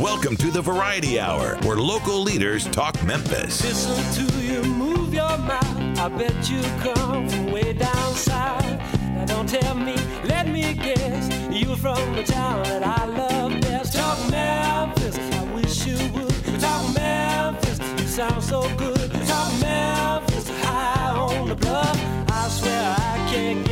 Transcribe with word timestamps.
Welcome 0.00 0.36
to 0.38 0.50
the 0.50 0.60
Variety 0.60 1.18
Hour, 1.18 1.56
where 1.62 1.78
local 1.78 2.20
leaders 2.20 2.66
talk 2.66 3.02
Memphis. 3.02 3.64
Listen 3.64 4.26
to 4.26 4.42
you 4.42 4.62
move 4.62 5.14
your 5.14 5.38
mouth. 5.38 5.98
I 5.98 6.08
bet 6.08 6.50
you 6.50 6.60
come 6.80 7.26
from 7.26 7.50
way 7.50 7.72
down 7.72 8.12
south. 8.12 8.62
Now 9.00 9.24
don't 9.24 9.48
tell 9.48 9.74
me, 9.74 9.96
let 10.24 10.48
me 10.48 10.74
guess. 10.74 11.30
You're 11.50 11.76
from 11.76 12.14
the 12.14 12.24
town 12.24 12.64
that 12.64 12.82
I 12.82 13.06
love 13.06 13.58
best. 13.62 13.94
Talk 13.94 14.18
Memphis, 14.30 15.16
I 15.16 15.44
wish 15.54 15.86
you 15.86 15.96
would. 16.12 16.60
Talk 16.60 16.94
Memphis, 16.94 17.78
you 17.98 18.06
sound 18.06 18.42
so 18.42 18.68
good. 18.76 19.10
Talk 19.26 19.60
Memphis, 19.62 20.50
high 20.62 21.16
on 21.16 21.48
the 21.48 21.56
bluff. 21.56 21.98
I 22.28 22.48
swear 22.50 22.94
I 22.98 23.30
can't 23.32 23.65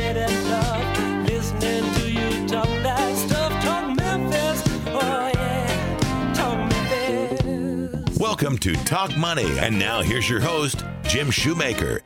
Welcome 8.54 8.72
to 8.72 8.84
Talk 8.84 9.16
Money. 9.16 9.58
And 9.58 9.76
now 9.76 10.00
here's 10.00 10.30
your 10.30 10.38
host, 10.38 10.84
Jim 11.02 11.28
Shoemaker. 11.28 12.02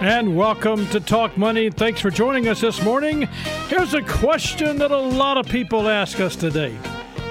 And 0.00 0.36
welcome 0.36 0.86
to 0.88 1.00
Talk 1.00 1.38
Money. 1.38 1.70
Thanks 1.70 1.98
for 1.98 2.10
joining 2.10 2.46
us 2.48 2.60
this 2.60 2.82
morning. 2.82 3.22
Here's 3.68 3.94
a 3.94 4.02
question 4.02 4.76
that 4.76 4.90
a 4.90 4.98
lot 4.98 5.38
of 5.38 5.48
people 5.48 5.88
ask 5.88 6.20
us 6.20 6.36
today. 6.36 6.76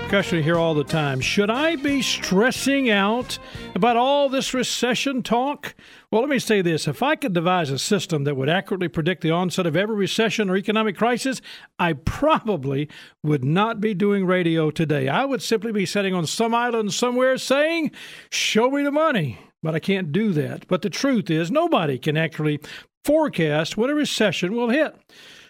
Question 0.09 0.37
we 0.37 0.43
hear 0.43 0.57
all 0.57 0.73
the 0.73 0.83
time. 0.83 1.19
Should 1.19 1.49
I 1.49 1.75
be 1.75 2.01
stressing 2.01 2.89
out 2.89 3.37
about 3.73 3.97
all 3.97 4.29
this 4.29 4.53
recession 4.53 5.23
talk? 5.23 5.75
Well, 6.11 6.21
let 6.21 6.29
me 6.29 6.39
say 6.39 6.61
this. 6.61 6.87
If 6.87 7.03
I 7.03 7.15
could 7.15 7.33
devise 7.33 7.69
a 7.69 7.79
system 7.79 8.23
that 8.23 8.35
would 8.35 8.47
accurately 8.47 8.87
predict 8.87 9.23
the 9.23 9.31
onset 9.31 9.65
of 9.65 9.75
every 9.75 9.95
recession 9.95 10.49
or 10.49 10.57
economic 10.57 10.95
crisis, 10.95 11.41
I 11.79 11.93
probably 11.93 12.87
would 13.23 13.43
not 13.43 13.81
be 13.81 13.93
doing 13.93 14.25
radio 14.25 14.71
today. 14.71 15.09
I 15.09 15.25
would 15.25 15.41
simply 15.41 15.71
be 15.71 15.85
sitting 15.85 16.13
on 16.13 16.27
some 16.27 16.53
island 16.53 16.93
somewhere 16.93 17.37
saying, 17.37 17.91
Show 18.29 18.69
me 18.69 18.83
the 18.83 18.91
money 18.91 19.39
but 19.65 19.73
I 19.73 19.79
can't 19.79 20.11
do 20.11 20.31
that. 20.33 20.67
But 20.67 20.83
the 20.83 20.91
truth 20.91 21.31
is, 21.31 21.49
nobody 21.49 21.97
can 21.97 22.15
actually 22.15 22.59
forecast 23.03 23.75
when 23.75 23.89
a 23.89 23.95
recession 23.95 24.55
will 24.55 24.69
hit. 24.69 24.95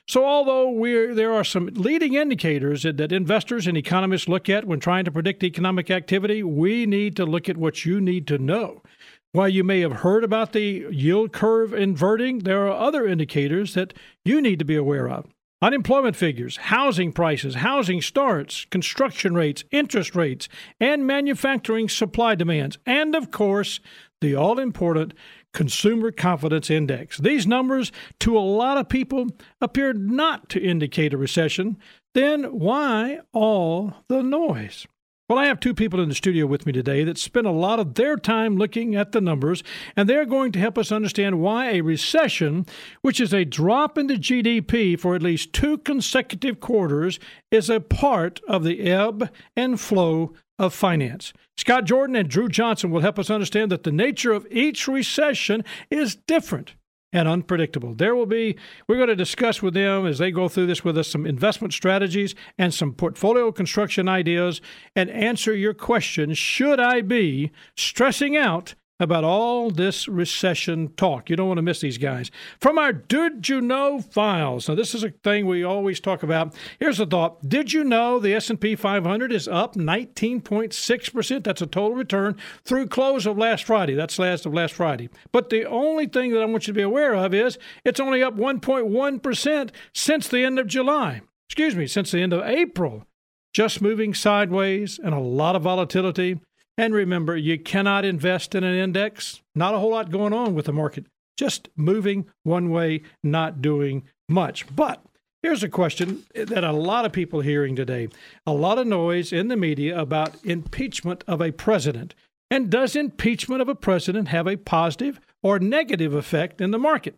So, 0.08 0.24
although 0.24 1.14
there 1.16 1.34
are 1.34 1.44
some 1.44 1.66
leading 1.74 2.14
indicators 2.14 2.84
that, 2.84 2.98
that 2.98 3.12
investors 3.12 3.66
and 3.66 3.76
economists 3.76 4.28
look 4.28 4.50
at 4.50 4.66
when 4.66 4.80
trying 4.80 5.06
to 5.06 5.12
predict 5.12 5.44
economic 5.44 5.90
activity, 5.90 6.44
we 6.44 6.86
need 6.86 7.16
to 7.16 7.26
look 7.26 7.50
at 7.50 7.58
what 7.58 7.86
you 7.86 8.00
need 8.00 8.28
to 8.28 8.38
know. 8.38 8.84
While 9.32 9.50
you 9.50 9.64
may 9.64 9.82
have 9.82 9.98
heard 9.98 10.24
about 10.24 10.54
the 10.54 10.86
yield 10.92 11.34
curve 11.34 11.74
inverting, 11.74 12.40
there 12.40 12.68
are 12.68 12.88
other 12.88 13.08
indicators 13.08 13.74
that 13.74 13.94
you 14.24 14.42
need 14.42 14.60
to 14.60 14.66
be 14.66 14.76
aware 14.76 15.10
of. 15.10 15.26
Unemployment 15.62 16.16
figures, 16.16 16.58
housing 16.58 17.12
prices, 17.12 17.56
housing 17.56 18.02
starts, 18.02 18.66
construction 18.66 19.34
rates, 19.34 19.64
interest 19.72 20.16
rates, 20.16 20.48
and 20.80 21.08
manufacturing 21.08 21.90
supply 21.90 22.36
demands, 22.36 22.78
and 22.86 23.16
of 23.16 23.32
course, 23.32 23.80
the 24.22 24.36
all 24.36 24.60
important 24.60 25.14
Consumer 25.54 26.12
Confidence 26.12 26.70
Index. 26.70 27.18
These 27.18 27.48
numbers, 27.48 27.92
to 28.20 28.38
a 28.38 28.40
lot 28.40 28.78
of 28.78 28.90
people, 28.90 29.28
appear 29.62 29.94
not 29.94 30.50
to 30.50 30.62
indicate 30.62 31.14
a 31.14 31.18
recession. 31.18 31.78
Then 32.14 32.44
why 32.46 33.20
all 33.34 33.94
the 34.08 34.22
noise? 34.22 34.86
Well, 35.28 35.40
I 35.40 35.48
have 35.48 35.60
two 35.60 35.74
people 35.74 36.00
in 36.00 36.10
the 36.10 36.14
studio 36.14 36.46
with 36.46 36.68
me 36.68 36.72
today 36.72 37.04
that 37.04 37.18
spend 37.18 37.48
a 37.48 37.52
lot 37.52 37.80
of 37.80 37.96
their 37.96 38.16
time 38.16 38.58
looking 38.58 38.96
at 38.96 39.12
the 39.12 39.22
numbers, 39.22 39.64
and 39.98 40.08
they're 40.08 40.24
going 40.24 40.52
to 40.52 40.60
help 40.60 40.78
us 40.78 40.92
understand 40.92 41.42
why 41.42 41.72
a 41.72 41.82
recession, 41.82 42.68
which 43.02 43.20
is 43.20 43.34
a 43.34 43.44
drop 43.44 43.98
in 43.98 44.06
the 44.06 44.18
GDP 44.18 45.00
for 45.00 45.16
at 45.16 45.24
least 45.24 45.52
two 45.52 45.80
consecutive 45.80 46.60
quarters, 46.60 47.20
is 47.50 47.72
a 47.72 47.80
part 47.80 48.40
of 48.48 48.64
the 48.64 48.82
ebb 48.82 49.32
and 49.56 49.80
flow 49.82 50.34
of 50.58 50.74
finance. 50.74 51.34
Scott 51.58 51.86
Jordan 51.86 52.16
and 52.16 52.30
Drew 52.30 52.50
Johnson 52.50 52.92
will 52.92 53.02
help 53.02 53.20
us 53.20 53.30
understand 53.30 53.72
that 53.72 53.84
the 53.84 53.92
nature 53.92 54.32
of 54.32 54.48
each 54.50 54.88
recession 54.88 55.64
is 55.90 56.16
different 56.16 56.76
and 57.16 57.28
unpredictable. 57.28 57.96
There 57.96 58.16
will 58.16 58.26
be, 58.26 58.58
we're 58.88 58.98
going 58.98 59.08
to 59.08 59.16
discuss 59.16 59.62
with 59.62 59.74
them 59.74 60.06
as 60.06 60.18
they 60.18 60.32
go 60.32 60.50
through 60.50 60.68
this 60.68 60.84
with 60.84 60.98
us 60.98 61.08
some 61.08 61.26
investment 61.26 61.74
strategies 61.74 62.36
and 62.58 62.74
some 62.74 62.94
portfolio 62.94 63.52
construction 63.52 64.10
ideas 64.10 64.60
and 64.96 65.10
answer 65.10 65.56
your 65.56 65.74
question 65.74 66.34
should 66.34 66.80
I 66.80 67.02
be 67.02 67.52
stressing 67.78 68.36
out 68.36 68.76
about 69.00 69.26
all 69.26 69.72
this 69.72 70.08
recession 70.08 70.88
talk. 70.96 71.30
You 71.30 71.36
don't 71.36 71.48
want 71.48 71.58
to 71.58 71.64
miss 71.64 71.82
these 71.82 71.98
guys. 71.98 72.32
From 72.62 72.78
our 72.78 72.94
Did 72.94 73.50
You 73.50 73.60
Know 73.60 74.00
files. 74.00 74.70
Now, 74.70 74.76
this 74.76 74.96
is 74.96 75.04
a 75.04 75.10
thing 75.10 75.46
we 75.46 75.64
always 75.64 76.00
talk 76.00 76.24
about. 76.24 76.56
Here's 76.80 77.00
a 77.00 77.06
thought. 77.06 77.48
Did 77.48 77.74
you 77.74 77.84
know 77.84 78.20
the 78.20 78.34
S&P 78.34 78.76
500 78.76 79.34
is 79.34 79.48
up 79.50 79.76
19.6%? 79.76 81.44
That's 81.44 81.62
a 81.62 81.68
total 81.68 81.98
return 81.98 82.38
through 82.64 82.88
close 82.88 83.26
of 83.26 83.38
last 83.38 83.66
Friday. 83.66 83.96
That's 83.96 84.18
last 84.18 84.46
of 84.46 84.54
last 84.54 84.74
Friday. 84.74 85.10
But 85.34 85.50
the 85.50 85.66
only 85.66 86.08
thing 86.08 86.32
that 86.32 86.42
I 86.42 86.46
want 86.46 86.68
you 86.68 86.74
to 86.74 86.78
be 86.78 86.82
aware 86.82 87.16
of 87.16 87.34
is 87.34 87.58
it's 87.84 88.00
only 88.00 88.24
up 88.24 88.38
1.1% 88.38 89.70
since 89.94 90.28
the 90.30 90.44
end 90.46 90.58
of 90.58 90.68
July. 90.68 91.22
Excuse 91.50 91.76
me, 91.76 91.86
since 91.88 92.12
the 92.12 92.22
end 92.22 92.32
of 92.32 92.48
April. 92.48 93.06
Just 93.54 93.82
moving 93.82 94.14
sideways 94.14 95.00
and 95.04 95.14
a 95.14 95.20
lot 95.20 95.56
of 95.56 95.64
volatility. 95.64 96.40
And 96.78 96.94
remember, 96.94 97.38
you 97.38 97.58
cannot 97.58 98.06
invest 98.06 98.54
in 98.54 98.64
an 98.64 98.76
index. 98.76 99.42
Not 99.54 99.74
a 99.74 99.80
whole 99.80 99.92
lot 99.92 100.12
going 100.12 100.34
on 100.34 100.54
with 100.54 100.66
the 100.66 100.74
market, 100.74 101.06
just 101.38 101.70
moving 101.76 102.26
one 102.44 102.70
way, 102.70 103.02
not 103.24 103.62
doing 103.62 104.04
much. 104.28 104.66
But 104.76 105.02
here's 105.42 105.64
a 105.64 105.70
question 105.70 106.24
that 106.34 106.64
a 106.64 106.74
lot 106.74 107.06
of 107.06 107.14
people 107.14 107.40
are 107.40 107.44
hearing 107.44 107.76
today 107.76 108.10
a 108.46 108.54
lot 108.54 108.78
of 108.78 108.88
noise 108.88 109.32
in 109.32 109.48
the 109.48 109.56
media 109.56 109.98
about 109.98 110.44
impeachment 110.44 111.24
of 111.28 111.42
a 111.42 111.52
president. 111.52 112.14
And 112.52 112.70
does 112.70 112.96
impeachment 112.96 113.62
of 113.62 113.70
a 113.70 113.76
president 113.76 114.28
have 114.28 114.48
a 114.48 114.58
positive 114.58 115.20
or 115.42 115.60
negative 115.60 116.14
effect 116.14 116.62
in 116.62 116.72
the 116.72 116.78
market? 116.78 117.18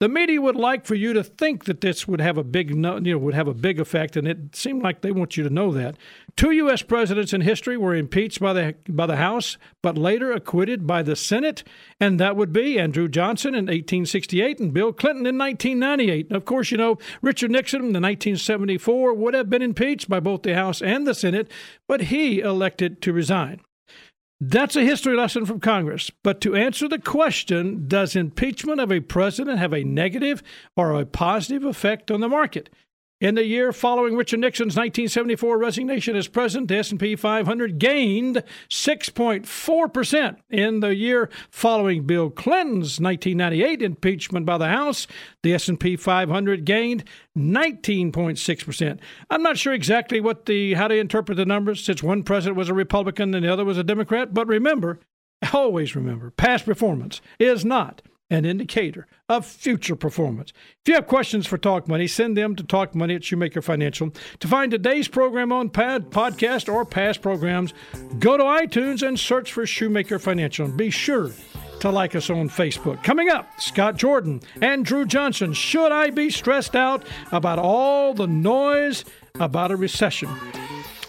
The 0.00 0.08
media 0.08 0.40
would 0.40 0.56
like 0.56 0.84
for 0.84 0.96
you 0.96 1.12
to 1.12 1.22
think 1.22 1.64
that 1.64 1.80
this 1.80 2.08
would 2.08 2.20
have 2.20 2.36
a 2.36 2.44
big, 2.44 2.70
you 2.70 2.76
know, 2.76 3.18
would 3.18 3.34
have 3.34 3.46
a 3.46 3.54
big 3.54 3.78
effect, 3.78 4.16
and 4.16 4.26
it 4.26 4.54
seemed 4.54 4.82
like 4.82 5.00
they 5.00 5.12
want 5.12 5.36
you 5.36 5.44
to 5.44 5.50
know 5.50 5.72
that. 5.72 5.96
Two 6.36 6.50
U.S. 6.50 6.82
presidents 6.82 7.32
in 7.32 7.42
history 7.42 7.76
were 7.76 7.94
impeached 7.94 8.40
by 8.40 8.52
the 8.52 8.74
by 8.88 9.06
the 9.06 9.16
House, 9.16 9.56
but 9.82 9.96
later 9.96 10.32
acquitted 10.32 10.86
by 10.86 11.02
the 11.02 11.14
Senate, 11.14 11.62
and 12.00 12.18
that 12.18 12.36
would 12.36 12.52
be 12.52 12.78
Andrew 12.78 13.08
Johnson 13.08 13.54
in 13.54 13.66
1868 13.66 14.58
and 14.58 14.74
Bill 14.74 14.92
Clinton 14.92 15.26
in 15.26 15.38
1998. 15.38 16.32
of 16.32 16.44
course, 16.44 16.70
you 16.70 16.76
know 16.76 16.98
Richard 17.22 17.52
Nixon 17.52 17.80
in 17.80 17.86
1974 17.86 19.14
would 19.14 19.34
have 19.34 19.48
been 19.48 19.62
impeached 19.62 20.08
by 20.08 20.18
both 20.18 20.42
the 20.42 20.54
House 20.54 20.82
and 20.82 21.06
the 21.06 21.14
Senate, 21.14 21.50
but 21.86 22.02
he 22.02 22.40
elected 22.40 23.00
to 23.02 23.12
resign. 23.12 23.60
That's 24.40 24.76
a 24.76 24.82
history 24.82 25.16
lesson 25.16 25.46
from 25.46 25.60
Congress. 25.60 26.10
But 26.22 26.40
to 26.42 26.54
answer 26.54 26.88
the 26.88 26.98
question, 26.98 27.86
does 27.86 28.16
impeachment 28.16 28.80
of 28.80 28.90
a 28.90 29.00
president 29.00 29.58
have 29.58 29.72
a 29.72 29.84
negative 29.84 30.42
or 30.76 30.92
a 30.92 31.06
positive 31.06 31.64
effect 31.64 32.10
on 32.10 32.20
the 32.20 32.28
market? 32.28 32.68
In 33.24 33.36
the 33.36 33.46
year 33.46 33.72
following 33.72 34.16
Richard 34.16 34.40
Nixon's 34.40 34.76
1974 34.76 35.56
resignation 35.56 36.14
as 36.14 36.28
president, 36.28 36.68
the 36.68 36.76
S&P 36.76 37.16
500 37.16 37.78
gained 37.78 38.42
6.4%. 38.68 40.36
In 40.50 40.80
the 40.80 40.94
year 40.94 41.30
following 41.48 42.04
Bill 42.04 42.28
Clinton's 42.28 43.00
1998 43.00 43.80
impeachment 43.80 44.44
by 44.44 44.58
the 44.58 44.68
House, 44.68 45.06
the 45.42 45.54
S&P 45.54 45.96
500 45.96 46.66
gained 46.66 47.04
19.6%. 47.34 48.98
I'm 49.30 49.42
not 49.42 49.56
sure 49.56 49.72
exactly 49.72 50.20
what 50.20 50.44
the 50.44 50.74
how 50.74 50.88
to 50.88 50.94
interpret 50.94 51.36
the 51.36 51.46
numbers 51.46 51.82
since 51.82 52.02
one 52.02 52.24
president 52.24 52.58
was 52.58 52.68
a 52.68 52.74
Republican 52.74 53.32
and 53.32 53.42
the 53.42 53.50
other 53.50 53.64
was 53.64 53.78
a 53.78 53.84
Democrat, 53.84 54.34
but 54.34 54.46
remember, 54.48 55.00
always 55.54 55.96
remember, 55.96 56.30
past 56.32 56.66
performance 56.66 57.22
is 57.38 57.64
not 57.64 58.02
an 58.28 58.44
indicator 58.44 59.06
of 59.28 59.46
future 59.46 59.96
performance. 59.96 60.52
If 60.82 60.88
you 60.88 60.94
have 60.94 61.06
questions 61.06 61.46
for 61.46 61.56
Talk 61.56 61.88
Money, 61.88 62.06
send 62.06 62.36
them 62.36 62.54
to 62.56 62.62
Talk 62.62 62.94
Money 62.94 63.14
at 63.14 63.24
Shoemaker 63.24 63.62
Financial. 63.62 64.10
To 64.40 64.48
find 64.48 64.70
today's 64.70 65.08
program 65.08 65.50
on 65.50 65.70
pad, 65.70 66.10
podcast 66.10 66.72
or 66.72 66.84
past 66.84 67.22
programs, 67.22 67.72
go 68.18 68.36
to 68.36 68.44
iTunes 68.44 69.06
and 69.06 69.18
search 69.18 69.52
for 69.52 69.64
Shoemaker 69.66 70.18
Financial. 70.18 70.66
And 70.66 70.76
be 70.76 70.90
sure 70.90 71.30
to 71.80 71.90
like 71.90 72.14
us 72.14 72.28
on 72.28 72.48
Facebook. 72.48 73.02
Coming 73.02 73.30
up, 73.30 73.48
Scott 73.58 73.96
Jordan 73.96 74.40
and 74.60 74.84
Drew 74.84 75.06
Johnson. 75.06 75.52
Should 75.52 75.92
I 75.92 76.10
be 76.10 76.30
stressed 76.30 76.76
out 76.76 77.06
about 77.32 77.58
all 77.58 78.12
the 78.14 78.26
noise 78.26 79.04
about 79.34 79.70
a 79.70 79.76
recession? 79.76 80.28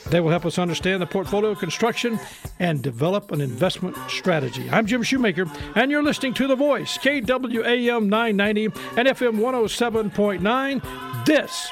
They 0.10 0.19
will 0.19 0.30
help 0.30 0.46
us 0.46 0.60
understand 0.60 1.02
the 1.02 1.07
portfolio 1.07 1.56
construction 1.56 2.19
and 2.60 2.81
develop 2.81 3.31
an 3.31 3.42
investment 3.42 3.98
strategy. 4.07 4.69
I'm 4.72 4.86
Jim 4.86 5.04
Shoemaker, 5.04 5.46
and 5.75 5.90
you're 5.90 6.04
listening 6.04 6.34
to 6.36 6.48
The 6.48 6.56
Voice, 6.56 6.98
KWAM 6.98 8.07
990 8.07 8.66
and 8.98 9.07
FM 9.07 9.40
107.9. 9.40 11.25
This 11.25 11.72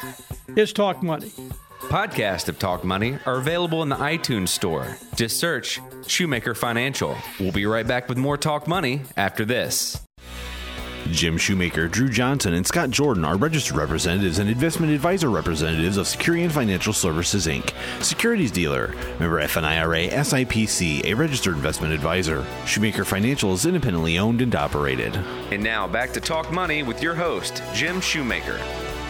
is 0.56 0.74
Talk 0.74 1.04
Money. 1.04 1.32
Podcasts 1.82 2.50
of 2.50 2.58
Talk 2.58 2.84
Money 2.84 3.20
are 3.26 3.38
available 3.38 3.84
in 3.84 3.90
the 3.90 3.96
iTunes 3.98 4.50
Store. 4.50 4.98
Just 5.16 5.40
search 5.40 5.80
Shoemaker 6.08 6.56
Financial. 6.56 7.16
We'll 7.40 7.52
be 7.52 7.66
right 7.66 7.86
back 7.86 8.10
with 8.10 8.18
more 8.18 8.38
Talk 8.38 8.68
Money 8.68 9.02
after 9.16 9.46
this. 9.46 10.02
Jim 11.12 11.38
Shoemaker, 11.38 11.88
Drew 11.88 12.10
Johnson, 12.10 12.54
and 12.54 12.66
Scott 12.66 12.90
Jordan 12.90 13.26
are 13.26 13.36
registered 13.36 13.76
representatives 13.76 14.40
and 14.40 14.50
investment 14.50 14.94
advisor 14.94 15.30
representatives 15.30 15.98
of 15.98 16.06
Securian 16.06 16.52
Financial 16.52 16.94
Services 16.94 17.48
Inc., 17.48 17.74
securities 18.02 18.52
dealer, 18.52 18.96
member 19.20 19.42
FINRA 19.42 20.10
SIPC, 20.10 21.06
a 21.06 21.14
registered 21.14 21.56
investment 21.56 21.94
advisor. 21.94 22.46
Shoemaker 22.66 23.04
Financial 23.04 23.54
is 23.54 23.66
independently 23.66 24.18
owned 24.18 24.42
and 24.42 24.56
operated. 24.56 25.16
And 25.52 25.64
now 25.64 25.88
back 25.88 26.14
to 26.14 26.22
Talk 26.22 26.52
Money 26.52 26.84
with 26.84 27.02
your 27.02 27.16
host, 27.16 27.62
Jim 27.74 28.00
Shoemaker. 28.00 28.60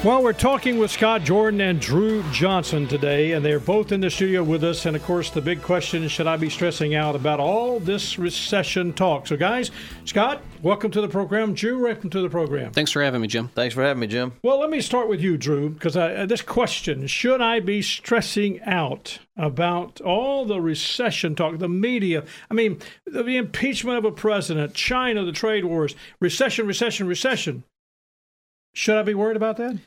Well, 0.03 0.21
we're 0.21 0.33
talking 0.33 0.79
with 0.79 0.91
Scott 0.91 1.23
Jordan 1.23 1.61
and 1.61 1.79
Drew 1.79 2.23
Johnson 2.23 2.89
today, 2.89 3.31
and 3.31 3.45
they're 3.45 3.57
both 3.57 3.93
in 3.93 4.01
the 4.01 4.09
studio 4.09 4.43
with 4.43 4.61
us. 4.61 4.85
And 4.85 4.97
of 4.97 5.03
course, 5.03 5.29
the 5.29 5.39
big 5.39 5.61
question 5.61 6.03
is 6.03 6.11
should 6.11 6.27
I 6.27 6.35
be 6.35 6.49
stressing 6.49 6.93
out 6.93 7.15
about 7.15 7.39
all 7.39 7.79
this 7.79 8.19
recession 8.19 8.91
talk? 8.91 9.27
So, 9.27 9.37
guys, 9.37 9.71
Scott, 10.03 10.41
welcome 10.61 10.91
to 10.91 10.99
the 10.99 11.07
program. 11.07 11.53
Drew, 11.53 11.83
welcome 11.83 12.09
to 12.09 12.19
the 12.19 12.29
program. 12.29 12.73
Thanks 12.73 12.91
for 12.91 13.01
having 13.01 13.21
me, 13.21 13.29
Jim. 13.29 13.47
Thanks 13.55 13.75
for 13.75 13.81
having 13.81 14.01
me, 14.01 14.07
Jim. 14.07 14.33
Well, 14.43 14.59
let 14.59 14.69
me 14.69 14.81
start 14.81 15.07
with 15.07 15.21
you, 15.21 15.37
Drew, 15.37 15.69
because 15.69 15.95
uh, 15.95 16.25
this 16.27 16.41
question 16.41 17.07
should 17.07 17.39
I 17.39 17.61
be 17.61 17.81
stressing 17.81 18.61
out 18.63 19.19
about 19.37 20.01
all 20.01 20.43
the 20.43 20.59
recession 20.59 21.33
talk, 21.33 21.59
the 21.59 21.69
media? 21.69 22.25
I 22.51 22.55
mean, 22.55 22.79
the, 23.05 23.23
the 23.23 23.37
impeachment 23.37 23.99
of 23.99 24.03
a 24.03 24.11
president, 24.11 24.73
China, 24.73 25.23
the 25.23 25.31
trade 25.31 25.63
wars, 25.63 25.95
recession, 26.19 26.67
recession, 26.67 27.07
recession. 27.07 27.63
Should 28.73 28.97
I 28.97 29.03
be 29.03 29.13
worried 29.13 29.37
about 29.37 29.55
that? 29.57 29.77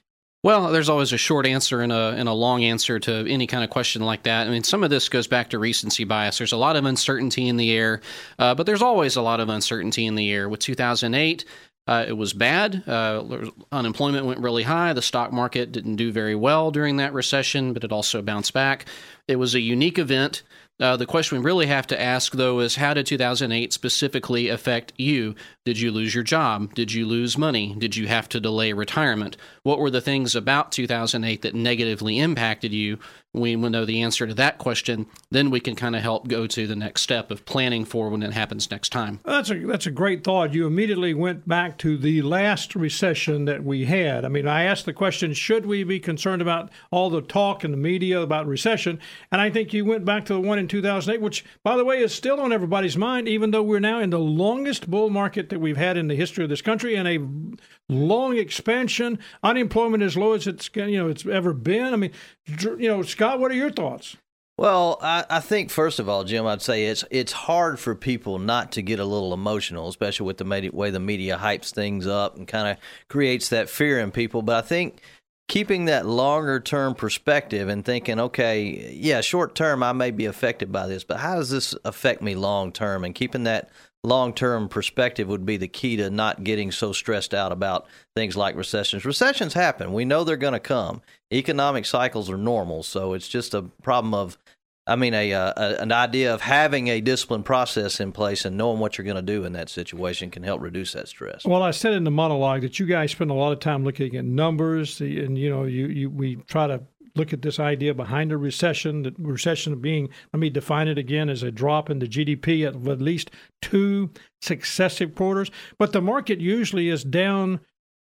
Well, 0.46 0.70
there's 0.70 0.88
always 0.88 1.12
a 1.12 1.19
short 1.19 1.44
answer 1.44 1.81
and 1.81 1.90
a 1.90 2.14
and 2.16 2.28
a 2.28 2.32
long 2.32 2.62
answer 2.62 3.00
to 3.00 3.28
any 3.28 3.48
kind 3.48 3.64
of 3.64 3.70
question 3.70 4.02
like 4.02 4.22
that. 4.22 4.46
I 4.46 4.50
mean, 4.50 4.62
some 4.62 4.84
of 4.84 4.90
this 4.90 5.08
goes 5.08 5.26
back 5.26 5.50
to 5.50 5.58
recency 5.58 6.04
bias. 6.04 6.38
There's 6.38 6.52
a 6.52 6.56
lot 6.56 6.76
of 6.76 6.84
uncertainty 6.84 7.48
in 7.48 7.56
the 7.56 7.72
air, 7.72 8.00
uh, 8.38 8.54
but 8.54 8.64
there's 8.64 8.81
always 8.81 9.16
a 9.16 9.22
lot 9.22 9.40
of 9.40 9.48
uncertainty 9.48 10.06
in 10.06 10.14
the 10.14 10.31
air. 10.32 10.48
With 10.48 10.60
2008, 10.60 11.44
uh, 11.88 12.04
it 12.06 12.12
was 12.12 12.32
bad. 12.32 12.84
Uh, 12.87 13.50
unemployment 13.72 14.25
went 14.25 14.38
really 14.38 14.62
high. 14.62 14.93
The 14.93 15.02
stock 15.02 15.32
market 15.32 15.72
didn't 15.72 15.96
do 15.96 16.12
very 16.12 16.37
well 16.37 16.70
during 16.70 16.98
that 16.98 17.12
recession, 17.12 17.72
but 17.72 17.82
it 17.82 17.90
also 17.90 18.22
bounced 18.22 18.52
back. 18.52 18.87
It 19.26 19.40
was 19.40 19.56
a 19.56 19.60
unique 19.60 19.98
event. 19.98 20.44
Uh, 20.78 20.96
the 20.96 21.06
question 21.06 21.38
we 21.38 21.44
really 21.44 21.67
have 21.67 21.87
to 21.87 22.00
ask, 22.00 22.32
though, 22.32 22.61
is 22.61 22.76
how 22.76 22.93
did 22.93 23.06
2008 23.06 23.73
specifically 23.73 24.49
affect 24.49 24.93
you? 24.99 25.34
Did 25.64 25.81
you 25.81 25.90
lose 25.90 26.14
your 26.14 26.25
job? 26.25 26.75
Did 26.75 26.93
you 26.93 27.06
lose 27.06 27.38
money? 27.38 27.75
Did 27.78 27.96
you 27.96 28.08
have 28.08 28.28
to 28.31 28.40
delay 28.40 28.75
retirement? 28.75 29.38
What 29.62 29.78
were 29.78 29.90
the 29.90 30.02
things 30.02 30.37
about 30.37 30.73
2008 30.73 31.40
that 31.43 31.55
negatively 31.55 32.19
impacted 32.19 32.75
you? 32.75 32.99
We 33.37 33.55
will 33.55 33.69
know 33.69 33.84
the 33.84 34.00
answer 34.00 34.26
to 34.26 34.32
that 34.34 34.56
question. 34.56 35.06
Then 35.31 35.50
we 35.50 35.61
can 35.61 35.76
kind 35.76 35.94
of 35.94 36.00
help 36.00 36.26
go 36.26 36.46
to 36.46 36.67
the 36.67 36.75
next 36.75 37.02
step 37.02 37.31
of 37.31 37.44
planning 37.44 37.84
for 37.84 38.08
when 38.08 38.22
it 38.22 38.32
happens 38.32 38.70
next 38.70 38.90
time. 38.90 39.20
That's 39.25 39.50
a 39.50 39.58
that's 39.58 39.87
a 39.87 39.90
great 39.90 40.25
thought. 40.25 40.55
You 40.55 40.67
immediately 40.67 41.12
went 41.12 41.46
back 41.46 41.76
to 41.79 41.99
the 41.99 42.22
last 42.22 42.75
recession 42.75 43.44
that 43.44 43.62
we 43.62 43.84
had. 43.84 44.25
I 44.25 44.29
mean, 44.29 44.49
I 44.49 44.62
asked 44.62 44.87
the 44.87 44.94
question: 44.94 45.34
Should 45.34 45.67
we 45.67 45.84
be 45.84 46.00
concerned 46.00 46.40
about 46.40 46.70
all 46.90 47.11
the 47.11 47.20
talk 47.20 47.62
in 47.62 47.72
the 47.72 47.76
media 47.76 48.22
about 48.22 48.46
recession? 48.46 48.99
And 49.31 49.38
I 49.38 49.50
think 49.50 49.75
you 49.75 49.84
went 49.84 50.06
back 50.06 50.25
to 50.26 50.32
the 50.32 50.40
one 50.40 50.58
in 50.58 50.66
2008, 50.69 51.21
which, 51.21 51.45
by 51.63 51.77
the 51.77 51.85
way, 51.85 51.99
is 51.99 52.15
still 52.15 52.41
on 52.41 52.53
everybody's 52.53 52.97
mind, 52.97 53.29
even 53.29 53.51
though 53.51 53.63
we're 53.63 53.81
now 53.81 54.01
in 54.01 54.11
the 54.11 54.19
longest 54.19 54.91
bull 54.91 55.11
market 55.11 55.49
that 55.49 55.61
we've 55.61 55.77
had 55.77 55.97
in 55.97 56.09
the 56.09 56.15
history 56.15 56.45
of 56.45 56.51
this 56.51 56.63
country 56.63 56.95
and 56.95 57.09
a 57.09 57.93
long 57.93 58.37
expansion. 58.37 59.19
Unemployment 59.43 60.03
as 60.03 60.17
low 60.17 60.33
as 60.33 60.47
it's 60.47 60.71
you 60.75 60.99
know 60.99 61.09
it's 61.09 61.27
ever 61.27 61.53
been. 61.53 61.93
I 61.93 61.97
mean, 61.97 62.13
you 62.47 62.89
know, 62.89 63.03
Scott, 63.03 63.41
what 63.41 63.51
are 63.51 63.55
your 63.55 63.71
thoughts? 63.71 64.17
Well, 64.59 64.99
I, 65.03 65.23
I 65.29 65.41
think 65.41 65.71
first 65.71 65.99
of 65.99 66.09
all, 66.09 66.25
Jim, 66.25 66.47
I'd 66.47 66.63
say 66.63 66.87
it's 66.87 67.05
it's 67.11 67.33
hard 67.33 67.79
for 67.79 67.95
people 67.95 68.39
not 68.39 68.73
to 68.73 68.83
get 68.83 68.99
a 68.99 69.05
little 69.05 69.35
emotional, 69.35 69.89
especially 69.89 70.27
with 70.27 70.39
the 70.39 70.71
way 70.73 70.91
the 70.91 71.01
media 71.01 71.37
hypes 71.37 71.73
things 71.73 72.07
up 72.07 72.37
and 72.37 72.49
kind 72.49 72.69
of 72.69 72.79
creates 73.09 73.51
that 73.51 73.69
fear 73.69 74.01
in 74.01 74.11
people. 74.11 74.41
But 74.41 74.65
I 74.65 74.67
think 74.67 75.03
keeping 75.48 75.84
that 75.84 76.06
longer 76.06 76.60
term 76.60 76.94
perspective 76.94 77.69
and 77.69 77.84
thinking, 77.84 78.19
okay, 78.19 78.93
yeah, 78.94 79.20
short 79.20 79.54
term 79.54 79.82
I 79.82 79.93
may 79.93 80.10
be 80.10 80.26
affected 80.26 80.72
by 80.72 80.87
this, 80.87 81.04
but 81.04 81.19
how 81.19 81.37
does 81.37 81.50
this 81.50 81.75
affect 81.84 82.22
me 82.22 82.34
long 82.34 82.72
term? 82.72 83.04
And 83.04 83.14
keeping 83.14 83.44
that 83.44 83.70
long 84.02 84.32
term 84.32 84.69
perspective 84.69 85.28
would 85.28 85.46
be 85.46 85.56
the 85.56 85.69
key 85.69 85.96
to 85.96 86.10
not 86.10 86.44
getting 86.44 86.70
so 86.72 86.93
stressed 86.93 87.34
out 87.34 87.52
about 87.52 87.87
things 88.14 88.37
like 88.37 88.56
recessions. 88.56 89.04
Recessions 89.04 89.54
happen. 89.54 89.93
We 89.93 90.04
know 90.04 90.25
they're 90.25 90.37
going 90.37 90.52
to 90.52 90.60
come. 90.60 91.02
Economic 91.32 91.87
cycles 91.87 92.31
are 92.31 92.37
normal, 92.37 92.82
so 92.82 93.12
it's 93.12 93.28
just 93.28 93.54
a 93.54 93.62
problem 93.82 94.14
of 94.14 94.38
I 94.87 94.94
mean, 94.94 95.15
a, 95.15 95.33
uh, 95.33 95.53
a, 95.56 95.83
an 95.83 95.91
idea 95.91 96.33
of 96.33 96.43
having 96.43 96.88
a 96.88 97.00
disciplined 97.00 97.44
process 97.44 97.99
in 97.99 98.12
place 98.12 98.44
and 98.44 98.56
knowing 98.56 98.79
what 98.79 98.97
you're 98.97 99.05
going 99.05 99.17
to 99.17 99.23
do 99.23 99.44
in 99.44 99.53
that 99.55 99.69
situation 99.69 100.31
can 100.31 100.44
help 100.44 100.61
reduce 100.61 100.93
that 100.93 101.09
stress. 101.09 101.44
Well, 101.44 101.62
I 101.62 101.73
said 101.73 101.93
in 101.93 102.05
the 102.05 102.11
monologue 102.11 102.62
that 102.62 102.79
you 102.79 102.87
guys 102.87 103.11
spend 103.11 103.31
a 103.31 103.35
lot 103.35 103.53
of 103.53 103.59
time 103.59 103.85
looking 103.85 104.15
at 104.15 104.25
numbers, 104.25 105.00
and 105.00 105.37
you 105.37 105.50
know, 105.50 105.65
you, 105.65 105.87
you 105.87 106.11
we 106.11 106.37
try 106.47 106.69
to 106.69 106.83
look 107.17 107.33
at 107.33 107.43
this 107.43 107.59
idea 107.59 107.94
behind 107.94 108.31
a 108.31 108.37
recession, 108.37 109.03
the 109.03 109.15
recession 109.19 109.81
being, 109.81 110.09
let 110.33 110.41
me 110.41 110.50
define 110.50 110.87
it 110.87 110.99
again, 110.99 111.29
as 111.29 111.43
a 111.43 111.50
drop 111.50 111.91
in 111.91 111.99
the 111.99 112.06
GDP 112.06 112.67
at 112.67 112.75
at 112.89 113.00
least 113.00 113.31
two 113.62 114.11
successive 114.41 115.15
quarters. 115.15 115.50
But 115.79 115.93
the 115.93 116.03
market 116.03 116.41
usually 116.41 116.89
is 116.89 117.03
down 117.03 117.61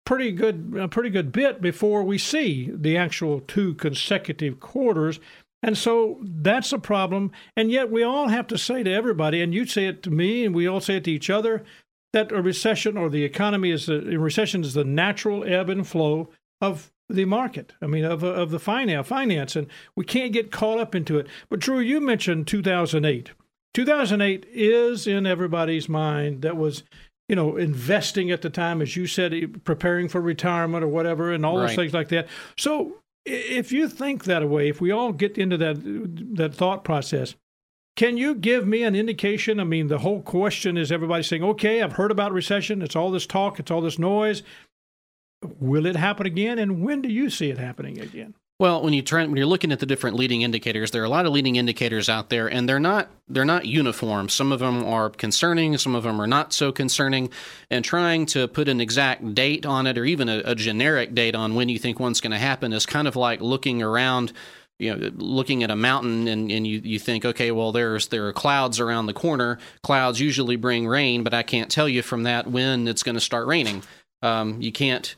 pretty 0.05 0.33
good, 0.33 0.75
a 0.79 0.89
pretty 0.89 1.11
good 1.11 1.33
bit 1.33 1.61
before 1.61 2.03
we 2.03 2.19
see 2.19 2.71
the 2.73 2.97
actual 2.97 3.41
two 3.41 3.75
consecutive 3.75 4.61
quarters. 4.61 5.19
And 5.63 5.77
so 5.77 6.19
that's 6.23 6.73
a 6.73 6.79
problem. 6.79 7.33
And 7.57 7.71
yet 7.71 7.91
we 7.91 8.03
all 8.03 8.29
have 8.29 8.47
to 8.49 8.59
say 8.59 8.83
to 8.83 8.93
everybody, 8.93 9.43
and 9.43 9.53
you 9.53 9.67
say 9.67 9.87
it 9.87 10.03
to 10.05 10.11
me, 10.11 10.45
and 10.45 10.55
we 10.55 10.67
all 10.69 10.81
say 10.81 10.97
it 10.97 11.05
to 11.05 11.11
each 11.11 11.31
other, 11.31 11.65
that 12.13 12.31
a 12.33 12.41
recession 12.41 12.97
or 12.97 13.11
the 13.11 13.25
economy 13.25 13.71
is 13.71 13.89
a, 13.89 14.15
a 14.15 14.17
recession 14.19 14.63
is 14.63 14.75
the 14.75 14.85
natural 14.85 15.45
ebb 15.45 15.69
and 15.69 15.87
flow 15.87 16.31
of 16.61 16.91
the 17.09 17.25
market. 17.25 17.73
I 17.83 17.87
mean, 17.87 18.05
of 18.05 18.23
of 18.23 18.51
the 18.51 18.59
finance, 18.59 19.09
finance, 19.09 19.57
and 19.57 19.67
we 19.97 20.05
can't 20.05 20.33
get 20.33 20.53
caught 20.53 20.79
up 20.79 20.95
into 20.95 21.19
it. 21.19 21.27
But 21.49 21.61
Drew, 21.61 21.81
you 21.81 22.01
mentioned 22.01 22.47
2008. 22.47 23.31
2008 23.75 24.47
is 24.51 25.07
in 25.07 25.27
everybody's 25.27 25.89
mind. 25.89 26.43
That 26.43 26.57
was, 26.57 26.83
you 27.29 27.37
know, 27.37 27.57
investing 27.57 28.31
at 28.31 28.43
the 28.43 28.51
time, 28.51 28.81
as 28.83 28.97
you 28.97 29.07
said, 29.07 29.65
preparing 29.65 30.09
for 30.09 30.21
retirement 30.21 30.85
or 30.85 30.89
whatever, 30.89 31.33
and 31.33 31.45
all 31.45 31.59
Right. 31.59 31.69
those 31.69 31.77
things 31.77 31.95
like 31.95 32.09
that. 32.09 32.29
So, 32.57 32.97
if 33.29 33.73
you 33.73 33.89
think 33.89 34.25
that 34.25 34.49
way, 34.49 34.69
if 34.69 34.81
we 34.81 34.91
all 34.91 35.13
get 35.13 35.39
into 35.39 35.57
that 35.59 35.77
that 36.37 36.55
thought 36.55 36.85
process. 36.85 37.35
Can 37.97 38.17
you 38.17 38.37
give 38.37 38.65
me 38.65 38.85
an 38.85 38.95
indication? 38.95 39.59
I 39.59 39.65
mean, 39.65 39.89
the 39.89 39.99
whole 39.99 40.23
question 40.23 40.77
is 40.77 40.93
everybody 40.93 41.25
saying, 41.25 41.43
okay, 41.43 41.83
I've 41.83 41.95
heard 41.95 42.13
about 42.13 42.31
recession. 42.33 42.81
It's 42.81 42.95
all 42.95 43.11
this 43.11 43.27
talk, 43.27 43.59
it's 43.59 43.73
all 43.73 43.81
this 43.81 43.99
noise. 43.99 44.45
Will 45.59 45.85
it 45.85 45.97
happen 45.97 46.25
again? 46.25 46.61
And 46.61 46.85
when 46.85 47.03
do 47.03 47.09
you 47.09 47.29
see 47.29 47.51
it 47.51 47.59
happening 47.59 47.99
again? 47.99 48.35
Well, 48.61 48.83
when 48.83 48.93
you 48.93 49.03
try, 49.03 49.25
when 49.25 49.37
you're 49.37 49.47
looking 49.47 49.71
at 49.71 49.79
the 49.79 49.87
different 49.87 50.17
leading 50.17 50.43
indicators, 50.43 50.91
there 50.91 51.01
are 51.01 51.05
a 51.05 51.09
lot 51.09 51.27
of 51.27 51.33
leading 51.33 51.55
indicators 51.55 52.09
out 52.09 52.29
there, 52.29 52.49
and 52.49 52.69
they're 52.69 52.81
not 52.81 53.09
they're 53.29 53.45
not 53.45 53.67
uniform. 53.67 54.29
Some 54.29 54.51
of 54.51 54.59
them 54.59 54.85
are 54.85 55.11
concerning, 55.11 55.79
some 55.79 55.95
of 55.95 56.03
them 56.03 56.21
are 56.21 56.27
not 56.27 56.53
so 56.53 56.73
concerning. 56.73 57.31
And 57.71 57.85
trying 57.85 58.27
to 58.27 58.49
put 58.49 58.69
an 58.69 58.81
exact 58.81 59.35
date 59.37 59.65
on 59.65 59.87
it, 59.87 59.97
or 59.97 60.05
even 60.05 60.29
a, 60.29 60.43
a 60.45 60.55
generic 60.57 61.15
date 61.15 61.37
on 61.37 61.55
when 61.55 61.69
you 61.69 61.79
think 61.79 62.01
one's 62.01 62.21
going 62.21 62.33
to 62.33 62.39
happen, 62.39 62.73
is 62.73 62.85
kind 62.85 63.07
of 63.07 63.15
like 63.15 63.41
looking 63.41 63.81
around. 63.81 64.33
You 64.81 64.95
know, 64.95 65.11
looking 65.17 65.65
at 65.65 65.73
a 65.73 65.77
mountain 65.77 66.29
and, 66.29 66.53
and 66.53 66.65
you, 66.65 66.81
you 66.85 67.01
think, 67.01 67.25
okay, 67.25 67.51
well, 67.51 67.73
there's 67.73 68.09
there 68.09 68.29
are 68.29 68.33
clouds 68.33 68.79
around 68.79 69.07
the 69.07 69.13
corner. 69.13 69.59
Clouds 69.83 70.21
usually 70.21 70.55
bring 70.55 70.87
rain, 70.87 71.25
but 71.25 71.35
I 71.35 71.43
can't 71.43 71.69
tell 71.69 71.89
you 71.89 72.01
from 72.01 72.23
that 72.25 72.47
when 72.47 72.87
it's 72.87 73.03
going 73.03 73.17
to 73.17 73.21
start 73.21 73.49
raining. 73.49 73.83
Um, 74.23 74.63
you 74.63 74.71
can't 74.71 75.17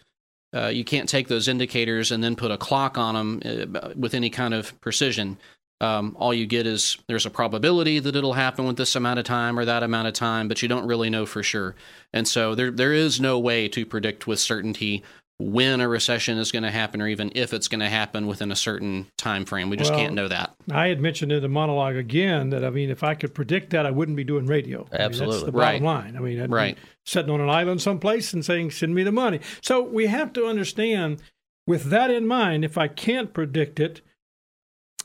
uh, 0.55 0.67
you 0.69 0.85
can't 0.85 1.09
take 1.09 1.29
those 1.29 1.49
indicators 1.49 2.11
and 2.11 2.23
then 2.23 2.37
put 2.37 2.51
a 2.51 2.57
clock 2.57 2.99
on 2.99 3.41
them 3.41 3.75
uh, 3.75 3.91
with 3.97 4.15
any 4.15 4.31
kind 4.31 4.55
of 4.55 4.79
precision. 4.81 5.39
Um, 5.83 6.15
all 6.19 6.35
you 6.35 6.47
get 6.47 6.67
is 6.67 6.99
there's 7.07 7.25
a 7.25 7.31
probability 7.31 8.01
that 8.01 8.15
it'll 8.15 8.35
happen 8.35 8.67
with 8.67 8.77
this 8.77 8.97
amount 8.97 9.19
of 9.19 9.25
time 9.25 9.59
or 9.59 9.65
that 9.65 9.83
amount 9.83 10.09
of 10.09 10.15
time, 10.15 10.47
but 10.47 10.61
you 10.61 10.69
don't 10.69 10.87
really 10.87 11.09
know 11.09 11.25
for 11.25 11.43
sure. 11.43 11.75
And 12.13 12.29
so 12.29 12.55
there 12.55 12.71
there 12.71 12.93
is 12.93 13.19
no 13.19 13.39
way 13.39 13.67
to 13.69 13.87
predict 13.87 14.27
with 14.27 14.41
certainty 14.41 15.03
when 15.41 15.81
a 15.81 15.89
recession 15.89 16.37
is 16.37 16.53
going 16.53 16.63
to 16.65 16.71
happen 16.71 17.01
or 17.01 17.09
even 17.09 17.33
if 17.35 17.55
it's 17.55 17.67
going 17.67 17.81
to 17.81 17.89
happen 17.89 18.27
within 18.27 18.53
a 18.53 18.57
certain 18.57 19.07
time 19.17 19.47
frame. 19.47 19.71
We 19.71 19.77
just 19.79 19.91
Well, 19.93 19.99
can't 20.01 20.15
know 20.15 20.29
that. 20.29 20.55
I 20.71 20.89
had 20.89 21.01
mentioned 21.01 21.33
in 21.33 21.41
the 21.41 21.49
monologue 21.49 21.97
again 21.97 22.51
that 22.51 22.63
I 22.65 22.69
mean, 22.71 22.91
if 22.91 23.03
I 23.03 23.15
could 23.15 23.35
predict 23.35 23.71
that, 23.71 23.87
I 23.87 23.91
wouldn't 23.91 24.17
be 24.17 24.25
doing 24.25 24.47
radio. 24.47 24.81
I 24.81 24.83
mean, 24.83 24.89
that's 24.91 25.05
Absolutely. 25.21 25.47
the 25.47 25.53
bottom 25.53 25.59
Right. 25.59 25.83
line. 25.83 26.17
I 26.17 26.21
mean, 26.21 26.41
I'd 26.41 26.51
Right. 26.51 26.77
sitting 27.07 27.31
on 27.31 27.41
an 27.41 27.49
island 27.49 27.81
someplace 27.81 28.33
and 28.35 28.45
saying, 28.45 28.73
"Send 28.73 28.95
me 28.95 29.03
the 29.03 29.13
money." 29.13 29.41
So 29.63 29.83
we 29.83 30.07
have 30.09 30.33
to 30.35 30.45
understand, 30.47 31.23
with 31.67 31.85
that 31.85 32.11
in 32.11 32.27
mind, 32.27 32.65
if 32.65 32.77
I 32.77 32.89
can't 32.89 33.33
predict 33.33 33.81
it, 33.81 34.03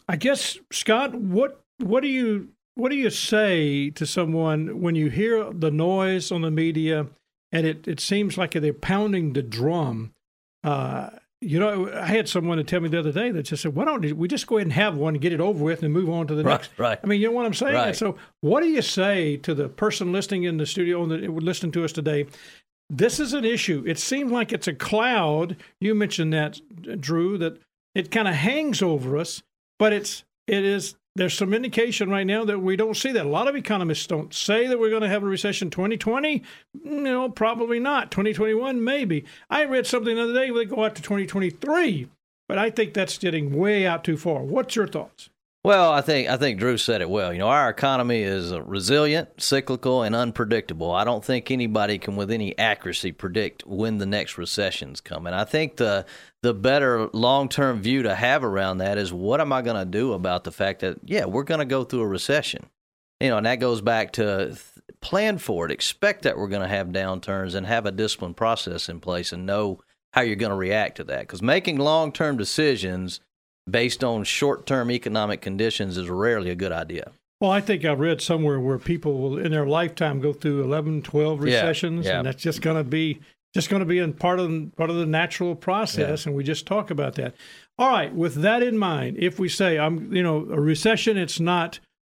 I 0.10 0.18
guess 0.18 0.58
Scott, 0.72 1.16
what 1.16 1.62
what 1.80 2.02
do 2.02 2.10
you 2.10 2.50
what 2.76 2.90
do 2.90 2.98
you 2.98 3.10
say 3.10 3.90
to 3.92 4.06
someone 4.06 4.82
when 4.82 4.96
you 4.96 5.10
hear 5.10 5.50
the 5.54 5.72
noise 5.72 6.30
on 6.30 6.42
the 6.42 6.52
media 6.52 7.08
and 7.54 7.66
it, 7.66 7.88
it 7.88 8.02
seems 8.02 8.38
like 8.38 8.52
they're 8.52 8.74
pounding 8.74 9.32
the 9.32 9.42
drum? 9.42 10.12
Uh, 10.66 11.10
you 11.42 11.60
know, 11.60 11.92
I 11.94 12.08
had 12.08 12.28
someone 12.28 12.58
to 12.58 12.64
tell 12.64 12.80
me 12.80 12.90
the 12.90 13.00
other 13.00 13.12
day 13.12 13.30
that 13.32 13.44
just 13.44 13.62
said, 13.62 13.76
"Why 13.76 13.86
don't 13.86 14.18
we 14.18 14.28
just 14.28 14.48
go 14.48 14.58
ahead 14.58 14.68
and 14.68 14.74
have 14.74 14.98
one 14.98 15.14
and 15.16 15.22
get 15.22 15.32
it 15.32 15.40
over 15.40 15.64
with 15.64 15.84
and 15.84 15.94
move 15.94 16.10
on 16.10 16.28
to 16.28 16.36
the 16.36 16.44
Right, 16.44 16.54
next?" 16.54 16.72
right. 16.78 17.00
I 17.04 17.08
mean, 17.08 17.22
you 17.22 17.28
know 17.28 17.34
what 17.34 17.46
I'm 17.46 17.54
saying? 17.54 17.76
Right. 17.76 17.96
So, 17.96 18.18
what 18.42 18.62
do 18.62 18.70
you 18.70 18.82
say 18.82 19.38
to 19.38 19.54
the 19.54 19.70
person 19.70 20.12
listening 20.12 20.44
in 20.44 20.58
the 20.58 20.66
studio 20.66 21.04
and 21.04 21.12
the, 21.12 21.28
listening 21.30 21.72
to 21.74 21.86
us 21.86 21.92
today 21.92 22.26
this 22.90 23.20
is 23.20 23.34
an 23.34 23.46
issue. 23.46 23.84
It 23.88 23.98
seems 23.98 24.32
like 24.32 24.52
it's 24.52 24.68
a 24.68 24.74
cloud. 24.74 25.58
You 25.80 25.96
mentioned 25.96 26.34
that, 26.34 26.60
Drew, 27.02 27.38
that 27.40 27.58
it 27.94 28.12
kind 28.12 28.28
of 28.28 28.36
hangs 28.36 28.82
over 28.82 29.18
us, 29.18 29.42
but 29.80 29.94
it's 29.94 30.24
it 30.48 30.64
is 30.64 30.96
there's 31.16 31.34
some 31.34 31.54
indication 31.54 32.10
right 32.10 32.28
now 32.28 32.44
that 32.44 32.60
we 32.60 32.76
don't 32.76 32.98
see 32.98 33.12
that. 33.14 33.26
A 33.26 33.30
lot 33.30 33.48
of 33.48 33.56
economists 33.56 34.06
don't 34.06 34.34
say 34.34 34.68
that 34.68 34.80
we're 34.80 34.90
going 34.90 35.02
to 35.02 35.10
have 35.10 35.24
a 35.24 35.28
recession 35.28 35.70
2020. 35.70 36.44
No, 36.84 37.30
probably 37.30 37.80
not. 37.80 38.12
2021, 38.12 38.84
maybe. 38.84 39.26
I 39.50 39.64
read 39.64 39.88
something 39.88 40.16
the 40.16 40.24
other 40.24 40.34
day, 40.34 40.52
they 40.52 40.66
go 40.66 40.84
out 40.84 40.96
to 40.96 41.02
2023, 41.02 42.10
but 42.50 42.58
I 42.58 42.70
think 42.70 42.94
that's 42.94 43.18
getting 43.18 43.56
way 43.56 43.88
out 43.88 44.04
too 44.04 44.18
far. 44.18 44.44
What's 44.44 44.76
your 44.76 44.88
thoughts? 44.88 45.30
Well, 45.66 45.92
I 45.92 46.02
think 46.02 46.30
I 46.30 46.38
think 46.38 46.60
Drew 46.60 46.78
said 46.78 47.02
it 47.02 47.10
well. 47.10 47.34
You 47.34 47.40
know, 47.40 47.48
our 47.48 47.72
economy 47.72 48.22
is 48.22 48.54
uh, 48.54 48.62
resilient, 48.62 49.42
cyclical, 49.42 50.04
and 50.04 50.14
unpredictable. 50.14 50.92
I 50.92 51.04
don't 51.04 51.26
think 51.26 51.50
anybody 51.50 51.98
can, 51.98 52.16
with 52.16 52.30
any 52.30 52.56
accuracy, 52.60 53.12
predict 53.12 53.66
when 53.66 53.98
the 53.98 54.06
next 54.06 54.38
recession's 54.38 55.02
coming. 55.02 55.34
I 55.34 55.44
think 55.44 55.78
the 55.78 56.06
the 56.44 56.54
better 56.54 57.10
long 57.14 57.50
term 57.50 57.82
view 57.82 58.04
to 58.04 58.14
have 58.14 58.44
around 58.44 58.78
that 58.78 59.00
is 59.00 59.12
what 59.12 59.42
am 59.42 59.52
I 59.52 59.64
going 59.64 59.76
to 59.76 59.86
do 59.86 60.14
about 60.14 60.44
the 60.44 60.52
fact 60.52 60.82
that 60.82 61.00
yeah, 61.04 61.26
we're 61.26 61.42
going 61.42 61.62
to 61.62 61.66
go 61.66 61.84
through 61.84 62.02
a 62.02 62.08
recession. 62.08 62.68
You 63.20 63.30
know, 63.30 63.38
and 63.38 63.48
that 63.48 63.56
goes 63.56 63.82
back 63.82 64.14
to 64.14 64.56
plan 65.02 65.40
for 65.40 65.66
it, 65.66 65.72
expect 65.72 66.22
that 66.26 66.38
we're 66.38 66.48
going 66.48 66.62
to 66.62 66.68
have 66.68 66.90
downturns, 66.90 67.56
and 67.56 67.66
have 67.66 67.88
a 67.88 67.92
disciplined 67.92 68.38
process 68.38 68.88
in 68.88 69.00
place, 69.00 69.32
and 69.32 69.48
know 69.48 69.80
how 70.14 70.22
you're 70.22 70.36
going 70.36 70.52
to 70.52 70.56
react 70.56 70.98
to 70.98 71.04
that. 71.06 71.22
Because 71.22 71.42
making 71.42 71.80
long 71.80 72.12
term 72.12 72.38
decisions 72.38 73.20
based 73.70 74.04
on 74.04 74.24
short 74.24 74.66
term 74.66 74.92
economic 74.92 75.42
conditions 75.42 75.98
is 75.98 76.10
rarely 76.10 76.50
a 76.50 76.56
good 76.56 76.72
idea. 76.72 77.12
Well, 77.42 77.52
I 77.52 77.62
think 77.62 77.84
I 77.84 77.92
read 77.92 78.22
somewhere 78.22 78.60
where 78.60 78.78
people 78.78 79.20
will 79.20 79.38
in 79.38 79.52
their 79.52 79.68
lifetime 79.68 80.22
go 80.22 80.32
through 80.32 80.64
11, 80.64 81.02
12 81.02 81.42
recessions, 81.42 82.06
yeah, 82.06 82.14
yeah. 82.14 82.18
and 82.20 82.28
that's 82.28 82.42
just 82.42 82.62
going 82.62 82.78
to 82.78 82.84
be 82.84 83.20
just 83.54 83.70
going 83.70 83.80
to 83.80 83.86
be 83.86 84.00
in 84.00 84.14
part 84.14 84.40
of 84.40 84.76
part 84.76 84.90
of 84.90 84.98
the 84.98 85.06
natural 85.06 85.56
process, 85.56 86.26
yeah. 86.26 86.30
and 86.30 86.38
we 86.38 86.44
just 86.44 86.66
talk 86.66 86.92
about 86.92 87.16
that. 87.16 87.36
All 87.78 87.90
right, 87.90 88.14
with 88.14 88.36
that 88.36 88.64
in 88.64 88.78
mind, 88.78 89.18
if 89.18 89.40
we 89.40 89.50
say 89.50 89.78
I'm, 89.78 90.14
you 90.14 90.24
know, 90.24 90.48
a 90.52 90.60
recession, 90.60 91.18
it's 91.18 91.40
not, 91.40 91.80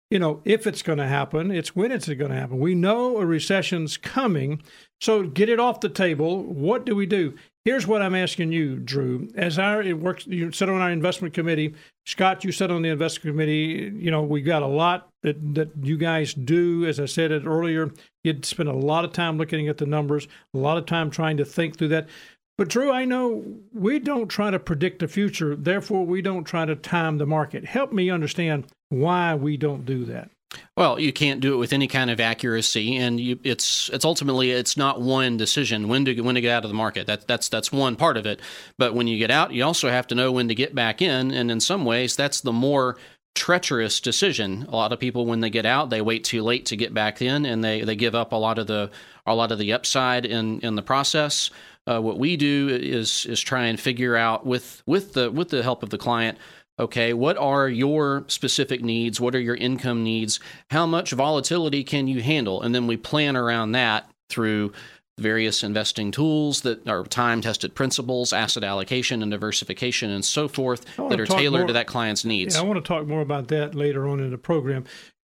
you 0.10 0.20
know, 0.20 0.42
if 0.46 0.68
it's 0.68 0.82
going 0.82 0.98
to 0.98 1.08
happen, 1.08 1.52
it's 1.52 1.76
when 1.76 1.92
it's 1.92 2.08
going 2.08 2.32
to 2.32 2.38
happen. 2.38 2.60
We 2.60 2.76
know 2.76 3.18
a 3.18 3.26
recession's 3.26 3.98
coming, 3.98 4.62
so 5.02 5.24
get 5.24 5.50
it 5.50 5.60
off 5.60 5.80
the 5.80 5.90
table. 5.90 6.44
What 6.44 6.86
do 6.86 6.96
we 6.96 7.06
do? 7.06 7.36
Here's 7.66 7.88
what 7.88 8.04
I'm 8.04 8.14
asking 8.14 8.52
you, 8.52 8.76
Drew. 8.78 9.28
As 9.36 9.58
our 9.58 9.82
it 9.82 10.00
works, 10.00 10.28
you 10.28 10.52
sit 10.52 10.70
on 10.70 10.82
our 10.82 10.92
investment 10.92 11.34
committee. 11.34 11.74
Scott, 12.06 12.44
you 12.44 12.52
sit 12.52 12.70
on 12.70 12.84
the 12.84 12.90
investment 12.90 13.34
committee. 13.34 13.92
You 13.98 14.12
know 14.12 14.22
we 14.22 14.44
got 14.44 14.62
a 14.62 14.68
lot 14.68 15.10
that 15.24 15.56
that 15.56 15.70
you 15.82 15.98
guys 15.98 16.36
do. 16.36 16.86
As 16.86 17.00
I 17.00 17.06
said 17.06 17.32
it 17.32 17.44
earlier, 17.44 17.92
you'd 18.24 18.46
spend 18.46 18.70
a 18.70 18.74
lot 18.74 19.04
of 19.04 19.14
time 19.14 19.40
looking 19.40 19.68
at 19.68 19.80
the 19.80 19.88
numbers, 19.88 20.28
a 20.54 20.60
lot 20.60 20.78
of 20.78 20.86
time 20.86 21.10
trying 21.10 21.38
to 21.38 21.46
think 21.46 21.78
through 21.78 21.88
that. 21.88 22.08
But 22.56 22.70
Drew, 22.70 22.92
I 22.92 23.04
know 23.04 23.44
we 23.74 23.98
don't 23.98 24.28
try 24.28 24.52
to 24.52 24.60
predict 24.60 25.00
the 25.00 25.08
future. 25.08 25.56
Therefore, 25.56 26.06
we 26.06 26.22
don't 26.22 26.46
try 26.46 26.66
to 26.66 26.76
time 26.76 27.18
the 27.18 27.26
market. 27.26 27.66
Help 27.66 27.92
me 27.92 28.12
understand 28.12 28.68
why 28.90 29.34
we 29.34 29.58
don't 29.58 29.86
do 29.86 30.06
that. 30.06 30.30
Well, 30.78 31.00
you 31.00 31.14
can't 31.14 31.40
do 31.40 31.54
it 31.54 31.58
with 31.58 31.74
any 31.74 31.88
kind 31.88 32.10
of 32.10 32.20
accuracy, 32.20 32.98
and 32.98 33.20
you, 33.20 33.40
it's 33.44 33.90
it's 33.94 34.06
ultimately 34.06 34.52
it's 34.52 34.76
not 34.76 35.02
one 35.02 35.38
decision 35.38 35.88
when 35.88 36.06
to 36.06 36.22
when 36.22 36.36
to 36.36 36.42
get 36.42 36.52
out 36.52 36.64
of 36.66 36.70
the 36.70 36.76
market. 36.76 37.08
That 37.08 37.28
that's 37.28 37.50
that's 37.50 37.72
one 37.72 37.96
part 37.96 38.18
of 38.18 38.26
it. 38.26 38.42
But 38.78 38.94
when 38.94 39.08
you 39.08 39.18
get 39.18 39.32
out, 39.32 39.54
you 39.54 39.64
also 39.64 39.90
have 39.90 40.08
to 40.08 40.16
know 40.16 40.32
when 40.32 40.48
to 40.48 40.56
get 40.56 40.76
back 40.76 41.02
in, 41.02 41.32
and 41.32 41.50
in 41.50 41.60
some 41.60 41.86
ways, 41.86 42.16
that's 42.16 42.42
the 42.42 42.54
more 42.54 42.98
treacherous 43.36 44.00
decision. 44.00 44.66
A 44.70 44.76
lot 44.76 44.94
of 44.94 45.00
people, 45.00 45.26
when 45.26 45.42
they 45.42 45.50
get 45.50 45.66
out, 45.66 45.90
they 45.90 46.02
wait 46.02 46.24
too 46.24 46.42
late 46.42 46.66
to 46.68 46.76
get 46.76 46.94
back 46.94 47.22
in, 47.22 47.46
and 47.46 47.64
they 47.64 47.82
they 47.82 47.96
give 47.96 48.16
up 48.16 48.32
a 48.32 48.38
lot 48.38 48.58
of 48.58 48.68
the 48.68 48.90
a 49.26 49.36
lot 49.36 49.52
of 49.52 49.60
the 49.60 49.74
upside 49.74 50.26
in 50.26 50.60
in 50.62 50.76
the 50.76 50.82
process. 50.82 51.52
Uh, 51.88 52.02
what 52.02 52.18
we 52.18 52.36
do 52.36 52.70
is 52.70 53.26
is 53.28 53.40
try 53.40 53.66
and 53.66 53.80
figure 53.80 54.16
out 54.16 54.46
with 54.46 54.82
with 54.86 55.14
the 55.14 55.30
with 55.30 55.50
the 55.50 55.62
help 55.62 55.84
of 55.84 55.90
the 55.90 55.98
client 55.98 56.38
Okay, 56.78 57.14
what 57.14 57.38
are 57.38 57.70
your 57.70 58.26
specific 58.28 58.84
needs? 58.84 59.22
What 59.22 59.34
are 59.34 59.40
your 59.40 59.56
income 59.56 60.04
needs? 60.04 60.40
How 60.70 60.86
much 60.86 61.12
volatility 61.12 61.84
can 61.84 62.08
you 62.08 62.22
handle? 62.22 62.62
And 62.62 62.76
then 62.76 62.86
we 62.86 62.98
plan 62.98 63.38
around 63.38 63.72
that 63.74 64.10
through 64.30 64.74
various 65.18 65.64
investing 65.64 66.12
tools 66.12 66.62
that 66.62 66.86
are 66.90 67.06
time 67.06 67.40
tested 67.40 67.74
principles, 67.74 68.34
asset 68.34 68.66
allocation 68.66 69.22
and 69.22 69.32
diversification, 69.32 70.12
and 70.12 70.26
so 70.26 70.50
forth 70.50 70.86
that 70.98 71.18
are 71.18 71.26
tailored 71.26 71.62
more, 71.62 71.68
to 71.68 71.74
that 71.74 71.88
client's 71.88 72.26
needs. 72.26 72.56
Yeah, 72.56 72.62
I 72.62 72.66
want 72.66 72.84
to 72.84 72.86
talk 72.86 73.08
more 73.08 73.22
about 73.22 73.48
that 73.48 73.74
later 73.74 74.06
on 74.08 74.20
in 74.20 74.32
the 74.32 74.38
program. 74.38 74.84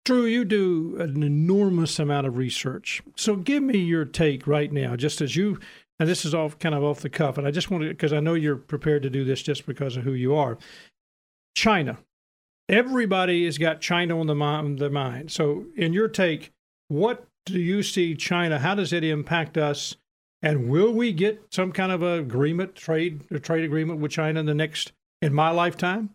Drew, 0.06 0.24
you 0.24 0.46
do 0.46 0.96
an 0.98 1.22
enormous 1.22 1.98
amount 1.98 2.26
of 2.26 2.38
research. 2.38 3.02
So 3.16 3.36
give 3.36 3.62
me 3.62 3.76
your 3.76 4.06
take 4.06 4.46
right 4.46 4.72
now, 4.72 4.96
just 4.96 5.20
as 5.20 5.36
you, 5.36 5.58
and 5.98 6.08
this 6.08 6.24
is 6.24 6.34
off 6.34 6.58
kind 6.58 6.74
of 6.74 6.82
off 6.82 7.00
the 7.00 7.10
cuff, 7.10 7.36
and 7.36 7.46
I 7.46 7.50
just 7.50 7.70
want 7.70 7.82
to, 7.82 7.90
because 7.90 8.14
I 8.14 8.20
know 8.20 8.32
you're 8.32 8.56
prepared 8.56 9.02
to 9.02 9.10
do 9.10 9.24
this 9.24 9.42
just 9.42 9.66
because 9.66 9.98
of 9.98 10.04
who 10.04 10.12
you 10.12 10.34
are. 10.34 10.56
China. 11.56 11.98
Everybody 12.68 13.44
has 13.46 13.58
got 13.58 13.80
China 13.80 14.20
on 14.20 14.26
the 14.26 14.34
mind. 14.34 15.32
So, 15.32 15.64
in 15.76 15.92
your 15.92 16.08
take, 16.08 16.52
what 16.88 17.26
do 17.46 17.58
you 17.58 17.82
see 17.82 18.14
China? 18.14 18.58
How 18.58 18.74
does 18.74 18.92
it 18.92 19.02
impact 19.02 19.56
us? 19.56 19.96
And 20.42 20.68
will 20.68 20.92
we 20.92 21.12
get 21.12 21.42
some 21.50 21.72
kind 21.72 21.90
of 21.90 22.02
agreement, 22.02 22.76
trade 22.76 23.24
a 23.30 23.40
trade 23.40 23.64
agreement 23.64 24.00
with 24.00 24.12
China 24.12 24.38
in 24.38 24.46
the 24.46 24.54
next 24.54 24.92
in 25.22 25.32
my 25.32 25.50
lifetime? 25.50 26.10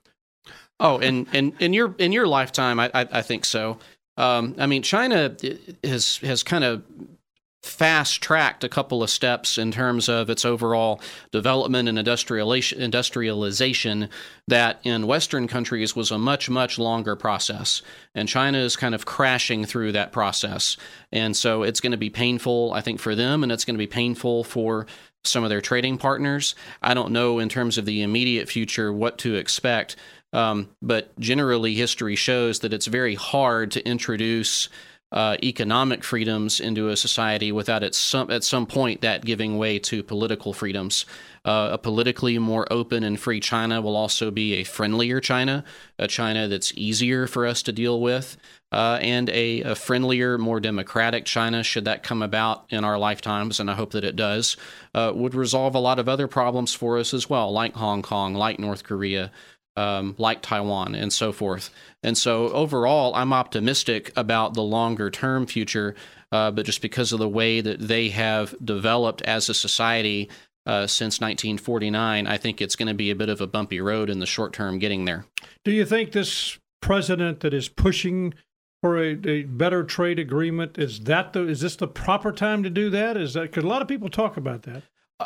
Oh, 0.79 0.99
in 0.99 1.27
in, 1.33 1.53
in 1.59 1.73
your 1.73 1.95
in 1.97 2.11
your 2.11 2.27
lifetime, 2.27 2.79
I 2.79 2.91
I, 2.93 3.07
I 3.11 3.21
think 3.21 3.43
so. 3.43 3.79
Um, 4.17 4.55
I 4.59 4.67
mean, 4.67 4.83
China 4.83 5.35
has 5.83 6.17
has 6.17 6.43
kind 6.43 6.63
of 6.63 6.83
fast 7.61 8.23
tracked 8.23 8.63
a 8.63 8.69
couple 8.69 9.03
of 9.03 9.09
steps 9.09 9.57
in 9.57 9.71
terms 9.71 10.09
of 10.09 10.29
its 10.29 10.43
overall 10.43 10.99
development 11.31 11.87
and 11.87 11.99
industrialization 11.99 14.09
that 14.47 14.79
in 14.83 15.05
Western 15.05 15.47
countries 15.47 15.95
was 15.95 16.09
a 16.09 16.17
much, 16.17 16.49
much 16.49 16.79
longer 16.79 17.15
process. 17.15 17.83
And 18.15 18.27
China 18.27 18.57
is 18.57 18.75
kind 18.75 18.95
of 18.95 19.05
crashing 19.05 19.65
through 19.65 19.91
that 19.91 20.11
process. 20.11 20.75
And 21.11 21.37
so 21.37 21.61
it's 21.61 21.81
going 21.81 21.91
to 21.91 21.97
be 21.97 22.09
painful, 22.09 22.73
I 22.73 22.81
think, 22.81 22.99
for 22.99 23.13
them, 23.13 23.43
and 23.43 23.51
it's 23.51 23.65
going 23.65 23.75
to 23.75 23.79
be 23.79 23.87
painful 23.87 24.43
for 24.43 24.87
some 25.23 25.43
of 25.43 25.51
their 25.51 25.61
trading 25.61 25.99
partners. 25.99 26.55
I 26.81 26.95
don't 26.95 27.11
know 27.11 27.37
in 27.37 27.47
terms 27.47 27.77
of 27.77 27.85
the 27.85 28.01
immediate 28.01 28.49
future 28.49 28.91
what 28.91 29.19
to 29.19 29.35
expect. 29.35 29.95
Um, 30.33 30.69
but 30.81 31.17
generally, 31.19 31.75
history 31.75 32.15
shows 32.15 32.59
that 32.59 32.73
it's 32.73 32.87
very 32.87 33.15
hard 33.15 33.71
to 33.71 33.85
introduce 33.85 34.69
uh, 35.11 35.35
economic 35.43 36.03
freedoms 36.03 36.59
into 36.59 36.89
a 36.89 36.97
society 36.97 37.51
without 37.51 37.83
at 37.83 37.93
some 37.93 38.31
at 38.31 38.43
some 38.43 38.65
point 38.65 39.01
that 39.01 39.25
giving 39.25 39.57
way 39.57 39.77
to 39.79 40.03
political 40.03 40.53
freedoms. 40.53 41.05
Uh, 41.43 41.69
a 41.71 41.77
politically 41.77 42.37
more 42.37 42.71
open 42.71 43.03
and 43.03 43.19
free 43.19 43.39
China 43.39 43.81
will 43.81 43.95
also 43.95 44.29
be 44.29 44.53
a 44.53 44.63
friendlier 44.63 45.19
China, 45.19 45.63
a 45.97 46.07
China 46.07 46.47
that's 46.47 46.71
easier 46.75 47.25
for 47.25 47.47
us 47.47 47.63
to 47.63 47.71
deal 47.71 47.99
with, 47.99 48.37
uh, 48.71 48.99
and 49.01 49.27
a, 49.31 49.61
a, 49.61 49.75
friendlier, 49.75 50.37
more 50.37 50.59
democratic 50.59 51.25
China, 51.25 51.63
should 51.63 51.85
that 51.85 52.03
come 52.03 52.21
about 52.21 52.65
in 52.69 52.85
our 52.85 52.99
lifetimes, 52.99 53.59
and 53.59 53.71
I 53.71 53.73
hope 53.73 53.91
that 53.91 54.03
it 54.03 54.15
does, 54.15 54.55
uh, 54.93 55.11
would 55.15 55.33
resolve 55.33 55.73
a 55.73 55.79
lot 55.79 55.97
of 55.97 56.07
other 56.07 56.27
problems 56.27 56.73
for 56.73 56.99
us 56.99 57.11
as 57.11 57.27
well, 57.29 57.51
like 57.51 57.73
Hong 57.73 58.03
Kong, 58.03 58.35
like 58.35 58.59
North 58.59 58.83
Korea, 58.83 59.31
um, 59.75 60.15
like 60.17 60.41
Taiwan 60.41 60.95
and 60.95 61.11
so 61.11 61.31
forth. 61.31 61.69
And 62.03 62.17
so 62.17 62.49
overall, 62.49 63.13
I'm 63.15 63.33
optimistic 63.33 64.11
about 64.15 64.53
the 64.53 64.63
longer 64.63 65.09
term 65.09 65.45
future, 65.45 65.95
uh, 66.31 66.51
but 66.51 66.65
just 66.65 66.81
because 66.81 67.11
of 67.11 67.19
the 67.19 67.29
way 67.29 67.61
that 67.61 67.79
they 67.79 68.09
have 68.09 68.55
developed 68.63 69.21
as 69.23 69.49
a 69.49 69.53
society 69.53 70.29
uh, 70.65 70.87
since 70.87 71.19
1949, 71.19 72.27
I 72.27 72.37
think 72.37 72.61
it's 72.61 72.75
going 72.75 72.87
to 72.87 72.93
be 72.93 73.09
a 73.11 73.15
bit 73.15 73.29
of 73.29 73.41
a 73.41 73.47
bumpy 73.47 73.81
road 73.81 74.09
in 74.09 74.19
the 74.19 74.25
short 74.25 74.53
term 74.53 74.79
getting 74.79 75.05
there. 75.05 75.25
Do 75.63 75.71
you 75.71 75.85
think 75.85 76.11
this 76.11 76.59
president 76.81 77.39
that 77.39 77.53
is 77.53 77.67
pushing 77.67 78.33
for 78.81 78.97
a, 78.97 79.17
a, 79.25 79.43
better 79.43 79.83
trade 79.83 80.17
agreement 80.17 80.77
is 80.77 81.01
that 81.01 81.33
the 81.33 81.47
is 81.47 81.61
this 81.61 81.75
the 81.75 81.87
proper 81.87 82.31
time 82.31 82.63
to 82.63 82.69
do 82.69 82.89
that? 82.89 83.15
Is 83.15 83.35
that 83.35 83.43
because 83.43 83.63
a 83.63 83.67
lot 83.67 83.81
of 83.81 83.87
people 83.87 84.09
talk 84.09 84.37
about 84.37 84.63
that? 84.63 84.83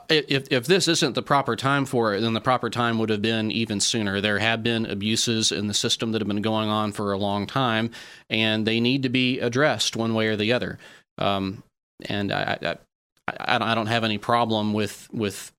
If 0.09 0.47
if 0.51 0.65
this 0.65 0.87
isn't 0.87 1.13
the 1.13 1.21
proper 1.21 1.55
time 1.55 1.85
for 1.85 2.13
it, 2.13 2.21
then 2.21 2.33
the 2.33 2.41
proper 2.41 2.69
time 2.69 2.97
would 2.99 3.09
have 3.09 3.21
been 3.21 3.51
even 3.51 3.79
sooner. 3.79 4.21
There 4.21 4.39
have 4.39 4.63
been 4.63 4.85
abuses 4.85 5.51
in 5.51 5.67
the 5.67 5.73
system 5.73 6.11
that 6.11 6.21
have 6.21 6.27
been 6.27 6.41
going 6.41 6.69
on 6.69 6.91
for 6.91 7.11
a 7.11 7.17
long 7.17 7.47
time, 7.47 7.91
and 8.29 8.65
they 8.65 8.79
need 8.79 9.03
to 9.03 9.09
be 9.09 9.39
addressed 9.39 9.95
one 9.95 10.13
way 10.13 10.27
or 10.27 10.35
the 10.35 10.53
other. 10.53 10.79
Um, 11.17 11.63
and 12.07 12.31
I, 12.31 12.77
I, 13.27 13.57
I, 13.57 13.75
don't 13.75 13.87
have 13.87 14.03
any 14.03 14.17
problem 14.17 14.73
with 14.73 15.07
with 15.11 15.51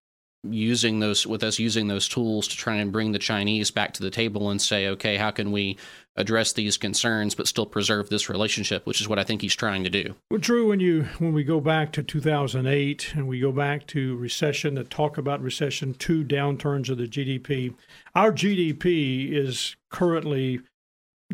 using 0.45 1.00
those 1.00 1.26
with 1.26 1.43
us 1.43 1.59
using 1.59 1.88
those 1.88 2.09
tools 2.09 2.49
to 2.49 2.57
try 2.57 2.76
and 2.76 2.93
bring 2.93 3.12
the 3.12 3.19
Chinese 3.19 3.71
back 3.71 3.95
to 3.95 4.02
the 4.02 4.11
table 4.11 4.50
and 4.50 4.61
say, 4.61 4.88
okay, 4.88 5.16
how 5.16 5.31
can 5.31 5.52
we 5.52 5.76
address 6.16 6.52
these 6.52 6.76
concerns 6.76 7.35
but 7.35 7.46
still 7.46 7.66
preserve 7.66 8.08
this 8.08 8.28
relationship, 8.28 8.87
which 8.87 9.00
is 9.00 9.08
what 9.08 9.18
I 9.18 9.25
think 9.25 9.42
he's 9.42 9.54
trying 9.54 9.85
to 9.85 9.90
do. 9.90 10.14
Well, 10.30 10.40
Drew, 10.40 10.68
when 10.68 10.80
you 10.80 11.04
when 11.18 11.32
we 11.32 11.44
go 11.44 11.61
back 11.61 11.92
to 11.92 12.02
2008 12.02 13.14
and 13.14 13.28
we 13.28 13.40
go 13.40 13.52
back 13.52 13.87
to 13.88 14.16
recession, 14.16 14.75
that 14.75 14.90
talk 14.90 15.18
about 15.18 15.42
recession, 15.42 15.94
two 15.94 16.25
downturns 16.25 16.88
of 16.88 16.99
the 16.99 17.06
GDP, 17.06 17.75
our 18.14 18.32
GDP 18.32 19.32
is 19.32 19.76
currently 19.90 20.61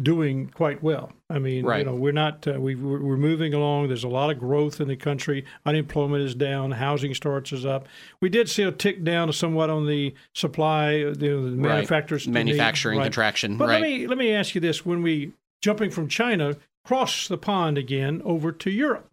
doing 0.01 0.49
quite 0.49 0.83
well. 0.83 1.13
I 1.29 1.39
mean, 1.39 1.65
you 1.81 1.85
know, 1.85 1.95
we're 1.95 2.13
not 2.13 2.47
uh, 2.47 2.61
we 2.61 2.75
we're 2.75 3.17
moving 3.17 3.53
along. 3.53 3.89
There's 3.89 4.05
a 4.05 4.09
lot 4.09 4.31
of 4.31 4.39
growth 4.39 4.81
in 4.81 4.89
the 4.89 4.97
country. 4.97 5.45
Unemployment 5.67 6.23
is 6.23 6.35
down. 6.35 6.73
Housing 6.73 7.15
starts 7.15 7.53
is 7.53 7.67
up. 7.67 7.87
We 8.21 8.29
did 8.29 8.49
see 8.49 8.63
a 8.63 8.73
tick 8.73 9.05
down 9.05 9.33
somewhat 9.33 9.71
on 9.71 9.87
the 9.87 10.15
supply, 10.35 11.05
the, 11.05 11.13
the 11.13 11.29
manufacturers 11.29 12.27
Manufacturing 12.27 12.99
right. 12.99 13.05
contraction, 13.05 13.57
But 13.57 13.69
let 13.69 13.83
me 13.83 14.07
let 14.07 14.19
me 14.19 14.33
ask 14.33 14.55
you 14.55 14.61
this: 14.61 14.85
When 14.87 15.03
we 15.03 15.33
jumping 15.61 15.91
from 15.91 16.09
China 16.09 16.57
cross 16.85 17.29
the 17.29 17.39
pond 17.39 17.79
again 17.79 18.21
over 18.25 18.51
to 18.51 18.71
Europe, 18.71 19.09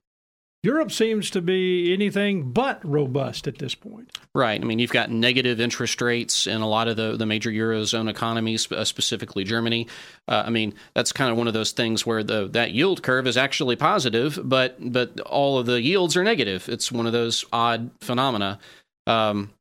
Europe 0.62 0.92
seems 0.92 1.30
to 1.30 1.42
be 1.42 1.94
anything 1.94 2.52
but 2.52 2.84
robust 2.86 3.48
at 3.48 3.60
this 3.60 3.76
point. 3.76 4.18
Right. 4.36 4.60
I 4.60 4.64
mean, 4.66 4.78
you've 4.78 4.92
got 4.92 5.10
negative 5.10 5.62
interest 5.62 6.02
rates 6.02 6.48
in 6.48 6.60
a 6.60 6.68
lot 6.68 6.90
of 6.90 6.98
the, 6.98 7.16
the 7.16 7.26
major 7.26 7.50
Eurozone 7.50 8.10
economies, 8.10 8.70
uh, 8.70 8.84
specifically 8.84 9.46
Germany. 9.46 9.88
Uh, 10.28 10.44
I 10.46 10.50
mean, 10.50 10.74
that's 10.94 11.14
kind 11.14 11.32
of 11.32 11.38
one 11.38 11.48
of 11.48 11.54
those 11.54 11.72
things 11.72 12.06
where 12.06 12.24
the 12.24 12.50
that 12.50 12.72
yield 12.72 13.04
curve 13.04 13.26
is 13.26 13.38
actually 13.38 13.78
positive, 13.78 14.38
but 14.44 14.76
but 14.80 15.20
all 15.22 15.60
of 15.60 15.66
the 15.66 15.82
yields 15.82 16.18
are 16.18 16.26
negative. 16.26 16.68
It's 16.68 16.92
one 16.92 17.08
of 17.08 17.14
those 17.14 17.46
odd 17.54 17.90
phenomena. 18.02 18.60
Um, 19.08 19.52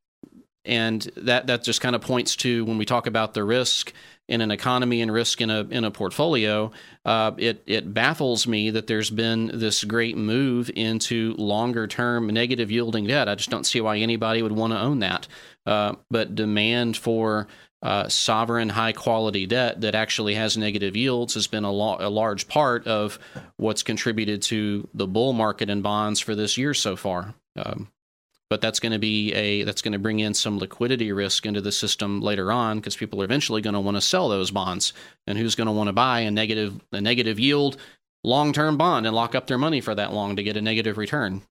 and 0.64 1.02
that 1.16 1.46
that 1.46 1.62
just 1.62 1.80
kind 1.80 1.94
of 1.94 2.02
points 2.02 2.34
to 2.36 2.64
when 2.64 2.76
we 2.76 2.84
talk 2.84 3.06
about 3.06 3.34
the 3.34 3.44
risk 3.44 3.92
in 4.28 4.40
an 4.40 4.50
economy 4.50 5.00
and 5.00 5.12
risk 5.12 5.40
in 5.40 5.50
a 5.50 5.60
in 5.62 5.84
a 5.84 5.90
portfolio, 5.90 6.70
uh, 7.04 7.32
it 7.38 7.62
it 7.66 7.92
baffles 7.92 8.46
me 8.46 8.70
that 8.70 8.86
there's 8.86 9.10
been 9.10 9.50
this 9.54 9.84
great 9.84 10.16
move 10.16 10.70
into 10.76 11.34
longer 11.38 11.86
term 11.86 12.26
negative 12.28 12.70
yielding 12.70 13.06
debt. 13.06 13.28
I 13.28 13.34
just 13.34 13.50
don't 13.50 13.64
see 13.64 13.80
why 13.80 13.98
anybody 13.98 14.42
would 14.42 14.52
want 14.52 14.72
to 14.72 14.80
own 14.80 14.98
that. 15.00 15.26
Uh, 15.66 15.94
but 16.10 16.34
demand 16.34 16.96
for 16.96 17.48
uh, 17.82 18.08
sovereign 18.08 18.68
high 18.68 18.92
quality 18.92 19.46
debt 19.46 19.80
that 19.80 19.94
actually 19.94 20.34
has 20.34 20.56
negative 20.56 20.96
yields 20.96 21.34
has 21.34 21.46
been 21.46 21.64
a, 21.64 21.70
lo- 21.70 21.98
a 22.00 22.08
large 22.10 22.48
part 22.48 22.86
of 22.86 23.18
what's 23.56 23.82
contributed 23.82 24.42
to 24.42 24.88
the 24.94 25.06
bull 25.06 25.32
market 25.32 25.70
in 25.70 25.80
bonds 25.80 26.20
for 26.20 26.34
this 26.34 26.58
year 26.58 26.74
so 26.74 26.96
far. 26.96 27.34
Um, 27.56 27.88
but 28.50 28.60
that's 28.60 28.80
going 28.80 28.92
to 28.92 28.98
be 28.98 29.32
a 29.34 29.62
that's 29.62 29.82
going 29.82 29.92
to 29.92 29.98
bring 29.98 30.20
in 30.20 30.34
some 30.34 30.58
liquidity 30.58 31.12
risk 31.12 31.46
into 31.46 31.60
the 31.60 31.72
system 31.72 32.20
later 32.20 32.50
on 32.50 32.78
because 32.78 32.96
people 32.96 33.20
are 33.20 33.24
eventually 33.24 33.60
going 33.60 33.74
to 33.74 33.80
want 33.80 33.96
to 33.96 34.00
sell 34.00 34.28
those 34.28 34.50
bonds 34.50 34.92
and 35.26 35.38
who's 35.38 35.54
going 35.54 35.66
to 35.66 35.72
want 35.72 35.88
to 35.88 35.92
buy 35.92 36.20
a 36.20 36.30
negative 36.30 36.80
a 36.92 37.00
negative 37.00 37.38
yield 37.38 37.76
long 38.24 38.52
term 38.52 38.76
bond 38.76 39.06
and 39.06 39.14
lock 39.14 39.34
up 39.34 39.46
their 39.46 39.58
money 39.58 39.80
for 39.80 39.94
that 39.94 40.12
long 40.12 40.36
to 40.36 40.42
get 40.42 40.56
a 40.56 40.62
negative 40.62 40.98
return 40.98 41.42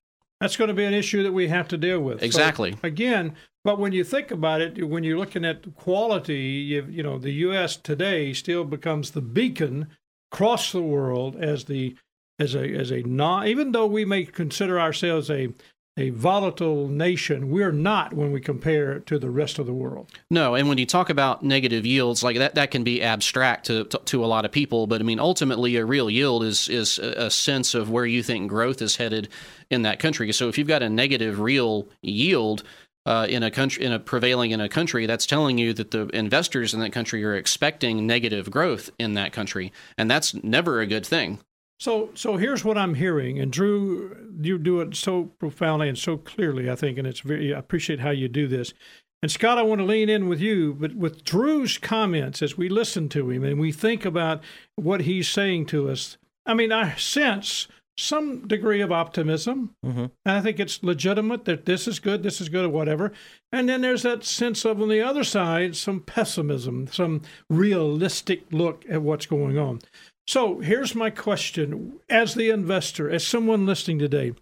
That's 0.41 0.57
going 0.57 0.67
to 0.67 0.73
be 0.73 0.85
an 0.85 0.93
issue 0.93 1.23
that 1.23 1.31
we 1.31 1.47
have 1.47 1.67
to 1.69 1.77
deal 1.77 1.99
with. 1.99 2.19
So, 2.19 2.25
Exactly. 2.25 2.75
again, 2.83 3.35
but 3.63 3.79
when 3.79 3.91
you 3.91 4.03
think 4.03 4.31
about 4.31 4.61
it, 4.61 4.87
when 4.87 5.03
you're 5.03 5.17
looking 5.17 5.43
at 5.43 5.75
quality, 5.75 6.39
you, 6.39 6.87
you 6.89 7.03
know, 7.03 7.17
the 7.17 7.31
U.S. 7.31 7.75
today 7.75 8.33
still 8.33 8.63
becomes 8.63 9.11
the 9.11 9.21
beacon 9.21 9.87
across 10.31 10.71
the 10.71 10.81
world 10.81 11.35
as 11.35 11.65
the 11.65 11.95
as 12.39 12.55
a 12.55 12.73
as 12.73 12.91
a 12.91 13.01
non. 13.03 13.47
Even 13.47 13.71
though 13.71 13.87
we 13.87 14.05
may 14.05 14.23
consider 14.25 14.79
ourselves 14.79 15.29
a 15.29 15.49
a 15.97 16.11
volatile 16.11 16.87
nation, 16.87 17.49
we're 17.49 17.71
not 17.71 18.13
when 18.13 18.31
we 18.31 18.39
compare 18.39 18.99
to 18.99 19.17
the 19.17 19.31
rest 19.31 19.57
of 19.57 19.65
the 19.65 19.73
world. 19.73 20.11
No, 20.29 20.53
and 20.53 20.69
when 20.69 20.77
you 20.77 20.85
talk 20.85 21.09
about 21.09 21.43
negative 21.43 21.85
yields, 21.85 22.23
like 22.23 22.37
that, 22.37 22.55
that 22.55 22.69
can 22.69 22.83
be 22.83 23.01
abstract 23.01 23.65
to, 23.65 23.85
to, 23.85 23.97
to 24.05 24.23
a 24.23 24.27
lot 24.27 24.45
of 24.45 24.51
people. 24.51 24.85
But 24.85 25.01
I 25.01 25.03
mean, 25.03 25.19
ultimately, 25.19 25.75
a 25.77 25.85
real 25.85 26.09
yield 26.09 26.43
is 26.43 26.69
is 26.69 26.99
a 26.99 27.31
sense 27.31 27.73
of 27.73 27.89
where 27.89 28.05
you 28.05 28.21
think 28.21 28.49
growth 28.49 28.81
is 28.81 28.97
headed 28.97 29.29
in 29.69 29.81
that 29.81 29.99
country. 29.99 30.31
So 30.31 30.47
if 30.47 30.57
you've 30.57 30.67
got 30.67 30.83
a 30.83 30.89
negative 30.89 31.39
real 31.39 31.87
yield 32.01 32.63
uh, 33.07 33.25
in 33.27 33.41
a 33.41 33.49
country, 33.49 33.83
in 33.83 33.91
a 33.91 33.99
prevailing 33.99 34.51
in 34.51 34.61
a 34.61 34.69
country, 34.69 35.05
that's 35.05 35.25
telling 35.25 35.57
you 35.57 35.73
that 35.73 35.91
the 35.91 36.07
investors 36.09 36.73
in 36.73 36.79
that 36.81 36.91
country 36.91 37.23
are 37.23 37.35
expecting 37.35 38.05
negative 38.05 38.51
growth 38.51 38.91
in 38.99 39.13
that 39.15 39.31
country, 39.31 39.71
and 39.97 40.11
that's 40.11 40.35
never 40.43 40.79
a 40.79 40.85
good 40.85 41.05
thing. 41.05 41.39
So, 41.79 42.09
so 42.15 42.37
here's 42.37 42.65
what 42.65 42.77
I'm 42.77 42.95
hearing, 42.95 43.39
and 43.39 43.51
Drew, 43.51 44.33
you 44.41 44.57
do 44.57 44.81
it 44.81 44.95
so 44.95 45.25
profoundly 45.39 45.87
and 45.87 45.97
so 45.97 46.17
clearly, 46.17 46.71
I 46.71 46.75
think, 46.75 46.97
and 46.97 47.07
it's 47.07 47.19
very. 47.19 47.53
I 47.53 47.59
appreciate 47.59 47.99
how 47.99 48.09
you 48.09 48.27
do 48.27 48.47
this. 48.47 48.73
And 49.21 49.31
Scott, 49.31 49.57
I 49.57 49.63
want 49.63 49.79
to 49.79 49.85
lean 49.85 50.09
in 50.09 50.27
with 50.27 50.39
you, 50.39 50.73
but 50.73 50.95
with 50.95 51.23
Drew's 51.23 51.77
comments 51.77 52.41
as 52.41 52.57
we 52.57 52.69
listen 52.69 53.09
to 53.09 53.29
him 53.31 53.43
and 53.43 53.59
we 53.59 53.71
think 53.71 54.05
about 54.05 54.43
what 54.75 55.01
he's 55.01 55.27
saying 55.27 55.65
to 55.67 55.89
us. 55.89 56.17
I 56.45 56.53
mean, 56.53 56.71
I 56.71 56.95
sense 56.95 57.67
some 57.97 58.47
degree 58.47 58.79
of 58.81 58.91
optimism. 58.91 59.75
Mm-hmm. 59.83 59.99
And 59.99 60.11
I 60.25 60.41
think 60.41 60.59
it's 60.59 60.83
legitimate 60.83 61.45
that 61.45 61.65
this 61.65 61.87
is 61.87 61.99
good, 61.99 62.21
this 62.21 62.39
is 62.39 62.47
good, 62.47 62.65
or 62.65 62.69
whatever. 62.69 63.11
And 63.51 63.67
then 63.67 63.81
there's 63.81 64.03
that 64.03 64.23
sense 64.23 64.63
of, 64.65 64.81
on 64.81 64.89
the 64.89 65.01
other 65.01 65.23
side, 65.23 65.75
some 65.75 66.01
pessimism, 66.01 66.87
some 66.87 67.23
realistic 67.49 68.43
look 68.51 68.85
at 68.89 69.01
what's 69.01 69.25
going 69.25 69.57
on. 69.57 69.81
So 70.27 70.59
here's 70.59 70.93
my 70.93 71.09
question 71.09 71.99
as 72.09 72.35
the 72.35 72.49
investor, 72.49 73.09
as 73.09 73.25
someone 73.25 73.65
listening 73.65 73.99
today. 73.99 74.33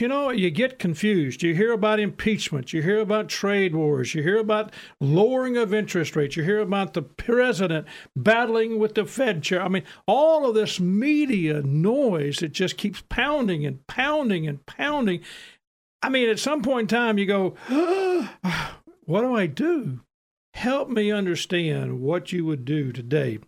You 0.00 0.08
know, 0.08 0.30
you 0.30 0.50
get 0.50 0.78
confused. 0.78 1.42
You 1.42 1.54
hear 1.54 1.72
about 1.72 2.00
impeachment. 2.00 2.72
You 2.72 2.82
hear 2.82 2.98
about 2.98 3.28
trade 3.28 3.74
wars. 3.74 4.14
You 4.14 4.22
hear 4.22 4.38
about 4.38 4.72
lowering 5.00 5.56
of 5.58 5.72
interest 5.72 6.16
rates. 6.16 6.34
You 6.34 6.42
hear 6.42 6.60
about 6.60 6.94
the 6.94 7.02
president 7.02 7.86
battling 8.16 8.78
with 8.78 8.94
the 8.94 9.04
Fed 9.04 9.42
chair. 9.42 9.62
I 9.62 9.68
mean, 9.68 9.84
all 10.08 10.48
of 10.48 10.54
this 10.54 10.80
media 10.80 11.60
noise 11.62 12.38
that 12.38 12.52
just 12.52 12.78
keeps 12.78 13.02
pounding 13.08 13.66
and 13.66 13.86
pounding 13.86 14.48
and 14.48 14.64
pounding. 14.64 15.20
I 16.02 16.08
mean, 16.08 16.30
at 16.30 16.38
some 16.38 16.62
point 16.62 16.90
in 16.90 16.96
time, 16.96 17.18
you 17.18 17.26
go, 17.26 17.54
What 19.04 19.20
do 19.20 19.36
I 19.36 19.46
do? 19.46 20.00
Help 20.54 20.88
me 20.88 21.12
understand 21.12 22.00
what 22.00 22.32
you 22.32 22.44
would 22.46 22.64
do 22.64 22.90
today 22.92 23.38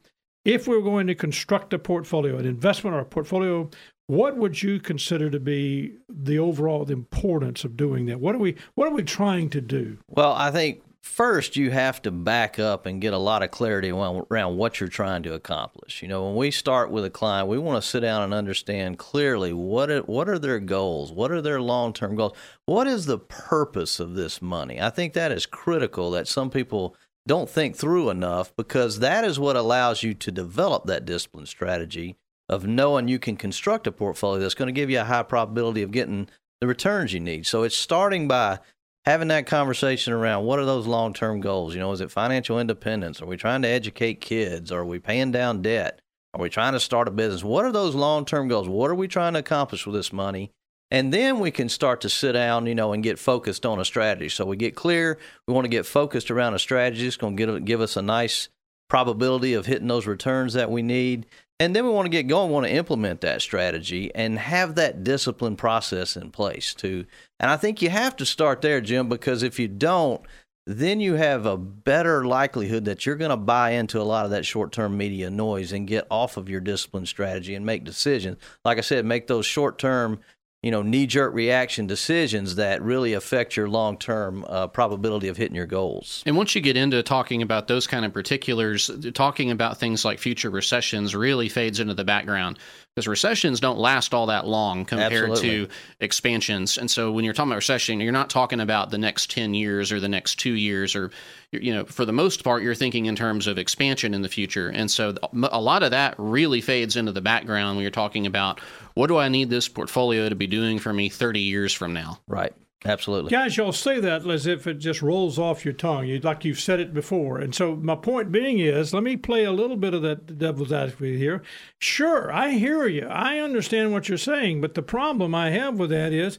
if 0.44 0.66
we 0.66 0.76
we're 0.76 0.82
going 0.82 1.06
to 1.08 1.14
construct 1.14 1.72
a 1.72 1.78
portfolio, 1.78 2.36
an 2.38 2.46
investment 2.46 2.96
or 2.96 3.00
a 3.00 3.04
portfolio, 3.04 3.68
what 4.06 4.36
would 4.36 4.62
you 4.62 4.80
consider 4.80 5.28
to 5.30 5.38
be 5.38 5.94
the 6.08 6.38
overall 6.38 6.90
importance 6.90 7.64
of 7.64 7.76
doing 7.76 8.06
that? 8.06 8.20
What 8.20 8.34
are 8.34 8.38
we 8.38 8.56
what 8.74 8.88
are 8.88 8.94
we 8.94 9.02
trying 9.02 9.50
to 9.50 9.60
do? 9.60 9.98
Well, 10.08 10.32
I 10.32 10.50
think 10.50 10.82
first 11.02 11.56
you 11.56 11.70
have 11.70 12.00
to 12.02 12.10
back 12.10 12.58
up 12.58 12.86
and 12.86 13.00
get 13.00 13.12
a 13.12 13.18
lot 13.18 13.42
of 13.42 13.50
clarity 13.50 13.90
around, 13.90 14.56
what 14.56 14.80
you're 14.80 14.88
trying 14.88 15.22
to 15.22 15.34
accomplish. 15.34 16.02
You 16.02 16.08
know, 16.08 16.26
when 16.26 16.36
we 16.36 16.50
start 16.50 16.90
with 16.90 17.04
a 17.04 17.10
client, 17.10 17.48
we 17.48 17.58
want 17.58 17.82
to 17.82 17.88
sit 17.88 18.00
down 18.00 18.22
and 18.22 18.34
understand 18.34 18.98
clearly 18.98 19.52
what 19.52 20.08
what 20.08 20.28
are 20.28 20.38
their 20.38 20.60
goals, 20.60 21.12
what 21.12 21.30
are 21.30 21.42
their 21.42 21.60
long 21.60 21.92
term 21.92 22.16
goals, 22.16 22.32
what 22.64 22.86
is 22.86 23.06
the 23.06 23.18
purpose 23.18 24.00
of 24.00 24.14
this 24.14 24.40
money. 24.40 24.80
I 24.80 24.88
think 24.88 25.12
that 25.12 25.32
is 25.32 25.44
critical. 25.44 26.10
That 26.12 26.28
some 26.28 26.48
people 26.48 26.96
don't 27.28 27.48
think 27.48 27.76
through 27.76 28.10
enough 28.10 28.54
because 28.56 28.98
that 28.98 29.24
is 29.24 29.38
what 29.38 29.54
allows 29.54 30.02
you 30.02 30.14
to 30.14 30.32
develop 30.32 30.86
that 30.86 31.04
discipline 31.04 31.46
strategy 31.46 32.16
of 32.48 32.66
knowing 32.66 33.06
you 33.06 33.18
can 33.18 33.36
construct 33.36 33.86
a 33.86 33.92
portfolio 33.92 34.40
that's 34.40 34.54
going 34.54 34.66
to 34.66 34.72
give 34.72 34.90
you 34.90 35.00
a 35.00 35.04
high 35.04 35.22
probability 35.22 35.82
of 35.82 35.92
getting 35.92 36.28
the 36.60 36.66
returns 36.66 37.12
you 37.12 37.20
need. 37.20 37.46
So 37.46 37.62
it's 37.62 37.76
starting 37.76 38.26
by 38.26 38.58
having 39.04 39.28
that 39.28 39.46
conversation 39.46 40.12
around 40.12 40.44
what 40.44 40.58
are 40.58 40.64
those 40.64 40.86
long 40.86 41.12
term 41.12 41.40
goals? 41.40 41.74
You 41.74 41.80
know, 41.80 41.92
is 41.92 42.00
it 42.00 42.10
financial 42.10 42.58
independence? 42.58 43.22
Are 43.22 43.26
we 43.26 43.36
trying 43.36 43.62
to 43.62 43.68
educate 43.68 44.20
kids? 44.20 44.72
Are 44.72 44.84
we 44.84 44.98
paying 44.98 45.30
down 45.30 45.62
debt? 45.62 46.00
Are 46.34 46.40
we 46.40 46.48
trying 46.48 46.72
to 46.72 46.80
start 46.80 47.08
a 47.08 47.10
business? 47.10 47.44
What 47.44 47.64
are 47.64 47.72
those 47.72 47.94
long 47.94 48.24
term 48.24 48.48
goals? 48.48 48.68
What 48.68 48.90
are 48.90 48.94
we 48.94 49.08
trying 49.08 49.34
to 49.34 49.38
accomplish 49.40 49.86
with 49.86 49.94
this 49.94 50.12
money? 50.12 50.50
And 50.90 51.12
then 51.12 51.38
we 51.38 51.50
can 51.50 51.68
start 51.68 52.00
to 52.02 52.08
sit 52.08 52.32
down, 52.32 52.66
you 52.66 52.74
know, 52.74 52.92
and 52.92 53.02
get 53.02 53.18
focused 53.18 53.66
on 53.66 53.78
a 53.78 53.84
strategy. 53.84 54.28
So 54.30 54.46
we 54.46 54.56
get 54.56 54.74
clear. 54.74 55.18
We 55.46 55.54
want 55.54 55.66
to 55.66 55.70
get 55.70 55.84
focused 55.84 56.30
around 56.30 56.54
a 56.54 56.58
strategy. 56.58 57.06
It's 57.06 57.16
going 57.16 57.36
to 57.36 57.60
give, 57.60 57.80
us 57.80 57.96
a 57.96 58.02
nice 58.02 58.48
probability 58.88 59.52
of 59.52 59.66
hitting 59.66 59.88
those 59.88 60.06
returns 60.06 60.54
that 60.54 60.70
we 60.70 60.82
need. 60.82 61.26
And 61.60 61.74
then 61.74 61.84
we 61.84 61.90
want 61.90 62.06
to 62.06 62.10
get 62.10 62.28
going, 62.28 62.50
want 62.50 62.66
to 62.66 62.72
implement 62.72 63.20
that 63.20 63.42
strategy 63.42 64.14
and 64.14 64.38
have 64.38 64.76
that 64.76 65.02
discipline 65.02 65.56
process 65.56 66.16
in 66.16 66.30
place 66.30 66.72
too. 66.72 67.04
And 67.40 67.50
I 67.50 67.56
think 67.56 67.82
you 67.82 67.90
have 67.90 68.16
to 68.16 68.26
start 68.26 68.62
there, 68.62 68.80
Jim, 68.80 69.08
because 69.08 69.42
if 69.42 69.58
you 69.58 69.68
don't, 69.68 70.22
then 70.68 71.00
you 71.00 71.14
have 71.14 71.46
a 71.46 71.56
better 71.56 72.26
likelihood 72.26 72.84
that 72.84 73.06
you're 73.06 73.16
going 73.16 73.30
to 73.30 73.36
buy 73.36 73.70
into 73.70 74.00
a 74.00 74.04
lot 74.04 74.26
of 74.26 74.30
that 74.30 74.44
short 74.44 74.70
term 74.70 74.96
media 74.96 75.30
noise 75.30 75.72
and 75.72 75.88
get 75.88 76.06
off 76.10 76.36
of 76.36 76.48
your 76.48 76.60
discipline 76.60 77.06
strategy 77.06 77.54
and 77.54 77.64
make 77.64 77.84
decisions. 77.84 78.36
Like 78.64 78.78
I 78.78 78.82
said, 78.82 79.04
make 79.06 79.26
those 79.26 79.46
short 79.46 79.78
term, 79.78 80.20
you 80.62 80.72
know, 80.72 80.82
knee 80.82 81.06
jerk 81.06 81.32
reaction 81.34 81.86
decisions 81.86 82.56
that 82.56 82.82
really 82.82 83.12
affect 83.12 83.56
your 83.56 83.68
long 83.68 83.96
term 83.96 84.44
uh, 84.48 84.66
probability 84.66 85.28
of 85.28 85.36
hitting 85.36 85.54
your 85.54 85.66
goals. 85.66 86.22
And 86.26 86.36
once 86.36 86.54
you 86.54 86.60
get 86.60 86.76
into 86.76 87.02
talking 87.02 87.42
about 87.42 87.68
those 87.68 87.86
kind 87.86 88.04
of 88.04 88.12
particulars, 88.12 88.90
talking 89.14 89.52
about 89.52 89.78
things 89.78 90.04
like 90.04 90.18
future 90.18 90.50
recessions 90.50 91.14
really 91.14 91.48
fades 91.48 91.78
into 91.78 91.94
the 91.94 92.04
background 92.04 92.58
because 92.98 93.06
recessions 93.06 93.60
don't 93.60 93.78
last 93.78 94.12
all 94.12 94.26
that 94.26 94.44
long 94.44 94.84
compared 94.84 95.30
Absolutely. 95.30 95.66
to 95.66 95.72
expansions. 96.00 96.76
And 96.76 96.90
so 96.90 97.12
when 97.12 97.24
you're 97.24 97.32
talking 97.32 97.52
about 97.52 97.58
recession, 97.58 98.00
you're 98.00 98.10
not 98.10 98.28
talking 98.28 98.58
about 98.58 98.90
the 98.90 98.98
next 98.98 99.30
10 99.30 99.54
years 99.54 99.92
or 99.92 100.00
the 100.00 100.08
next 100.08 100.40
2 100.40 100.50
years 100.54 100.96
or 100.96 101.12
you 101.52 101.72
know, 101.72 101.84
for 101.84 102.04
the 102.04 102.12
most 102.12 102.42
part 102.42 102.64
you're 102.64 102.74
thinking 102.74 103.06
in 103.06 103.14
terms 103.14 103.46
of 103.46 103.56
expansion 103.56 104.14
in 104.14 104.22
the 104.22 104.28
future. 104.28 104.68
And 104.68 104.90
so 104.90 105.14
a 105.44 105.60
lot 105.60 105.84
of 105.84 105.92
that 105.92 106.16
really 106.18 106.60
fades 106.60 106.96
into 106.96 107.12
the 107.12 107.20
background 107.20 107.76
when 107.76 107.82
you're 107.82 107.92
talking 107.92 108.26
about 108.26 108.58
what 108.94 109.06
do 109.06 109.16
I 109.16 109.28
need 109.28 109.48
this 109.48 109.68
portfolio 109.68 110.28
to 110.28 110.34
be 110.34 110.48
doing 110.48 110.80
for 110.80 110.92
me 110.92 111.08
30 111.08 111.38
years 111.38 111.72
from 111.72 111.92
now? 111.92 112.18
Right. 112.26 112.52
Absolutely. 112.84 113.30
Guys, 113.30 113.56
y'all 113.56 113.72
say 113.72 113.98
that 113.98 114.24
as 114.26 114.46
if 114.46 114.66
it 114.68 114.74
just 114.74 115.02
rolls 115.02 115.36
off 115.36 115.64
your 115.64 115.74
tongue, 115.74 116.06
you, 116.06 116.20
like 116.20 116.44
you've 116.44 116.60
said 116.60 116.78
it 116.78 116.94
before. 116.94 117.38
And 117.38 117.52
so, 117.52 117.74
my 117.74 117.96
point 117.96 118.30
being 118.30 118.60
is 118.60 118.94
let 118.94 119.02
me 119.02 119.16
play 119.16 119.42
a 119.42 119.52
little 119.52 119.76
bit 119.76 119.94
of 119.94 120.02
that 120.02 120.38
devil's 120.38 120.72
advocate 120.72 121.18
here. 121.18 121.42
Sure, 121.80 122.32
I 122.32 122.50
hear 122.50 122.86
you. 122.86 123.06
I 123.08 123.40
understand 123.40 123.92
what 123.92 124.08
you're 124.08 124.16
saying. 124.16 124.60
But 124.60 124.74
the 124.74 124.82
problem 124.82 125.34
I 125.34 125.50
have 125.50 125.78
with 125.78 125.90
that 125.90 126.12
is 126.12 126.38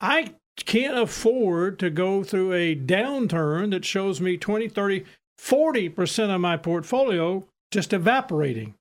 I 0.00 0.34
can't 0.56 0.96
afford 0.96 1.78
to 1.80 1.90
go 1.90 2.24
through 2.24 2.54
a 2.54 2.74
downturn 2.74 3.70
that 3.72 3.84
shows 3.84 4.20
me 4.20 4.38
20, 4.38 4.68
30, 4.68 5.04
40% 5.38 6.34
of 6.34 6.40
my 6.40 6.56
portfolio 6.56 7.46
just 7.70 7.92
evaporating. 7.92 8.74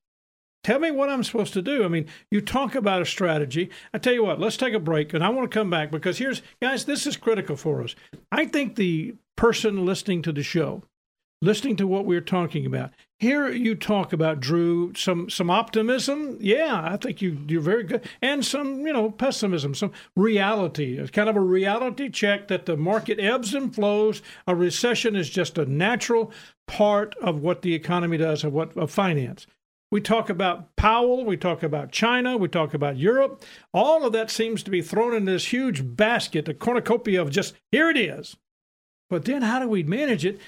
Tell 0.63 0.79
me 0.79 0.91
what 0.91 1.09
I'm 1.09 1.23
supposed 1.23 1.53
to 1.53 1.61
do. 1.61 1.83
I 1.83 1.89
mean, 1.89 2.05
you 2.31 2.39
talk 2.39 2.73
about 2.73 3.01
a 3.01 3.05
strategy. 3.05 3.69
I 3.93 3.97
tell 3.97 4.13
you 4.13 4.23
what, 4.23 4.39
let's 4.39 4.55
take 4.55 4.73
a 4.73 4.79
break 4.79 5.13
and 5.13 5.23
I 5.23 5.29
want 5.29 5.49
to 5.49 5.53
come 5.53 5.69
back 5.69 5.91
because 5.91 6.17
here's, 6.17 6.41
guys, 6.61 6.85
this 6.85 7.05
is 7.05 7.17
critical 7.17 7.57
for 7.57 7.83
us. 7.83 7.95
I 8.31 8.45
think 8.45 8.75
the 8.75 9.15
person 9.35 9.85
listening 9.85 10.21
to 10.21 10.31
the 10.31 10.43
show, 10.43 10.83
listening 11.41 11.75
to 11.77 11.87
what 11.87 12.05
we're 12.05 12.21
talking 12.21 12.65
about, 12.65 12.91
here 13.19 13.49
you 13.49 13.75
talk 13.75 14.13
about 14.13 14.39
Drew 14.39 14.93
some 14.95 15.29
some 15.29 15.49
optimism. 15.49 16.37
Yeah, 16.41 16.81
I 16.83 16.97
think 16.97 17.21
you 17.21 17.39
you're 17.47 17.61
very 17.61 17.83
good, 17.83 18.07
and 18.21 18.45
some 18.45 18.85
you 18.85 18.91
know 18.91 19.11
pessimism, 19.11 19.73
some 19.75 19.93
reality. 20.15 20.97
It's 20.97 21.09
kind 21.09 21.29
of 21.29 21.37
a 21.37 21.41
reality 21.41 22.09
check 22.09 22.49
that 22.49 22.65
the 22.65 22.75
market 22.75 23.21
ebbs 23.21 23.53
and 23.53 23.73
flows. 23.73 24.21
A 24.45 24.55
recession 24.55 25.15
is 25.15 25.29
just 25.29 25.57
a 25.57 25.65
natural 25.65 26.33
part 26.67 27.15
of 27.21 27.39
what 27.39 27.61
the 27.61 27.73
economy 27.73 28.17
does, 28.17 28.43
of 28.43 28.51
what 28.51 28.75
of 28.75 28.91
finance. 28.91 29.47
We 29.93 30.01
talk 30.01 30.27
about 30.27 30.75
Powell, 30.75 31.23
we 31.23 31.37
talk 31.37 31.61
about 31.61 31.91
China, 31.91 32.35
we 32.35 32.47
talk 32.47 32.73
about 32.73 32.97
Europe. 32.97 33.43
All 33.75 34.03
of 34.03 34.11
that 34.13 34.31
seems 34.31 34.63
to 34.63 34.71
be 34.71 34.81
thrown 34.81 35.13
in 35.13 35.25
this 35.25 35.53
huge 35.53 35.83
basket, 35.95 36.49
a 36.49 36.55
cornucopia 36.55 37.21
of 37.21 37.29
just 37.29 37.53
here 37.71 37.91
it 37.91 37.97
is. 37.97 38.35
But 39.11 39.25
then 39.25 39.43
how 39.43 39.59
do 39.59 39.67
we 39.67 39.83
manage 39.83 40.25
it? 40.25 40.41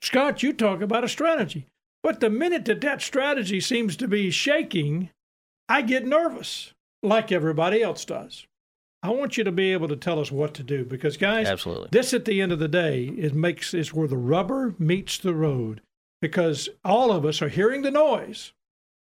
Scott, 0.00 0.44
you 0.44 0.52
talk 0.52 0.80
about 0.80 1.02
a 1.02 1.08
strategy. 1.08 1.66
But 2.04 2.20
the 2.20 2.30
minute 2.30 2.66
that 2.66 2.82
that 2.82 3.02
strategy 3.02 3.60
seems 3.60 3.96
to 3.96 4.06
be 4.06 4.30
shaking, 4.30 5.10
I 5.68 5.82
get 5.82 6.06
nervous, 6.06 6.72
like 7.02 7.32
everybody 7.32 7.82
else 7.82 8.04
does. 8.04 8.46
I 9.02 9.10
want 9.10 9.36
you 9.36 9.42
to 9.42 9.50
be 9.50 9.72
able 9.72 9.88
to 9.88 9.96
tell 9.96 10.20
us 10.20 10.30
what 10.30 10.54
to 10.54 10.62
do 10.62 10.84
because, 10.84 11.16
guys, 11.16 11.48
Absolutely. 11.48 11.88
this 11.90 12.14
at 12.14 12.26
the 12.26 12.40
end 12.40 12.52
of 12.52 12.60
the 12.60 12.68
day 12.68 13.06
it 13.06 13.34
makes 13.34 13.74
is 13.74 13.92
where 13.92 14.06
the 14.06 14.16
rubber 14.16 14.76
meets 14.78 15.18
the 15.18 15.34
road 15.34 15.80
because 16.22 16.68
all 16.84 17.10
of 17.10 17.26
us 17.26 17.42
are 17.42 17.48
hearing 17.48 17.82
the 17.82 17.90
noise. 17.90 18.52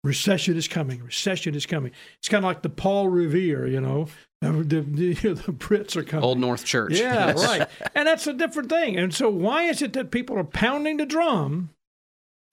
Recession 0.03 0.55
is 0.55 0.67
coming. 0.67 1.03
Recession 1.03 1.55
is 1.55 1.65
coming. 1.65 1.91
It's 2.19 2.29
kind 2.29 2.45
of 2.45 2.47
like 2.47 2.61
the 2.61 2.69
Paul 2.69 3.09
Revere, 3.09 3.67
you 3.67 3.81
know. 3.81 4.07
The, 4.41 4.51
the, 4.63 5.13
the 5.13 5.51
Brits 5.51 5.97
are 5.97 6.03
coming. 6.03 6.23
Old 6.23 6.39
North 6.39 6.63
Church. 6.63 6.97
Yeah, 6.97 7.33
right. 7.33 7.67
And 7.93 8.07
that's 8.07 8.25
a 8.25 8.31
different 8.31 8.69
thing. 8.69 8.95
And 8.97 9.13
so, 9.13 9.29
why 9.29 9.63
is 9.63 9.81
it 9.81 9.91
that 9.91 10.11
people 10.11 10.39
are 10.39 10.45
pounding 10.45 10.95
the 10.95 11.05
drum? 11.05 11.71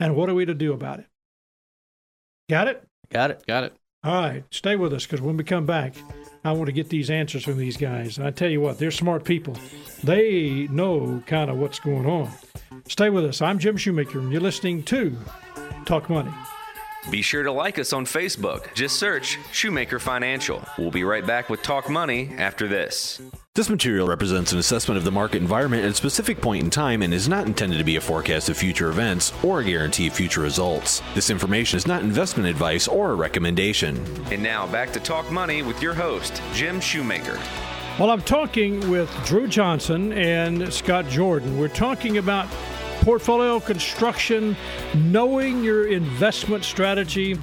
And 0.01 0.17
what 0.17 0.29
are 0.29 0.35
we 0.35 0.45
to 0.47 0.53
do 0.53 0.73
about 0.73 0.99
it? 0.99 1.07
Got 2.51 2.67
it? 2.67 2.83
Got 3.09 3.31
it. 3.31 3.47
Got 3.47 3.63
it. 3.63 3.77
All 4.03 4.21
right. 4.21 4.43
Stay 4.51 4.75
with 4.75 4.93
us 4.93 5.07
because 5.07 5.21
when 5.21 5.37
we 5.37 5.45
come 5.45 5.65
back, 5.65 5.95
I 6.45 6.51
want 6.51 6.67
to 6.67 6.73
get 6.73 6.89
these 6.89 7.09
answers 7.09 7.45
from 7.45 7.57
these 7.57 7.77
guys. 7.77 8.19
And 8.19 8.27
I 8.27 8.33
tell 8.33 8.51
you 8.51 8.61
what, 8.61 8.79
they're 8.81 8.91
smart 8.91 9.25
people. 9.25 9.57
They 10.03 10.67
know 10.71 11.23
kind 11.27 11.51
of 11.51 11.59
what's 11.59 11.79
going 11.79 12.07
on. 12.07 12.31
Stay 12.89 13.11
with 13.11 13.25
us. 13.25 13.41
I'm 13.41 13.61
Jim 13.61 13.77
Shoemaker, 13.77 14.19
and 14.19 14.33
you're 14.33 14.41
listening 14.41 14.83
to 14.85 15.17
Talk 15.85 16.11
Money. 16.11 16.33
Be 17.11 17.23
sure 17.23 17.45
to 17.45 17.53
like 17.53 17.79
us 17.79 17.93
on 17.93 18.05
Facebook. 18.05 18.75
Just 18.75 18.99
search 18.99 19.39
Shoemaker 19.53 20.01
Financial. 20.01 20.67
We'll 20.77 20.91
be 20.91 21.05
right 21.05 21.25
back 21.25 21.49
with 21.49 21.63
Talk 21.63 21.89
Money 21.89 22.31
after 22.37 22.67
this. 22.67 23.21
This 23.55 23.71
material 23.71 24.09
represents 24.09 24.53
an 24.53 24.59
assessment 24.59 24.99
of 24.99 25.05
the 25.05 25.13
market 25.13 25.41
environment 25.41 25.85
at 25.85 25.93
a 25.93 25.95
specific 25.95 26.41
point 26.41 26.65
in 26.65 26.69
time 26.69 27.03
and 27.03 27.15
is 27.15 27.29
not 27.29 27.47
intended 27.47 27.79
to 27.79 27.85
be 27.85 27.95
a 27.95 28.01
forecast 28.01 28.49
of 28.49 28.57
future 28.57 28.91
events 28.91 29.33
or 29.45 29.61
a 29.61 29.65
guarantee 29.65 30.09
of 30.09 30.15
future 30.15 30.41
results. 30.41 31.01
This 31.15 31.31
information 31.31 31.77
is 31.77 31.87
not 31.87 32.03
investment 32.03 32.49
advice 32.49 32.89
or 32.89 33.13
a 33.13 33.15
recommendation. 33.15 33.97
And 34.33 34.43
now 34.43 34.67
back 34.67 34.93
to 34.95 35.01
Talk 35.01 35.31
Money 35.31 35.63
with 35.63 35.81
your 35.81 35.95
host, 35.95 36.43
Jim 36.53 36.81
Shoemaker. 36.81 37.41
Well, 38.01 38.11
I'm 38.11 38.21
talking 38.21 38.91
with 38.91 39.11
Drew 39.25 39.47
Johnson 39.47 40.13
and 40.13 40.71
Scott 40.71 41.09
Jordan. 41.09 41.57
We're 41.57 41.69
talking 41.69 42.19
about 42.19 42.47
portfolio 43.07 43.61
construction, 43.61 44.57
knowing 44.97 45.63
your 45.63 45.87
investment 45.87 46.65
strategy. 46.65 47.35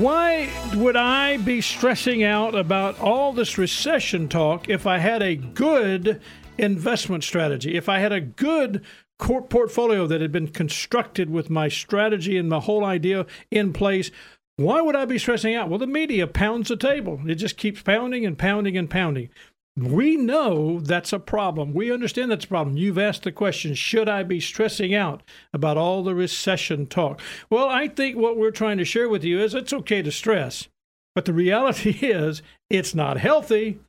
Why 0.00 0.48
would 0.76 0.96
I 0.96 1.36
be 1.36 1.60
stressing 1.60 2.24
out 2.24 2.54
about 2.54 2.98
all 3.00 3.34
this 3.34 3.58
recession 3.58 4.30
talk 4.30 4.70
if 4.70 4.86
I 4.86 4.96
had 4.96 5.22
a 5.22 5.36
good 5.36 6.22
investment 6.56 7.22
strategy? 7.22 7.76
If 7.76 7.86
I 7.86 7.98
had 7.98 8.12
a 8.12 8.20
good 8.22 8.82
portfolio 9.18 10.06
that 10.06 10.22
had 10.22 10.32
been 10.32 10.48
constructed 10.48 11.28
with 11.28 11.50
my 11.50 11.68
strategy 11.68 12.38
and 12.38 12.48
my 12.48 12.60
whole 12.60 12.82
idea 12.82 13.26
in 13.50 13.74
place, 13.74 14.10
why 14.56 14.80
would 14.80 14.96
I 14.96 15.04
be 15.04 15.18
stressing 15.18 15.54
out? 15.54 15.68
Well, 15.68 15.78
the 15.78 15.86
media 15.86 16.26
pounds 16.26 16.70
the 16.70 16.78
table. 16.78 17.20
It 17.26 17.34
just 17.34 17.58
keeps 17.58 17.82
pounding 17.82 18.24
and 18.24 18.38
pounding 18.38 18.78
and 18.78 18.88
pounding. 18.88 19.28
We 19.76 20.16
know 20.16 20.78
that's 20.78 21.12
a 21.12 21.18
problem. 21.18 21.74
We 21.74 21.92
understand 21.92 22.30
that's 22.30 22.44
a 22.44 22.48
problem. 22.48 22.76
You've 22.76 22.98
asked 22.98 23.24
the 23.24 23.32
question 23.32 23.74
should 23.74 24.08
I 24.08 24.22
be 24.22 24.38
stressing 24.38 24.94
out 24.94 25.22
about 25.52 25.76
all 25.76 26.04
the 26.04 26.14
recession 26.14 26.86
talk? 26.86 27.20
Well, 27.50 27.68
I 27.68 27.88
think 27.88 28.16
what 28.16 28.36
we're 28.36 28.52
trying 28.52 28.78
to 28.78 28.84
share 28.84 29.08
with 29.08 29.24
you 29.24 29.40
is 29.40 29.52
it's 29.52 29.72
okay 29.72 30.00
to 30.02 30.12
stress, 30.12 30.68
but 31.14 31.24
the 31.24 31.32
reality 31.32 31.90
is 32.02 32.40
it's 32.70 32.94
not 32.94 33.18
healthy. 33.18 33.80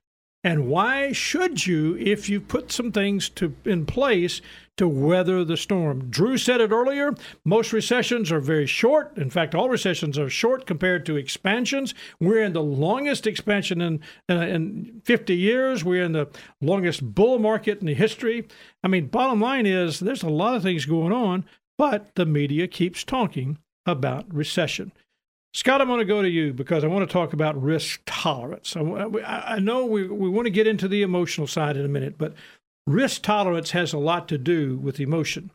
And 0.45 0.67
why 0.67 1.11
should 1.11 1.65
you 1.65 1.97
if 1.97 2.29
you 2.29 2.39
put 2.39 2.71
some 2.71 2.91
things 2.91 3.29
to 3.29 3.55
in 3.65 3.87
place 3.87 4.41
to 4.77 4.87
weather 4.87 5.43
the 5.43 5.57
storm? 5.57 6.07
Drew 6.11 6.37
said 6.37 6.61
it 6.61 6.69
earlier. 6.69 7.15
Most 7.43 7.73
recessions 7.73 8.31
are 8.31 8.39
very 8.39 8.67
short. 8.67 9.17
In 9.17 9.31
fact, 9.31 9.55
all 9.55 9.69
recessions 9.69 10.19
are 10.19 10.29
short 10.29 10.67
compared 10.67 11.03
to 11.07 11.17
expansions. 11.17 11.95
We're 12.19 12.43
in 12.43 12.53
the 12.53 12.61
longest 12.61 13.25
expansion 13.25 13.81
in 13.81 14.01
in, 14.29 14.37
in 14.37 15.01
50 15.03 15.35
years. 15.35 15.83
We're 15.83 16.03
in 16.03 16.11
the 16.11 16.29
longest 16.61 17.15
bull 17.15 17.39
market 17.39 17.79
in 17.79 17.87
the 17.87 17.95
history. 17.95 18.47
I 18.83 18.87
mean, 18.87 19.07
bottom 19.07 19.41
line 19.41 19.65
is 19.65 19.99
there's 19.99 20.21
a 20.21 20.29
lot 20.29 20.55
of 20.55 20.61
things 20.61 20.85
going 20.85 21.11
on, 21.11 21.45
but 21.75 22.13
the 22.13 22.27
media 22.27 22.67
keeps 22.67 23.03
talking 23.03 23.57
about 23.87 24.31
recession. 24.31 24.91
Scott, 25.55 25.79
I'm 25.79 25.87
going 25.87 25.99
to 25.99 26.05
go 26.05 26.21
to 26.21 26.29
you 26.29 26.51
because 26.51 26.83
I 26.83 26.87
want 26.87 27.09
to 27.09 27.13
talk 27.13 27.31
about 27.31 27.61
risk 27.61 28.01
tolerance. 28.05 28.75
I, 28.75 28.83
I 29.25 29.59
know 29.59 29.85
we, 29.85 30.05
we 30.05 30.27
want 30.27 30.47
to 30.47 30.51
get 30.51 30.67
into 30.67 30.89
the 30.89 31.01
emotional 31.01 31.47
side 31.47 31.77
in 31.77 31.85
a 31.85 31.87
minute, 31.87 32.17
but 32.17 32.33
risk 32.85 33.21
tolerance 33.21 33.71
has 33.71 33.93
a 33.93 33.97
lot 33.97 34.27
to 34.27 34.37
do 34.37 34.77
with 34.77 34.99
emotion. 34.99 35.51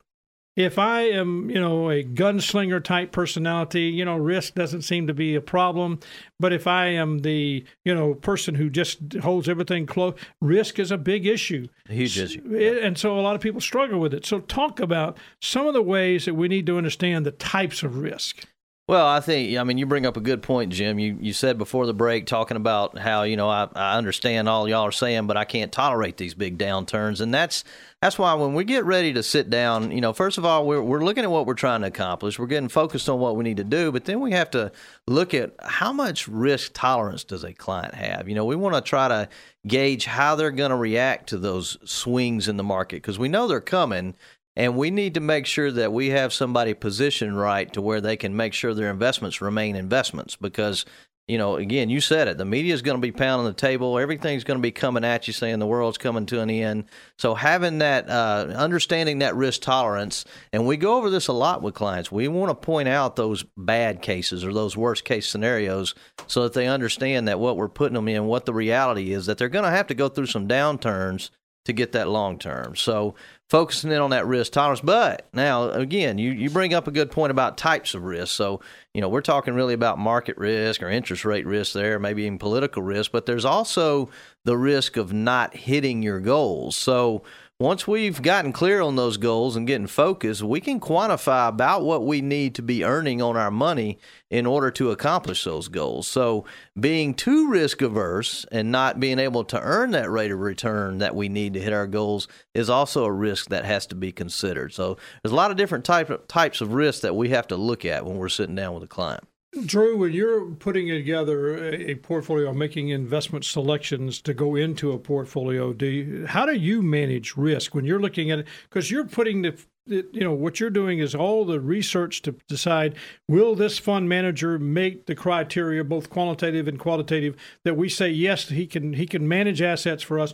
If 0.56 0.78
I 0.78 1.02
am, 1.02 1.50
you 1.50 1.60
know, 1.60 1.90
a 1.90 2.02
gunslinger 2.02 2.82
type 2.82 3.12
personality, 3.12 3.82
you 3.82 4.06
know, 4.06 4.16
risk 4.16 4.54
doesn't 4.54 4.82
seem 4.82 5.06
to 5.06 5.12
be 5.12 5.34
a 5.34 5.40
problem. 5.42 6.00
But 6.38 6.54
if 6.54 6.66
I 6.66 6.86
am 6.86 7.18
the, 7.18 7.66
you 7.84 7.94
know, 7.94 8.14
person 8.14 8.54
who 8.54 8.70
just 8.70 9.00
holds 9.22 9.50
everything 9.50 9.84
close, 9.84 10.14
risk 10.40 10.78
is 10.78 10.90
a 10.90 10.98
big 10.98 11.26
issue. 11.26 11.68
A 11.90 11.92
huge 11.92 12.18
issue. 12.18 12.54
It- 12.54 12.82
and 12.82 12.96
so 12.96 13.18
a 13.18 13.20
lot 13.20 13.34
of 13.34 13.42
people 13.42 13.60
struggle 13.60 14.00
with 14.00 14.14
it. 14.14 14.24
So 14.24 14.40
talk 14.40 14.80
about 14.80 15.18
some 15.42 15.66
of 15.66 15.74
the 15.74 15.82
ways 15.82 16.24
that 16.24 16.34
we 16.34 16.48
need 16.48 16.64
to 16.66 16.78
understand 16.78 17.26
the 17.26 17.32
types 17.32 17.82
of 17.82 17.98
risk. 17.98 18.46
Well, 18.90 19.06
I 19.06 19.20
think 19.20 19.56
I 19.56 19.62
mean 19.62 19.78
you 19.78 19.86
bring 19.86 20.04
up 20.04 20.16
a 20.16 20.20
good 20.20 20.42
point, 20.42 20.72
Jim. 20.72 20.98
You 20.98 21.16
you 21.20 21.32
said 21.32 21.58
before 21.58 21.86
the 21.86 21.94
break 21.94 22.26
talking 22.26 22.56
about 22.56 22.98
how 22.98 23.22
you 23.22 23.36
know 23.36 23.48
I, 23.48 23.68
I 23.76 23.96
understand 23.96 24.48
all 24.48 24.68
y'all 24.68 24.82
are 24.82 24.90
saying, 24.90 25.28
but 25.28 25.36
I 25.36 25.44
can't 25.44 25.70
tolerate 25.70 26.16
these 26.16 26.34
big 26.34 26.58
downturns, 26.58 27.20
and 27.20 27.32
that's 27.32 27.62
that's 28.02 28.18
why 28.18 28.34
when 28.34 28.52
we 28.52 28.64
get 28.64 28.84
ready 28.84 29.12
to 29.12 29.22
sit 29.22 29.48
down, 29.48 29.92
you 29.92 30.00
know, 30.00 30.12
first 30.12 30.38
of 30.38 30.44
all 30.44 30.66
we're 30.66 30.82
we're 30.82 31.04
looking 31.04 31.22
at 31.22 31.30
what 31.30 31.46
we're 31.46 31.54
trying 31.54 31.82
to 31.82 31.86
accomplish. 31.86 32.36
We're 32.36 32.48
getting 32.48 32.68
focused 32.68 33.08
on 33.08 33.20
what 33.20 33.36
we 33.36 33.44
need 33.44 33.58
to 33.58 33.64
do, 33.64 33.92
but 33.92 34.06
then 34.06 34.18
we 34.18 34.32
have 34.32 34.50
to 34.50 34.72
look 35.06 35.34
at 35.34 35.54
how 35.62 35.92
much 35.92 36.26
risk 36.26 36.72
tolerance 36.74 37.22
does 37.22 37.44
a 37.44 37.52
client 37.52 37.94
have. 37.94 38.28
You 38.28 38.34
know, 38.34 38.44
we 38.44 38.56
want 38.56 38.74
to 38.74 38.80
try 38.80 39.06
to 39.06 39.28
gauge 39.68 40.06
how 40.06 40.34
they're 40.34 40.50
going 40.50 40.70
to 40.70 40.76
react 40.76 41.28
to 41.28 41.38
those 41.38 41.78
swings 41.84 42.48
in 42.48 42.56
the 42.56 42.64
market 42.64 42.96
because 42.96 43.20
we 43.20 43.28
know 43.28 43.46
they're 43.46 43.60
coming. 43.60 44.16
And 44.60 44.76
we 44.76 44.90
need 44.90 45.14
to 45.14 45.20
make 45.20 45.46
sure 45.46 45.72
that 45.72 45.90
we 45.90 46.10
have 46.10 46.34
somebody 46.34 46.74
positioned 46.74 47.40
right 47.40 47.72
to 47.72 47.80
where 47.80 48.02
they 48.02 48.18
can 48.18 48.36
make 48.36 48.52
sure 48.52 48.74
their 48.74 48.90
investments 48.90 49.40
remain 49.40 49.74
investments. 49.74 50.36
Because, 50.36 50.84
you 51.26 51.38
know, 51.38 51.56
again, 51.56 51.88
you 51.88 52.02
said 52.02 52.28
it, 52.28 52.36
the 52.36 52.44
media 52.44 52.74
is 52.74 52.82
going 52.82 52.98
to 52.98 53.00
be 53.00 53.10
pounding 53.10 53.46
the 53.46 53.54
table. 53.54 53.98
Everything's 53.98 54.44
going 54.44 54.58
to 54.58 54.62
be 54.62 54.70
coming 54.70 55.02
at 55.02 55.26
you 55.26 55.32
saying 55.32 55.60
the 55.60 55.66
world's 55.66 55.96
coming 55.96 56.26
to 56.26 56.42
an 56.42 56.50
end. 56.50 56.84
So 57.16 57.34
having 57.34 57.78
that, 57.78 58.10
uh, 58.10 58.52
understanding 58.54 59.20
that 59.20 59.34
risk 59.34 59.62
tolerance, 59.62 60.26
and 60.52 60.66
we 60.66 60.76
go 60.76 60.98
over 60.98 61.08
this 61.08 61.28
a 61.28 61.32
lot 61.32 61.62
with 61.62 61.72
clients, 61.74 62.12
we 62.12 62.28
want 62.28 62.50
to 62.50 62.54
point 62.54 62.86
out 62.86 63.16
those 63.16 63.42
bad 63.56 64.02
cases 64.02 64.44
or 64.44 64.52
those 64.52 64.76
worst 64.76 65.06
case 65.06 65.26
scenarios 65.26 65.94
so 66.26 66.42
that 66.42 66.52
they 66.52 66.66
understand 66.66 67.28
that 67.28 67.40
what 67.40 67.56
we're 67.56 67.70
putting 67.70 67.94
them 67.94 68.08
in, 68.08 68.26
what 68.26 68.44
the 68.44 68.52
reality 68.52 69.14
is, 69.14 69.24
that 69.24 69.38
they're 69.38 69.48
going 69.48 69.64
to 69.64 69.70
have 69.70 69.86
to 69.86 69.94
go 69.94 70.10
through 70.10 70.26
some 70.26 70.46
downturns 70.46 71.30
to 71.64 71.72
get 71.72 71.92
that 71.92 72.08
long 72.08 72.38
term. 72.38 72.76
So 72.76 73.14
focusing 73.50 73.90
in 73.90 73.98
on 73.98 74.10
that 74.10 74.26
risk 74.26 74.52
tolerance. 74.52 74.80
But 74.80 75.28
now, 75.34 75.70
again, 75.70 76.18
you, 76.18 76.30
you 76.30 76.48
bring 76.48 76.72
up 76.72 76.86
a 76.86 76.92
good 76.92 77.10
point 77.10 77.32
about 77.32 77.58
types 77.58 77.94
of 77.94 78.04
risk. 78.04 78.32
So, 78.32 78.60
you 78.94 79.00
know, 79.00 79.08
we're 79.08 79.20
talking 79.20 79.54
really 79.54 79.74
about 79.74 79.98
market 79.98 80.38
risk 80.38 80.82
or 80.82 80.88
interest 80.88 81.24
rate 81.24 81.46
risk 81.46 81.72
there, 81.72 81.98
maybe 81.98 82.22
even 82.22 82.38
political 82.38 82.82
risk, 82.82 83.10
but 83.10 83.26
there's 83.26 83.44
also 83.44 84.08
the 84.44 84.56
risk 84.56 84.96
of 84.96 85.12
not 85.12 85.54
hitting 85.54 86.00
your 86.02 86.20
goals. 86.20 86.76
So, 86.76 87.22
once 87.60 87.86
we've 87.86 88.22
gotten 88.22 88.54
clear 88.54 88.80
on 88.80 88.96
those 88.96 89.18
goals 89.18 89.54
and 89.54 89.66
getting 89.66 89.86
focused, 89.86 90.42
we 90.42 90.62
can 90.62 90.80
quantify 90.80 91.46
about 91.46 91.84
what 91.84 92.06
we 92.06 92.22
need 92.22 92.54
to 92.54 92.62
be 92.62 92.82
earning 92.82 93.20
on 93.20 93.36
our 93.36 93.50
money 93.50 93.98
in 94.30 94.46
order 94.46 94.70
to 94.70 94.90
accomplish 94.90 95.44
those 95.44 95.68
goals. 95.68 96.08
So, 96.08 96.46
being 96.78 97.12
too 97.12 97.50
risk 97.50 97.82
averse 97.82 98.46
and 98.50 98.72
not 98.72 98.98
being 98.98 99.18
able 99.18 99.44
to 99.44 99.60
earn 99.60 99.90
that 99.90 100.10
rate 100.10 100.32
of 100.32 100.38
return 100.38 100.98
that 100.98 101.14
we 101.14 101.28
need 101.28 101.52
to 101.52 101.60
hit 101.60 101.74
our 101.74 101.86
goals 101.86 102.28
is 102.54 102.70
also 102.70 103.04
a 103.04 103.12
risk 103.12 103.50
that 103.50 103.66
has 103.66 103.86
to 103.88 103.94
be 103.94 104.10
considered. 104.10 104.72
So, 104.72 104.96
there's 105.22 105.32
a 105.32 105.36
lot 105.36 105.50
of 105.50 105.58
different 105.58 105.84
type 105.84 106.08
of, 106.08 106.26
types 106.28 106.62
of 106.62 106.72
risks 106.72 107.02
that 107.02 107.14
we 107.14 107.28
have 107.28 107.46
to 107.48 107.56
look 107.56 107.84
at 107.84 108.06
when 108.06 108.16
we're 108.16 108.30
sitting 108.30 108.54
down 108.54 108.72
with 108.72 108.84
a 108.84 108.88
client. 108.88 109.24
Drew, 109.66 109.96
when 109.96 110.12
you're 110.12 110.46
putting 110.46 110.86
together 110.88 111.74
a 111.74 111.96
portfolio, 111.96 112.52
making 112.52 112.90
investment 112.90 113.44
selections 113.44 114.20
to 114.22 114.32
go 114.32 114.54
into 114.54 114.92
a 114.92 114.98
portfolio, 114.98 115.72
do 115.72 115.86
you, 115.86 116.26
how 116.26 116.46
do 116.46 116.54
you 116.54 116.82
manage 116.82 117.36
risk 117.36 117.74
when 117.74 117.84
you're 117.84 118.00
looking 118.00 118.30
at 118.30 118.40
it? 118.40 118.46
Because 118.68 118.90
you're 118.90 119.06
putting 119.06 119.42
the 119.42 119.56
you 119.86 120.20
know 120.20 120.32
what 120.32 120.60
you're 120.60 120.70
doing 120.70 121.00
is 121.00 121.16
all 121.16 121.44
the 121.44 121.58
research 121.58 122.22
to 122.22 122.36
decide 122.46 122.94
will 123.28 123.56
this 123.56 123.78
fund 123.78 124.08
manager 124.08 124.56
make 124.56 125.06
the 125.06 125.16
criteria 125.16 125.82
both 125.82 126.10
qualitative 126.10 126.68
and 126.68 126.78
qualitative 126.78 127.34
that 127.64 127.76
we 127.76 127.88
say 127.88 128.08
yes 128.08 128.50
he 128.50 128.66
can 128.66 128.92
he 128.92 129.06
can 129.06 129.26
manage 129.26 129.60
assets 129.60 130.02
for 130.02 130.20
us. 130.20 130.32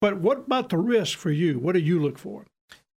But 0.00 0.18
what 0.18 0.38
about 0.38 0.68
the 0.68 0.76
risk 0.76 1.16
for 1.16 1.30
you? 1.30 1.58
What 1.58 1.72
do 1.72 1.80
you 1.80 2.00
look 2.00 2.18
for 2.18 2.44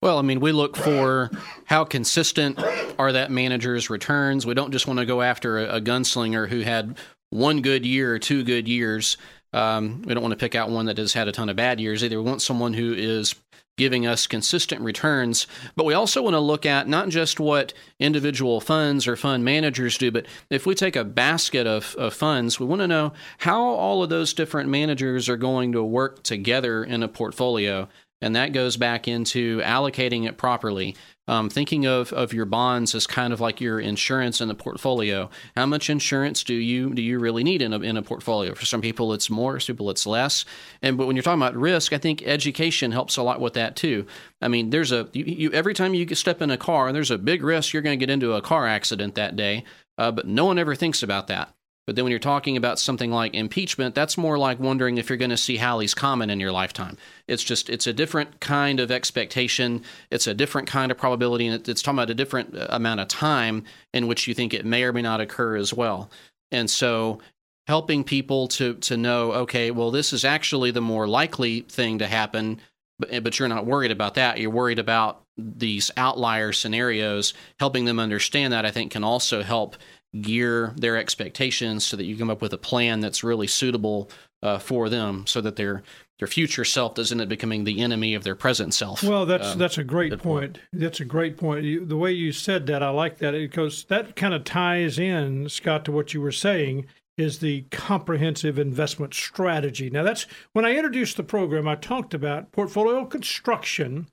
well, 0.01 0.17
I 0.17 0.21
mean, 0.23 0.39
we 0.39 0.51
look 0.51 0.75
for 0.75 1.29
how 1.65 1.83
consistent 1.83 2.59
are 2.97 3.11
that 3.11 3.31
manager's 3.31 3.89
returns. 3.89 4.45
We 4.45 4.53
don't 4.53 4.71
just 4.71 4.87
want 4.87 4.99
to 4.99 5.05
go 5.05 5.21
after 5.21 5.59
a, 5.59 5.77
a 5.77 5.81
gunslinger 5.81 6.49
who 6.49 6.61
had 6.61 6.97
one 7.29 7.61
good 7.61 7.85
year 7.85 8.13
or 8.13 8.19
two 8.19 8.43
good 8.43 8.67
years. 8.67 9.17
Um, 9.53 10.01
we 10.03 10.13
don't 10.13 10.23
want 10.23 10.31
to 10.31 10.37
pick 10.37 10.55
out 10.55 10.69
one 10.69 10.87
that 10.87 10.97
has 10.97 11.13
had 11.13 11.27
a 11.27 11.31
ton 11.31 11.49
of 11.49 11.55
bad 11.55 11.79
years 11.79 12.03
either. 12.03 12.17
We 12.21 12.29
want 12.29 12.41
someone 12.41 12.73
who 12.73 12.93
is 12.93 13.35
giving 13.77 14.05
us 14.05 14.27
consistent 14.27 14.81
returns. 14.81 15.47
But 15.75 15.85
we 15.85 15.93
also 15.93 16.21
want 16.21 16.33
to 16.33 16.39
look 16.39 16.65
at 16.65 16.87
not 16.87 17.09
just 17.09 17.39
what 17.39 17.73
individual 17.99 18.59
funds 18.59 19.07
or 19.07 19.15
fund 19.15 19.45
managers 19.45 19.97
do, 19.97 20.11
but 20.11 20.25
if 20.49 20.65
we 20.65 20.75
take 20.75 20.95
a 20.95 21.03
basket 21.03 21.65
of, 21.65 21.95
of, 21.95 22.13
funds, 22.13 22.59
we 22.59 22.65
want 22.65 22.81
to 22.81 22.87
know 22.87 23.13
how 23.39 23.61
all 23.61 24.03
of 24.03 24.09
those 24.09 24.33
different 24.33 24.69
managers 24.69 25.29
are 25.29 25.37
going 25.37 25.71
to 25.71 25.83
work 25.83 26.21
together 26.21 26.83
in 26.83 27.01
a 27.01 27.07
portfolio 27.07 27.87
and 28.21 28.35
that 28.35 28.53
goes 28.53 28.77
back 28.77 29.07
into 29.07 29.59
allocating 29.61 30.27
it 30.27 30.37
properly. 30.37 30.95
Um, 31.27 31.49
thinking 31.49 31.85
of, 31.85 32.11
of 32.11 32.33
your 32.33 32.45
bonds 32.45 32.93
as 32.93 33.07
kind 33.07 33.31
of 33.31 33.39
like 33.39 33.61
your 33.61 33.79
insurance 33.79 34.41
in 34.41 34.47
the 34.49 34.55
portfolio. 34.55 35.29
How 35.55 35.65
much 35.65 35.89
insurance 35.89 36.43
do 36.43 36.53
you 36.53 36.93
do 36.93 37.01
you 37.01 37.19
really 37.19 37.43
need 37.43 37.61
in 37.61 37.73
a 37.73 37.79
in 37.79 37.95
a 37.95 38.01
portfolio? 38.01 38.53
For 38.53 38.65
some 38.65 38.81
people, 38.81 39.13
it's 39.13 39.29
more. 39.29 39.59
For 39.59 39.65
people, 39.67 39.89
it's 39.91 40.05
less. 40.05 40.45
And 40.81 40.97
but 40.97 41.07
when 41.07 41.15
you're 41.15 41.23
talking 41.23 41.41
about 41.41 41.55
risk, 41.55 41.93
I 41.93 41.99
think 41.99 42.23
education 42.23 42.91
helps 42.91 43.17
a 43.17 43.23
lot 43.23 43.39
with 43.39 43.53
that 43.53 43.75
too. 43.75 44.07
I 44.41 44.49
mean, 44.49 44.71
there's 44.71 44.91
a 44.91 45.07
you, 45.13 45.23
you 45.23 45.51
every 45.51 45.73
time 45.73 45.93
you 45.93 46.13
step 46.15 46.41
in 46.41 46.51
a 46.51 46.57
car, 46.57 46.91
there's 46.91 47.11
a 47.11 47.17
big 47.17 47.43
risk 47.43 47.71
you're 47.71 47.83
going 47.83 47.97
to 47.97 48.05
get 48.05 48.11
into 48.11 48.33
a 48.33 48.41
car 48.41 48.67
accident 48.67 49.15
that 49.15 49.35
day. 49.35 49.63
Uh, 49.97 50.11
but 50.11 50.27
no 50.27 50.45
one 50.45 50.59
ever 50.59 50.75
thinks 50.75 51.03
about 51.03 51.27
that. 51.27 51.53
But 51.87 51.95
then 51.95 52.05
when 52.05 52.11
you're 52.11 52.19
talking 52.19 52.57
about 52.57 52.79
something 52.79 53.11
like 53.11 53.33
impeachment, 53.33 53.95
that's 53.95 54.17
more 54.17 54.37
like 54.37 54.59
wondering 54.59 54.97
if 54.97 55.09
you're 55.09 55.17
going 55.17 55.31
to 55.31 55.37
see 55.37 55.57
Halley's 55.57 55.95
Comet 55.95 56.29
in 56.29 56.39
your 56.39 56.51
lifetime. 56.51 56.95
It's 57.27 57.43
just 57.43 57.69
it's 57.69 57.87
a 57.87 57.93
different 57.93 58.39
kind 58.39 58.79
of 58.79 58.91
expectation. 58.91 59.83
It's 60.11 60.27
a 60.27 60.33
different 60.33 60.67
kind 60.67 60.91
of 60.91 60.97
probability, 60.97 61.47
and 61.47 61.67
it's 61.67 61.81
talking 61.81 61.97
about 61.97 62.11
a 62.11 62.15
different 62.15 62.55
uh, 62.55 62.67
amount 62.69 62.99
of 62.99 63.07
time 63.07 63.63
in 63.93 64.07
which 64.07 64.27
you 64.27 64.33
think 64.33 64.53
it 64.53 64.65
may 64.65 64.83
or 64.83 64.93
may 64.93 65.01
not 65.01 65.21
occur 65.21 65.55
as 65.57 65.73
well. 65.73 66.11
And 66.51 66.69
so 66.69 67.19
helping 67.67 68.03
people 68.03 68.47
to 68.49 68.75
to 68.75 68.95
know, 68.95 69.33
okay, 69.33 69.71
well, 69.71 69.89
this 69.89 70.13
is 70.13 70.23
actually 70.23 70.71
the 70.71 70.81
more 70.81 71.07
likely 71.07 71.61
thing 71.61 71.97
to 71.97 72.07
happen, 72.07 72.61
but, 72.99 73.23
but 73.23 73.39
you're 73.39 73.47
not 73.47 73.65
worried 73.65 73.91
about 73.91 74.13
that. 74.15 74.39
You're 74.39 74.51
worried 74.51 74.79
about 74.79 75.23
these 75.35 75.89
outlier 75.97 76.51
scenarios. 76.51 77.33
Helping 77.59 77.85
them 77.85 77.99
understand 77.99 78.53
that, 78.53 78.67
I 78.67 78.71
think, 78.71 78.91
can 78.91 79.03
also 79.03 79.41
help 79.41 79.77
gear 80.19 80.73
their 80.75 80.97
expectations 80.97 81.85
so 81.85 81.95
that 81.95 82.03
you 82.03 82.17
come 82.17 82.29
up 82.29 82.41
with 82.41 82.53
a 82.53 82.57
plan 82.57 82.99
that's 82.99 83.23
really 83.23 83.47
suitable 83.47 84.09
uh, 84.43 84.57
for 84.59 84.89
them 84.89 85.25
so 85.25 85.39
that 85.41 85.55
their 85.55 85.83
their 86.19 86.27
future 86.27 86.63
self 86.63 86.93
doesn't 86.93 87.19
end 87.19 87.25
up 87.25 87.29
becoming 87.29 87.63
the 87.63 87.81
enemy 87.81 88.13
of 88.13 88.23
their 88.23 88.35
present 88.35 88.73
self. 88.73 89.03
Well, 89.03 89.25
that's 89.25 89.53
um, 89.53 89.57
that's 89.57 89.77
a 89.77 89.83
great 89.83 90.11
point. 90.11 90.21
point. 90.21 90.59
That's 90.71 90.99
a 90.99 91.05
great 91.05 91.37
point. 91.37 91.63
You, 91.63 91.85
the 91.85 91.97
way 91.97 92.11
you 92.11 92.31
said 92.31 92.67
that, 92.67 92.83
I 92.83 92.89
like 92.89 93.17
that 93.19 93.31
because 93.31 93.85
that 93.85 94.15
kind 94.15 94.33
of 94.33 94.43
ties 94.43 94.99
in, 94.99 95.49
Scott, 95.49 95.85
to 95.85 95.91
what 95.91 96.13
you 96.13 96.21
were 96.21 96.31
saying 96.31 96.85
is 97.17 97.39
the 97.39 97.63
comprehensive 97.71 98.59
investment 98.59 99.13
strategy. 99.13 99.89
Now, 99.89 100.03
that's 100.03 100.25
when 100.53 100.65
I 100.65 100.75
introduced 100.75 101.17
the 101.17 101.23
program, 101.23 101.67
I 101.67 101.75
talked 101.75 102.13
about 102.13 102.51
portfolio 102.51 103.05
construction, 103.05 104.07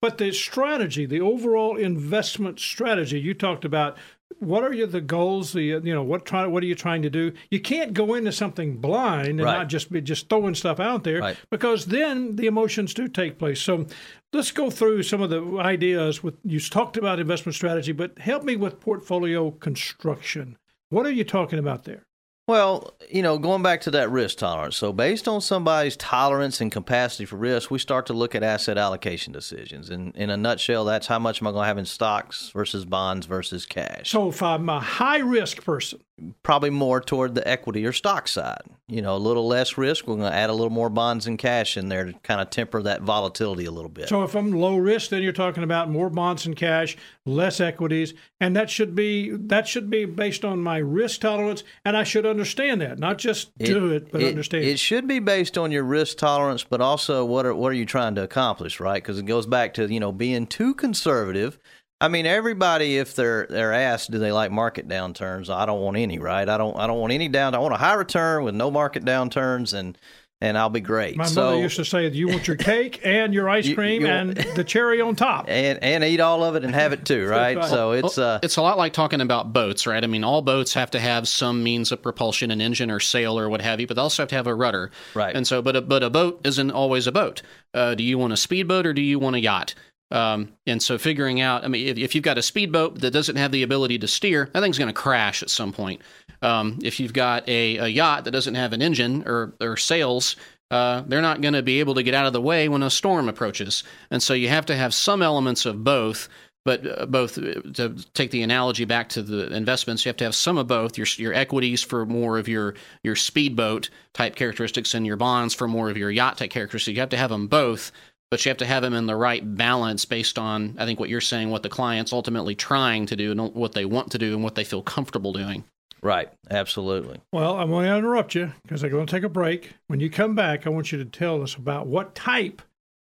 but 0.00 0.18
the 0.18 0.32
strategy, 0.32 1.06
the 1.06 1.20
overall 1.20 1.76
investment 1.76 2.60
strategy, 2.60 3.18
you 3.18 3.34
talked 3.34 3.64
about 3.64 3.96
what 4.38 4.62
are 4.62 4.72
you, 4.72 4.86
the 4.86 5.00
goals? 5.00 5.52
The 5.52 5.62
you 5.62 5.80
know 5.80 6.02
what 6.02 6.26
try 6.26 6.46
what 6.46 6.62
are 6.62 6.66
you 6.66 6.74
trying 6.74 7.02
to 7.02 7.10
do? 7.10 7.32
You 7.50 7.60
can't 7.60 7.92
go 7.94 8.14
into 8.14 8.32
something 8.32 8.76
blind 8.76 9.28
and 9.28 9.42
right. 9.42 9.58
not 9.58 9.68
just 9.68 9.90
be 9.90 10.00
just 10.00 10.28
throwing 10.28 10.54
stuff 10.54 10.80
out 10.80 11.04
there 11.04 11.20
right. 11.20 11.36
because 11.50 11.86
then 11.86 12.36
the 12.36 12.46
emotions 12.46 12.94
do 12.94 13.08
take 13.08 13.38
place. 13.38 13.60
So 13.60 13.86
let's 14.32 14.50
go 14.50 14.70
through 14.70 15.02
some 15.04 15.22
of 15.22 15.30
the 15.30 15.58
ideas. 15.58 16.22
With 16.22 16.36
you 16.44 16.60
talked 16.60 16.96
about 16.96 17.20
investment 17.20 17.54
strategy, 17.54 17.92
but 17.92 18.18
help 18.18 18.44
me 18.44 18.56
with 18.56 18.80
portfolio 18.80 19.50
construction. 19.50 20.58
What 20.90 21.06
are 21.06 21.12
you 21.12 21.24
talking 21.24 21.58
about 21.58 21.84
there? 21.84 22.06
Well, 22.46 22.92
you 23.10 23.22
know, 23.22 23.38
going 23.38 23.62
back 23.62 23.80
to 23.82 23.90
that 23.92 24.10
risk 24.10 24.36
tolerance. 24.38 24.76
So, 24.76 24.92
based 24.92 25.26
on 25.26 25.40
somebody's 25.40 25.96
tolerance 25.96 26.60
and 26.60 26.70
capacity 26.70 27.24
for 27.24 27.36
risk, 27.36 27.70
we 27.70 27.78
start 27.78 28.04
to 28.06 28.12
look 28.12 28.34
at 28.34 28.42
asset 28.42 28.76
allocation 28.76 29.32
decisions. 29.32 29.88
And 29.88 30.14
in 30.14 30.28
a 30.28 30.36
nutshell, 30.36 30.84
that's 30.84 31.06
how 31.06 31.18
much 31.18 31.40
am 31.40 31.48
I 31.48 31.52
going 31.52 31.62
to 31.62 31.68
have 31.68 31.78
in 31.78 31.86
stocks 31.86 32.50
versus 32.50 32.84
bonds 32.84 33.24
versus 33.24 33.64
cash. 33.64 34.10
So, 34.10 34.28
if 34.28 34.42
I'm 34.42 34.68
a 34.68 34.78
high 34.78 35.20
risk 35.20 35.64
person, 35.64 36.00
probably 36.42 36.70
more 36.70 37.00
toward 37.00 37.34
the 37.34 37.46
equity 37.48 37.84
or 37.86 37.92
stock 37.92 38.28
side. 38.28 38.62
You 38.86 39.00
know, 39.00 39.16
a 39.16 39.18
little 39.18 39.46
less 39.46 39.78
risk. 39.78 40.06
We're 40.06 40.16
going 40.16 40.30
to 40.30 40.36
add 40.36 40.50
a 40.50 40.52
little 40.52 40.70
more 40.70 40.90
bonds 40.90 41.26
and 41.26 41.38
cash 41.38 41.76
in 41.76 41.88
there 41.88 42.04
to 42.04 42.12
kind 42.22 42.40
of 42.40 42.50
temper 42.50 42.82
that 42.82 43.00
volatility 43.00 43.64
a 43.64 43.70
little 43.70 43.90
bit. 43.90 44.08
So 44.08 44.22
if 44.22 44.34
I'm 44.34 44.52
low 44.52 44.76
risk, 44.76 45.10
then 45.10 45.22
you're 45.22 45.32
talking 45.32 45.64
about 45.64 45.90
more 45.90 46.10
bonds 46.10 46.44
and 46.44 46.54
cash, 46.54 46.96
less 47.24 47.60
equities, 47.60 48.12
and 48.38 48.54
that 48.54 48.68
should 48.68 48.94
be 48.94 49.30
that 49.30 49.66
should 49.66 49.88
be 49.88 50.04
based 50.04 50.44
on 50.44 50.62
my 50.62 50.76
risk 50.76 51.22
tolerance, 51.22 51.64
and 51.84 51.96
I 51.96 52.04
should 52.04 52.26
understand 52.34 52.80
that, 52.80 52.98
not 52.98 53.18
just 53.18 53.50
it, 53.58 53.66
do 53.66 53.92
it, 53.92 54.10
but 54.12 54.22
it, 54.22 54.28
understand. 54.28 54.64
It 54.64 54.78
should 54.78 55.06
be 55.06 55.18
based 55.18 55.56
on 55.56 55.70
your 55.70 55.84
risk 55.84 56.18
tolerance, 56.18 56.64
but 56.64 56.80
also 56.80 57.24
what 57.24 57.46
are 57.46 57.54
what 57.54 57.68
are 57.68 57.76
you 57.76 57.86
trying 57.86 58.14
to 58.16 58.22
accomplish, 58.22 58.80
right? 58.80 59.02
Because 59.02 59.18
it 59.18 59.26
goes 59.26 59.46
back 59.46 59.74
to 59.74 59.92
you 59.92 60.00
know 60.00 60.12
being 60.12 60.46
too 60.46 60.74
conservative 60.74 61.58
I 62.00 62.08
mean, 62.08 62.26
everybody, 62.26 62.98
if 62.98 63.14
they're 63.14 63.46
they're 63.48 63.72
asked, 63.72 64.10
do 64.10 64.18
they 64.18 64.30
like 64.30 64.50
market 64.50 64.88
downturns? 64.88 65.48
I 65.48 65.64
don't 65.64 65.80
want 65.80 65.96
any, 65.96 66.18
right? 66.18 66.46
I 66.46 66.58
don't 66.58 66.76
I 66.78 66.86
don't 66.86 66.98
want 66.98 67.14
any 67.14 67.28
down. 67.28 67.54
I 67.54 67.58
want 67.58 67.72
a 67.72 67.78
high 67.78 67.94
return 67.94 68.44
with 68.44 68.54
no 68.54 68.70
market 68.70 69.04
downturns, 69.04 69.72
and 69.72 69.96
and 70.44 70.58
I'll 70.58 70.68
be 70.68 70.80
great. 70.80 71.16
My 71.16 71.24
so, 71.24 71.42
mother 71.42 71.60
used 71.60 71.76
to 71.76 71.84
say, 71.84 72.06
"You 72.08 72.28
want 72.28 72.46
your 72.46 72.56
cake 72.72 73.00
and 73.02 73.32
your 73.32 73.48
ice 73.48 73.72
cream 73.72 74.02
you, 74.02 74.08
and 74.08 74.36
the 74.36 74.64
cherry 74.64 75.00
on 75.00 75.16
top, 75.16 75.46
and 75.48 75.82
and 75.82 76.04
eat 76.04 76.20
all 76.20 76.44
of 76.44 76.54
it 76.54 76.64
and 76.64 76.74
have 76.74 76.92
it 76.92 77.06
too, 77.06 77.26
right?" 77.28 77.56
right. 77.56 77.68
So 77.68 77.92
it's 77.92 78.18
uh, 78.18 78.40
it's 78.42 78.56
a 78.56 78.62
lot 78.62 78.76
like 78.76 78.92
talking 78.92 79.22
about 79.22 79.52
boats, 79.52 79.86
right? 79.86 80.04
I 80.04 80.06
mean, 80.06 80.22
all 80.22 80.42
boats 80.42 80.74
have 80.74 80.90
to 80.92 81.00
have 81.00 81.26
some 81.26 81.62
means 81.62 81.92
of 81.92 82.02
propulsion, 82.02 82.50
an 82.50 82.60
engine 82.60 82.90
or 82.90 83.00
sail 83.00 83.38
or 83.38 83.48
what 83.48 83.62
have 83.62 83.80
you, 83.80 83.86
but 83.86 83.94
they 83.94 84.02
also 84.02 84.22
have 84.22 84.28
to 84.30 84.36
have 84.36 84.46
a 84.46 84.54
rudder, 84.54 84.90
right? 85.14 85.34
And 85.34 85.46
so, 85.46 85.62
but 85.62 85.76
a, 85.76 85.80
but 85.80 86.02
a 86.02 86.10
boat 86.10 86.42
isn't 86.44 86.70
always 86.70 87.06
a 87.06 87.12
boat. 87.12 87.40
Uh, 87.72 87.94
do 87.94 88.04
you 88.04 88.18
want 88.18 88.32
a 88.32 88.36
speedboat 88.36 88.86
or 88.86 88.92
do 88.92 89.02
you 89.02 89.18
want 89.18 89.36
a 89.36 89.40
yacht? 89.40 89.74
Um, 90.10 90.52
and 90.66 90.82
so 90.82 90.98
figuring 90.98 91.40
out, 91.40 91.64
I 91.64 91.68
mean, 91.68 91.88
if, 91.88 91.98
if, 91.98 92.14
you've 92.14 92.22
got 92.22 92.38
a 92.38 92.42
speedboat 92.42 93.00
that 93.00 93.10
doesn't 93.10 93.34
have 93.34 93.50
the 93.50 93.64
ability 93.64 93.98
to 93.98 94.06
steer, 94.06 94.48
that 94.52 94.60
thing's 94.60 94.78
going 94.78 94.88
to 94.88 94.92
crash 94.92 95.42
at 95.42 95.50
some 95.50 95.72
point. 95.72 96.02
Um, 96.44 96.78
if 96.82 97.00
you've 97.00 97.14
got 97.14 97.48
a, 97.48 97.78
a, 97.78 97.88
yacht 97.88 98.24
that 98.24 98.32
doesn't 98.32 98.54
have 98.54 98.74
an 98.74 98.82
engine 98.82 99.24
or, 99.26 99.54
or 99.62 99.78
sails, 99.78 100.36
uh, 100.70 101.02
they're 101.06 101.22
not 101.22 101.40
going 101.40 101.54
to 101.54 101.62
be 101.62 101.80
able 101.80 101.94
to 101.94 102.02
get 102.02 102.14
out 102.14 102.26
of 102.26 102.34
the 102.34 102.40
way 102.40 102.68
when 102.68 102.82
a 102.82 102.90
storm 102.90 103.30
approaches. 103.30 103.82
And 104.10 104.22
so 104.22 104.34
you 104.34 104.48
have 104.48 104.66
to 104.66 104.76
have 104.76 104.92
some 104.92 105.22
elements 105.22 105.64
of 105.64 105.82
both. 105.82 106.28
But 106.66 106.86
uh, 106.86 107.06
both 107.06 107.38
uh, 107.38 107.60
to 107.74 107.96
take 108.14 108.30
the 108.30 108.42
analogy 108.42 108.84
back 108.84 109.10
to 109.10 109.22
the 109.22 109.54
investments, 109.54 110.04
you 110.04 110.10
have 110.10 110.16
to 110.18 110.24
have 110.24 110.34
some 110.34 110.56
of 110.56 110.66
both. 110.66 110.96
Your 110.96 111.06
your 111.18 111.34
equities 111.34 111.82
for 111.82 112.06
more 112.06 112.38
of 112.38 112.48
your 112.48 112.74
your 113.02 113.16
speedboat 113.16 113.90
type 114.14 114.34
characteristics, 114.34 114.94
and 114.94 115.06
your 115.06 115.16
bonds 115.16 115.54
for 115.54 115.68
more 115.68 115.90
of 115.90 115.98
your 115.98 116.10
yacht 116.10 116.38
type 116.38 116.50
characteristics. 116.50 116.94
You 116.94 117.00
have 117.00 117.10
to 117.10 117.18
have 117.18 117.30
them 117.30 117.48
both 117.48 117.92
but 118.30 118.44
you 118.44 118.50
have 118.50 118.56
to 118.56 118.66
have 118.66 118.82
them 118.82 118.94
in 118.94 119.06
the 119.06 119.14
right 119.14 119.56
balance 119.56 120.04
based 120.04 120.40
on 120.40 120.74
i 120.78 120.84
think 120.84 120.98
what 120.98 121.08
you're 121.08 121.20
saying 121.20 121.50
what 121.50 121.62
the 121.62 121.68
client's 121.68 122.12
ultimately 122.12 122.54
trying 122.56 123.06
to 123.06 123.14
do 123.14 123.30
and 123.30 123.54
what 123.54 123.74
they 123.74 123.84
want 123.84 124.10
to 124.10 124.18
do 124.18 124.34
and 124.34 124.42
what 124.42 124.56
they 124.56 124.64
feel 124.64 124.82
comfortable 124.82 125.32
doing 125.32 125.62
right 126.04 126.28
absolutely 126.50 127.20
well 127.32 127.56
i'm 127.56 127.70
going 127.70 127.86
to 127.86 127.96
interrupt 127.96 128.34
you 128.36 128.52
because 128.62 128.84
i'm 128.84 128.90
going 128.90 129.06
to 129.06 129.10
take 129.10 129.24
a 129.24 129.28
break 129.28 129.72
when 129.88 129.98
you 129.98 130.08
come 130.08 130.34
back 130.36 130.66
i 130.66 130.70
want 130.70 130.92
you 130.92 130.98
to 130.98 131.04
tell 131.04 131.42
us 131.42 131.56
about 131.56 131.86
what 131.88 132.14
type 132.14 132.62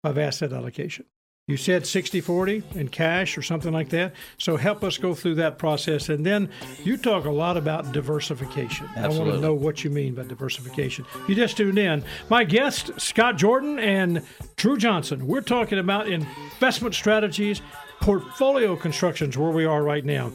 of 0.06 0.18
asset 0.18 0.54
allocation 0.54 1.06
You 1.48 1.58
said 1.58 1.86
60 1.86 2.22
40 2.22 2.64
in 2.76 2.88
cash 2.88 3.38
or 3.38 3.42
something 3.42 3.74
like 3.74 3.90
that. 3.90 4.14
So 4.38 4.56
help 4.56 4.82
us 4.82 4.98
go 4.98 5.14
through 5.14 5.36
that 5.36 5.58
process. 5.58 6.08
And 6.08 6.26
then 6.26 6.50
you 6.86 6.96
talk 6.96 7.26
a 7.26 7.30
lot 7.32 7.58
about 7.58 7.92
diversification. 7.92 8.88
I 8.96 9.10
want 9.10 9.30
to 9.32 9.42
know 9.42 9.54
what 9.54 9.84
you 9.84 9.90
mean 9.90 10.16
by 10.16 10.24
diversification. 10.24 11.06
You 11.28 11.36
just 11.36 11.58
tuned 11.58 11.78
in. 11.78 12.04
My 12.30 12.46
guest, 12.46 12.92
Scott 12.98 13.36
Jordan 13.38 13.78
and 13.78 14.22
Drew 14.56 14.78
Johnson. 14.78 15.28
We're 15.28 15.42
talking 15.42 15.80
about 15.80 16.08
investment 16.08 16.96
strategies, 16.96 17.62
portfolio 18.04 18.76
constructions, 18.76 19.38
where 19.38 19.52
we 19.52 19.64
are 19.64 19.82
right 19.82 20.04
now. 20.04 20.30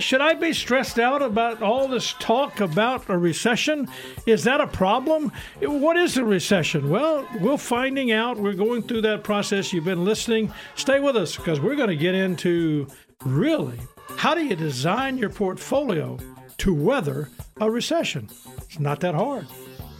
Should 0.00 0.20
I 0.20 0.34
be 0.34 0.52
stressed 0.52 0.98
out 0.98 1.22
about 1.22 1.62
all 1.62 1.88
this 1.88 2.14
talk 2.18 2.60
about 2.60 3.08
a 3.08 3.16
recession? 3.16 3.88
Is 4.26 4.44
that 4.44 4.60
a 4.60 4.66
problem? 4.66 5.32
What 5.62 5.96
is 5.96 6.18
a 6.18 6.24
recession? 6.24 6.90
Well, 6.90 7.26
we're 7.40 7.56
finding 7.56 8.12
out. 8.12 8.36
We're 8.36 8.52
going 8.52 8.82
through 8.82 9.00
that 9.02 9.24
process. 9.24 9.72
You've 9.72 9.86
been 9.86 10.04
listening. 10.04 10.52
Stay 10.74 11.00
with 11.00 11.16
us 11.16 11.36
because 11.36 11.58
we're 11.58 11.74
going 11.74 11.88
to 11.88 11.96
get 11.96 12.14
into 12.14 12.86
really 13.24 13.78
how 14.18 14.34
do 14.34 14.44
you 14.44 14.54
design 14.54 15.16
your 15.16 15.30
portfolio 15.30 16.18
to 16.58 16.74
weather 16.74 17.30
a 17.62 17.70
recession? 17.70 18.28
It's 18.58 18.78
not 18.78 19.00
that 19.00 19.14
hard. 19.14 19.46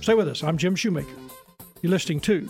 Stay 0.03 0.13
with 0.13 0.29
us. 0.29 0.43
I'm 0.43 0.59
Jim 0.59 0.77
Shoemaker. 0.77 1.09
You're 1.81 1.93
listening 1.93 2.21
to 2.21 2.47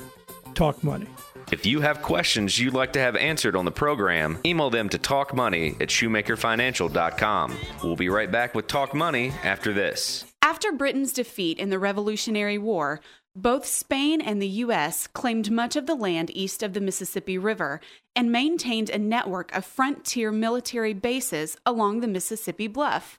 Talk 0.55 0.83
Money. 0.85 1.07
If 1.53 1.67
you 1.67 1.81
have 1.81 2.03
questions 2.03 2.59
you'd 2.59 2.75
like 2.75 2.93
to 2.93 3.01
have 3.01 3.17
answered 3.17 3.57
on 3.57 3.65
the 3.65 3.73
program, 3.73 4.39
email 4.45 4.71
them 4.71 4.89
to 4.91 4.99
talkmoney 4.99 5.81
at 5.81 5.89
shoemakerfinancial.com. 5.89 7.57
We'll 7.83 7.97
be 7.97 8.09
right 8.09 8.31
back 8.31 8.55
with 8.55 8.69
Talk 8.69 8.95
Money 8.95 9.33
after 9.43 9.73
this. 9.73 10.25
After 10.43 10.71
Britain's 10.71 11.13
defeat 11.13 11.59
in 11.59 11.71
the 11.71 11.79
Revolutionary 11.79 12.57
War, 12.57 13.01
both 13.35 13.67
Spain 13.67 14.21
and 14.21 14.41
the 14.41 14.49
U.S. 14.49 15.07
claimed 15.07 15.51
much 15.51 15.77
of 15.77 15.87
the 15.87 15.95
land 15.95 16.31
east 16.37 16.63
of 16.63 16.73
the 16.73 16.81
Mississippi 16.81 17.39
River 17.39 17.81
and 18.15 18.33
maintained 18.33 18.91
a 18.91 18.99
network 18.99 19.55
of 19.55 19.65
frontier 19.65 20.33
military 20.33 20.93
bases 20.93 21.57
along 21.65 22.01
the 22.01 22.09
Mississippi 22.09 22.67
Bluff. 22.67 23.19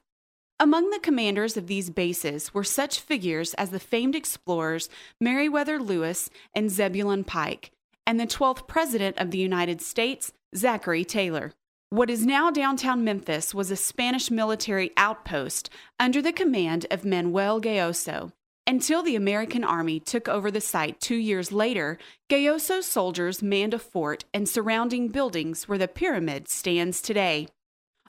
Among 0.62 0.90
the 0.90 1.00
commanders 1.00 1.56
of 1.56 1.66
these 1.66 1.90
bases 1.90 2.54
were 2.54 2.62
such 2.62 3.00
figures 3.00 3.52
as 3.54 3.70
the 3.70 3.80
famed 3.80 4.14
explorers 4.14 4.88
Meriwether 5.20 5.80
Lewis 5.80 6.30
and 6.54 6.70
Zebulon 6.70 7.24
Pike, 7.24 7.72
and 8.06 8.20
the 8.20 8.28
12th 8.28 8.68
President 8.68 9.18
of 9.18 9.32
the 9.32 9.38
United 9.38 9.80
States, 9.80 10.32
Zachary 10.54 11.04
Taylor. 11.04 11.52
What 11.90 12.08
is 12.08 12.24
now 12.24 12.52
downtown 12.52 13.02
Memphis 13.02 13.52
was 13.52 13.72
a 13.72 13.76
Spanish 13.76 14.30
military 14.30 14.92
outpost 14.96 15.68
under 15.98 16.22
the 16.22 16.30
command 16.30 16.86
of 16.92 17.04
Manuel 17.04 17.60
Gayoso. 17.60 18.30
Until 18.64 19.02
the 19.02 19.16
American 19.16 19.64
Army 19.64 19.98
took 19.98 20.28
over 20.28 20.48
the 20.48 20.60
site 20.60 21.00
two 21.00 21.16
years 21.16 21.50
later, 21.50 21.98
Gayoso's 22.30 22.86
soldiers 22.86 23.42
manned 23.42 23.74
a 23.74 23.80
fort 23.80 24.26
and 24.32 24.48
surrounding 24.48 25.08
buildings 25.08 25.66
where 25.66 25.78
the 25.78 25.88
pyramid 25.88 26.48
stands 26.48 27.02
today. 27.02 27.48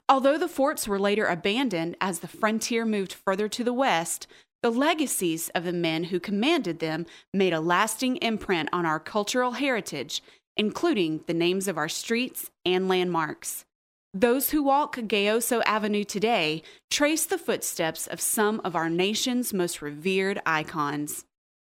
Although 0.08 0.38
the 0.38 0.48
forts 0.48 0.86
were 0.86 0.98
later 0.98 1.26
abandoned 1.26 1.96
as 2.00 2.18
the 2.18 2.28
frontier 2.28 2.84
moved 2.84 3.12
further 3.12 3.48
to 3.48 3.64
the 3.64 3.72
west, 3.72 4.26
the 4.62 4.70
legacies 4.70 5.50
of 5.50 5.64
the 5.64 5.72
men 5.72 6.04
who 6.04 6.20
commanded 6.20 6.78
them 6.78 7.06
made 7.32 7.52
a 7.52 7.60
lasting 7.60 8.16
imprint 8.16 8.68
on 8.72 8.86
our 8.86 9.00
cultural 9.00 9.52
heritage, 9.52 10.22
including 10.56 11.22
the 11.26 11.34
names 11.34 11.68
of 11.68 11.76
our 11.76 11.88
streets 11.88 12.50
and 12.64 12.88
landmarks. 12.88 13.64
Those 14.12 14.50
who 14.50 14.62
walk 14.62 14.96
Gayoso 14.96 15.62
Avenue 15.66 16.04
today 16.04 16.62
trace 16.90 17.26
the 17.26 17.36
footsteps 17.38 18.06
of 18.06 18.20
some 18.20 18.60
of 18.62 18.76
our 18.76 18.88
nation's 18.88 19.52
most 19.52 19.82
revered 19.82 20.40
icons. 20.46 21.24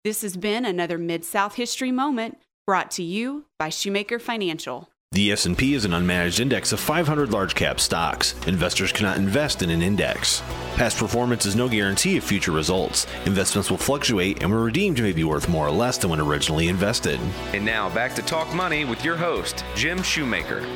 This 0.04 0.22
has 0.22 0.36
been 0.36 0.64
another 0.64 0.98
Mid 0.98 1.24
South 1.24 1.54
History 1.54 1.90
Moment 1.90 2.38
brought 2.66 2.90
to 2.92 3.02
you 3.02 3.46
by 3.58 3.70
Shoemaker 3.70 4.18
Financial. 4.18 4.90
The 5.14 5.30
S&P 5.30 5.74
is 5.74 5.84
an 5.84 5.92
unmanaged 5.92 6.40
index 6.40 6.72
of 6.72 6.80
500 6.80 7.30
large 7.30 7.54
cap 7.54 7.78
stocks. 7.78 8.34
Investors 8.48 8.90
cannot 8.90 9.16
invest 9.16 9.62
in 9.62 9.70
an 9.70 9.80
index. 9.80 10.42
Past 10.74 10.98
performance 10.98 11.46
is 11.46 11.54
no 11.54 11.68
guarantee 11.68 12.16
of 12.16 12.24
future 12.24 12.50
results. 12.50 13.06
Investments 13.24 13.70
will 13.70 13.78
fluctuate 13.78 14.42
and 14.42 14.50
when 14.50 14.60
redeemed 14.60 15.00
may 15.00 15.12
be 15.12 15.22
worth 15.22 15.48
more 15.48 15.68
or 15.68 15.70
less 15.70 15.98
than 15.98 16.10
when 16.10 16.18
originally 16.18 16.66
invested. 16.66 17.20
And 17.52 17.64
now 17.64 17.94
back 17.94 18.16
to 18.16 18.22
Talk 18.22 18.52
Money 18.56 18.84
with 18.84 19.04
your 19.04 19.14
host, 19.14 19.64
Jim 19.76 20.02
Shoemaker. 20.02 20.66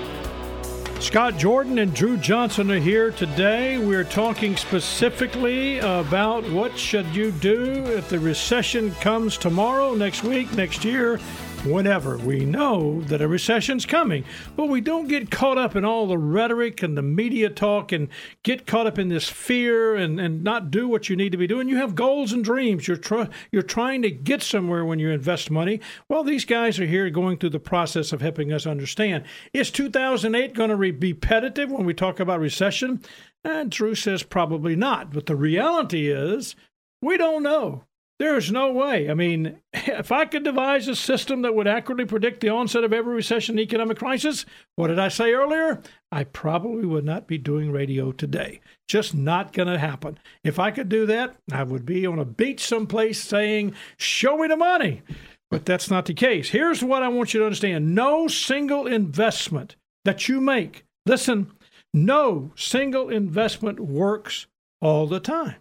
Scott 1.00 1.36
Jordan 1.36 1.78
and 1.78 1.92
Drew 1.92 2.16
Johnson 2.16 2.70
are 2.70 2.78
here 2.78 3.10
today. 3.10 3.78
We're 3.78 4.04
talking 4.04 4.54
specifically 4.54 5.78
about 5.78 6.48
what 6.50 6.78
should 6.78 7.06
you 7.06 7.32
do 7.32 7.84
if 7.86 8.08
the 8.08 8.20
recession 8.20 8.92
comes 8.96 9.36
tomorrow, 9.36 9.94
next 9.94 10.22
week, 10.22 10.52
next 10.54 10.84
year, 10.84 11.18
whenever. 11.64 12.16
We 12.18 12.44
know 12.44 13.02
that 13.02 13.20
a 13.20 13.28
recession's 13.28 13.84
coming, 13.84 14.24
but 14.56 14.68
we 14.68 14.80
don't 14.80 15.08
get 15.08 15.30
caught 15.30 15.58
up 15.58 15.76
in 15.76 15.84
all 15.84 16.06
the 16.06 16.18
rhetoric 16.18 16.82
and 16.82 16.96
the 16.96 17.02
media 17.02 17.50
talk 17.50 17.92
and 17.92 18.08
get 18.42 18.66
caught 18.66 18.86
up 18.86 18.98
in 18.98 19.08
this 19.08 19.28
fear 19.28 19.94
and, 19.94 20.18
and 20.18 20.42
not 20.42 20.70
do 20.70 20.88
what 20.88 21.08
you 21.08 21.16
need 21.16 21.32
to 21.32 21.38
be 21.38 21.46
doing. 21.46 21.68
You 21.68 21.76
have 21.76 21.94
goals 21.94 22.32
and 22.32 22.42
dreams. 22.42 22.88
You're 22.88 22.96
try, 22.96 23.28
you're 23.52 23.62
trying 23.62 24.02
to 24.02 24.10
get 24.10 24.42
somewhere 24.42 24.84
when 24.84 24.98
you 24.98 25.10
invest 25.10 25.50
money. 25.50 25.80
Well, 26.08 26.24
these 26.24 26.44
guys 26.44 26.80
are 26.80 26.86
here 26.86 27.10
going 27.10 27.38
through 27.38 27.50
the 27.50 27.60
process 27.60 28.12
of 28.12 28.20
helping 28.20 28.52
us 28.52 28.66
understand. 28.66 29.24
Is 29.52 29.70
2008 29.70 30.54
going 30.54 30.70
to 30.70 30.76
re- 30.76 30.90
be 30.90 31.12
repetitive 31.12 31.70
when 31.70 31.84
we 31.84 31.94
talk 31.94 32.20
about 32.20 32.40
recession? 32.40 33.00
And 33.44 33.70
Drew 33.70 33.94
says 33.94 34.22
probably 34.22 34.76
not. 34.76 35.12
But 35.12 35.26
the 35.26 35.36
reality 35.36 36.10
is, 36.10 36.54
we 37.02 37.16
don't 37.16 37.42
know. 37.42 37.84
There's 38.18 38.50
no 38.50 38.72
way. 38.72 39.08
I 39.08 39.14
mean, 39.14 39.60
if 39.72 40.10
I 40.10 40.24
could 40.24 40.42
devise 40.42 40.88
a 40.88 40.96
system 40.96 41.42
that 41.42 41.54
would 41.54 41.68
accurately 41.68 42.04
predict 42.04 42.40
the 42.40 42.48
onset 42.48 42.84
of 42.84 42.92
every 42.92 43.14
recession 43.14 43.54
and 43.54 43.60
economic 43.60 43.98
crisis, 43.98 44.44
what 44.74 44.88
did 44.88 44.98
I 44.98 45.08
say 45.08 45.32
earlier? 45.32 45.80
I 46.10 46.24
probably 46.24 46.84
would 46.84 47.04
not 47.04 47.28
be 47.28 47.38
doing 47.38 47.70
radio 47.70 48.12
today. 48.12 48.60
Just 48.88 49.14
not 49.14 49.52
going 49.52 49.68
to 49.68 49.78
happen. 49.78 50.18
If 50.42 50.58
I 50.58 50.70
could 50.70 50.88
do 50.88 51.06
that, 51.06 51.36
I 51.52 51.62
would 51.62 51.86
be 51.86 52.06
on 52.06 52.18
a 52.18 52.24
beach 52.24 52.66
someplace 52.66 53.22
saying, 53.22 53.74
Show 53.96 54.38
me 54.38 54.48
the 54.48 54.56
money. 54.56 55.02
But 55.50 55.64
that's 55.64 55.90
not 55.90 56.06
the 56.06 56.14
case. 56.14 56.50
Here's 56.50 56.84
what 56.84 57.02
I 57.02 57.08
want 57.08 57.32
you 57.32 57.40
to 57.40 57.46
understand 57.46 57.94
no 57.94 58.28
single 58.28 58.86
investment 58.86 59.76
that 60.04 60.28
you 60.28 60.40
make, 60.40 60.84
listen, 61.06 61.52
no 61.94 62.52
single 62.54 63.08
investment 63.08 63.80
works 63.80 64.46
all 64.80 65.06
the 65.06 65.20
time. 65.20 65.56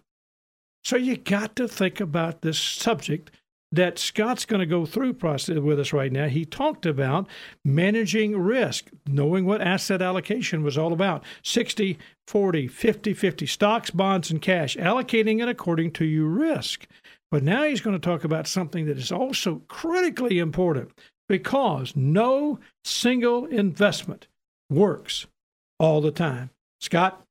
So 0.88 0.96
you 0.96 1.18
got 1.18 1.54
to 1.56 1.68
think 1.68 2.00
about 2.00 2.40
this 2.40 2.58
subject 2.58 3.30
that 3.70 3.98
Scott's 3.98 4.46
going 4.46 4.60
to 4.60 4.64
go 4.64 4.86
through 4.86 5.12
process 5.12 5.58
with 5.58 5.78
us 5.78 5.92
right 5.92 6.10
now. 6.10 6.28
He 6.28 6.46
talked 6.46 6.86
about 6.86 7.28
managing 7.62 8.34
risk, 8.38 8.88
knowing 9.06 9.44
what 9.44 9.60
asset 9.60 10.00
allocation 10.00 10.62
was 10.62 10.78
all 10.78 10.94
about 10.94 11.26
60, 11.44 11.98
40, 12.26 12.68
50, 12.68 13.12
50, 13.12 13.44
stocks, 13.44 13.90
bonds, 13.90 14.30
and 14.30 14.40
cash, 14.40 14.78
allocating 14.78 15.42
it 15.42 15.48
according 15.50 15.90
to 15.90 16.06
your 16.06 16.28
risk. 16.28 16.86
But 17.30 17.42
now 17.42 17.64
he's 17.64 17.82
going 17.82 18.00
to 18.00 18.00
talk 18.00 18.24
about 18.24 18.46
something 18.46 18.86
that 18.86 18.96
is 18.96 19.12
also 19.12 19.60
critically 19.68 20.38
important 20.38 20.92
because 21.28 21.94
no 21.94 22.60
single 22.82 23.44
investment 23.44 24.26
works 24.70 25.26
all 25.78 26.00
the 26.00 26.12
time. 26.12 26.48
Scott? 26.80 27.27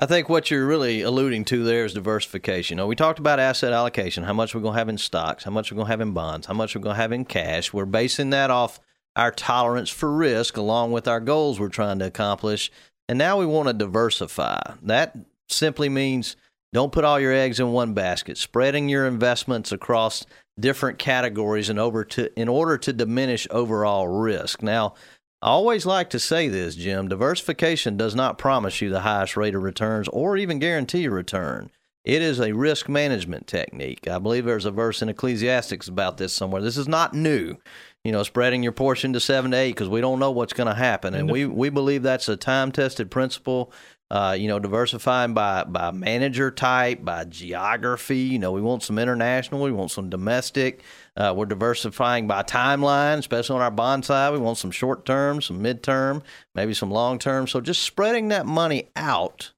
I 0.00 0.06
think 0.06 0.28
what 0.28 0.48
you're 0.48 0.66
really 0.66 1.02
alluding 1.02 1.44
to 1.46 1.64
there 1.64 1.84
is 1.84 1.92
diversification. 1.92 2.76
You 2.76 2.82
know, 2.82 2.86
we 2.86 2.94
talked 2.94 3.18
about 3.18 3.40
asset 3.40 3.72
allocation, 3.72 4.22
how 4.22 4.32
much 4.32 4.54
we're 4.54 4.60
going 4.60 4.74
to 4.74 4.78
have 4.78 4.88
in 4.88 4.96
stocks, 4.96 5.42
how 5.42 5.50
much 5.50 5.72
we're 5.72 5.76
going 5.76 5.86
to 5.86 5.90
have 5.90 6.00
in 6.00 6.12
bonds, 6.12 6.46
how 6.46 6.54
much 6.54 6.76
we're 6.76 6.82
going 6.82 6.94
to 6.94 7.02
have 7.02 7.10
in 7.10 7.24
cash. 7.24 7.72
We're 7.72 7.84
basing 7.84 8.30
that 8.30 8.48
off 8.48 8.78
our 9.16 9.32
tolerance 9.32 9.90
for 9.90 10.12
risk 10.12 10.56
along 10.56 10.92
with 10.92 11.08
our 11.08 11.18
goals 11.18 11.58
we're 11.58 11.68
trying 11.68 11.98
to 11.98 12.06
accomplish. 12.06 12.70
And 13.08 13.18
now 13.18 13.38
we 13.38 13.46
want 13.46 13.66
to 13.66 13.74
diversify. 13.74 14.60
That 14.82 15.16
simply 15.48 15.88
means 15.88 16.36
don't 16.72 16.92
put 16.92 17.04
all 17.04 17.18
your 17.18 17.32
eggs 17.32 17.58
in 17.58 17.72
one 17.72 17.92
basket, 17.92 18.38
spreading 18.38 18.88
your 18.88 19.04
investments 19.04 19.72
across 19.72 20.24
different 20.60 21.00
categories 21.00 21.70
over 21.70 22.04
to 22.04 22.40
in 22.40 22.48
order 22.48 22.78
to 22.78 22.92
diminish 22.92 23.48
overall 23.50 24.06
risk. 24.06 24.62
Now, 24.62 24.94
I 25.40 25.50
always 25.50 25.86
like 25.86 26.10
to 26.10 26.18
say 26.18 26.48
this, 26.48 26.74
Jim. 26.74 27.08
Diversification 27.08 27.96
does 27.96 28.14
not 28.14 28.38
promise 28.38 28.80
you 28.80 28.90
the 28.90 29.00
highest 29.00 29.36
rate 29.36 29.54
of 29.54 29.62
returns 29.62 30.08
or 30.08 30.36
even 30.36 30.58
guarantee 30.58 31.04
a 31.04 31.10
return. 31.10 31.70
It 32.04 32.22
is 32.22 32.40
a 32.40 32.54
risk 32.54 32.88
management 32.88 33.46
technique. 33.46 34.08
I 34.08 34.18
believe 34.18 34.46
there's 34.46 34.64
a 34.64 34.70
verse 34.70 35.02
in 35.02 35.08
Ecclesiastes 35.08 35.88
about 35.88 36.16
this 36.16 36.32
somewhere. 36.32 36.62
This 36.62 36.76
is 36.76 36.88
not 36.88 37.14
new. 37.14 37.56
You 38.02 38.12
know, 38.12 38.22
spreading 38.22 38.62
your 38.62 38.72
portion 38.72 39.12
to 39.12 39.20
seven 39.20 39.50
to 39.50 39.56
eight 39.56 39.72
because 39.72 39.88
we 39.88 40.00
don't 40.00 40.18
know 40.18 40.30
what's 40.30 40.54
going 40.54 40.68
to 40.68 40.74
happen, 40.74 41.14
and 41.14 41.30
we 41.30 41.44
we 41.44 41.68
believe 41.68 42.02
that's 42.02 42.28
a 42.28 42.36
time 42.36 42.72
tested 42.72 43.10
principle. 43.10 43.72
Uh, 44.10 44.34
you 44.38 44.48
know, 44.48 44.58
diversifying 44.58 45.34
by 45.34 45.64
by 45.64 45.90
manager 45.90 46.50
type, 46.50 47.04
by 47.04 47.24
geography. 47.24 48.20
You 48.20 48.38
know, 48.38 48.52
we 48.52 48.62
want 48.62 48.82
some 48.82 48.98
international, 48.98 49.62
we 49.62 49.72
want 49.72 49.90
some 49.90 50.08
domestic. 50.08 50.80
Uh, 51.14 51.34
we're 51.36 51.44
diversifying 51.44 52.26
by 52.26 52.42
timeline, 52.42 53.18
especially 53.18 53.56
on 53.56 53.62
our 53.62 53.70
bond 53.70 54.06
side. 54.06 54.32
We 54.32 54.38
want 54.38 54.56
some 54.56 54.70
short 54.70 55.04
term, 55.04 55.42
some 55.42 55.60
mid 55.60 55.82
term, 55.82 56.22
maybe 56.54 56.72
some 56.72 56.90
long 56.90 57.18
term. 57.18 57.46
So 57.46 57.60
just 57.60 57.82
spreading 57.82 58.28
that 58.28 58.46
money 58.46 58.88
out 58.96 59.52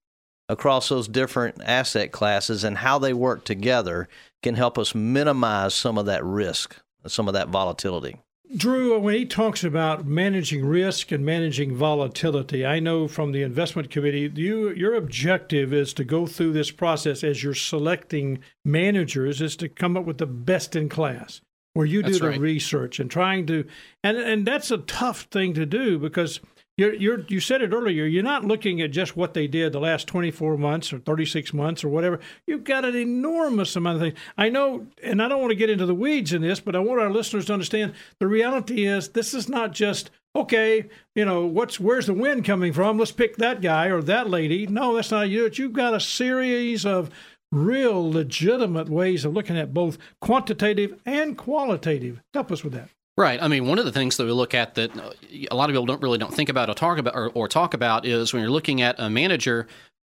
across 0.49 0.89
those 0.89 1.07
different 1.07 1.63
asset 1.65 2.11
classes 2.11 2.65
and 2.65 2.79
how 2.79 2.99
they 2.99 3.13
work 3.13 3.45
together 3.45 4.09
can 4.43 4.57
help 4.57 4.79
us 4.79 4.97
minimize 4.97 5.75
some 5.75 5.97
of 5.97 6.07
that 6.07 6.25
risk, 6.25 6.77
some 7.07 7.29
of 7.29 7.35
that 7.35 7.49
volatility. 7.49 8.17
Drew, 8.57 8.99
when 8.99 9.15
he 9.15 9.27
talks 9.27 9.63
about 9.63 10.07
managing 10.07 10.67
risk 10.67 11.13
and 11.13 11.25
managing 11.25 11.77
volatility, 11.77 12.67
I 12.67 12.81
know 12.81 13.07
from 13.07 13.31
the 13.31 13.43
investment 13.43 13.91
committee, 13.91 14.31
you 14.35 14.71
your 14.71 14.95
objective 14.95 15.73
is 15.73 15.95
to 15.95 16.05
go 16.05 16.27
through 16.27 16.53
this 16.53 16.73
process 16.73 17.23
as 17.23 17.45
you're 17.45 17.55
selecting 17.55 18.41
managers 18.65 19.41
is 19.41 19.55
to 19.57 19.69
come 19.69 19.97
up 19.97 20.05
with 20.05 20.19
the 20.19 20.27
best 20.27 20.75
in 20.75 20.89
class, 20.89 21.41
where 21.75 21.87
you 21.87 22.03
do 22.03 22.19
the 22.19 22.31
right. 22.31 22.41
research 22.41 22.99
and 22.99 23.09
trying 23.09 23.47
to, 23.47 23.67
and 24.03 24.17
and 24.17 24.45
that's 24.45 24.73
a 24.73 24.79
tough 24.79 25.23
thing 25.31 25.55
to 25.55 25.65
do 25.65 25.97
because 25.97 26.41
you're, 26.81 26.95
you're, 26.95 27.21
you 27.29 27.41
said 27.41 27.61
it 27.61 27.75
earlier. 27.75 28.07
You're 28.07 28.23
not 28.23 28.47
looking 28.47 28.81
at 28.81 28.91
just 28.91 29.15
what 29.15 29.35
they 29.35 29.47
did 29.47 29.73
the 29.73 29.81
last 29.81 30.07
24 30.07 30.57
months 30.57 30.95
or 30.95 30.99
36 30.99 31.53
months 31.53 31.85
or 31.85 31.91
whatever. 31.91 32.21
You've 32.47 32.65
got 32.65 32.87
an 32.87 32.97
enormous 32.97 33.77
amount 33.77 33.97
of 33.97 34.01
things. 34.01 34.19
I 34.39 34.49
know, 34.49 34.87
and 35.03 35.21
I 35.21 35.29
don't 35.29 35.43
want 35.43 35.51
to 35.51 35.57
get 35.57 35.69
into 35.69 35.85
the 35.85 35.95
weeds 35.95 36.33
in 36.33 36.41
this, 36.41 36.59
but 36.59 36.75
I 36.75 36.79
want 36.79 37.03
our 37.03 37.11
listeners 37.11 37.45
to 37.47 37.53
understand 37.53 37.93
the 38.19 38.27
reality 38.27 38.87
is 38.87 39.11
this 39.11 39.35
is 39.35 39.47
not 39.47 39.73
just 39.73 40.11
okay. 40.35 40.89
You 41.15 41.27
know, 41.27 41.45
what's 41.45 41.79
where's 41.79 42.07
the 42.07 42.15
wind 42.15 42.47
coming 42.47 42.73
from? 42.73 42.97
Let's 42.97 43.13
pick 43.13 43.37
that 43.37 43.61
guy 43.61 43.89
or 43.89 44.01
that 44.01 44.31
lady. 44.31 44.67
No, 44.67 44.97
that's 44.97 45.11
not 45.11 45.29
you. 45.29 45.51
You've 45.53 45.75
got 45.75 45.93
a 45.93 46.01
series 46.01 46.87
of 46.87 47.11
real 47.53 48.11
legitimate 48.11 48.89
ways 48.89 49.27
of 49.27 49.35
looking 49.35 49.59
at 49.59 49.75
both 49.75 49.99
quantitative 50.23 50.99
and 51.05 51.37
qualitative. 51.37 52.23
Help 52.33 52.51
us 52.51 52.65
with 52.65 52.73
that. 52.73 52.89
Right. 53.21 53.43
I 53.43 53.49
mean, 53.49 53.67
one 53.67 53.79
of 53.79 53.85
the 53.85 53.93
things 53.93 54.17
that 54.17 54.25
we 54.25 54.33
look 54.33 54.55
at 54.55 54.77
that 54.77 54.97
uh, 54.97 55.13
a 55.51 55.55
lot 55.55 55.69
of 55.69 55.75
people 55.75 55.85
don't 55.85 56.01
really 56.01 56.17
don't 56.17 56.33
think 56.33 56.49
about 56.49 56.71
or 56.71 56.75
talk 56.75 56.97
about 56.97 57.15
or, 57.15 57.29
or 57.35 57.49
talk 57.49 57.75
about 57.75 58.07
is 58.07 58.33
when 58.33 58.41
you're 58.41 58.51
looking 58.51 58.81
at 58.81 58.99
a 58.99 59.11
manager, 59.11 59.69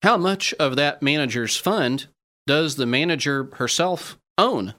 how 0.03 0.17
much 0.17 0.55
of 0.55 0.77
that 0.77 1.03
manager's 1.03 1.55
fund 1.55 2.07
does 2.47 2.77
the 2.77 2.87
manager 2.87 3.51
herself 3.57 4.17
own? 4.39 4.73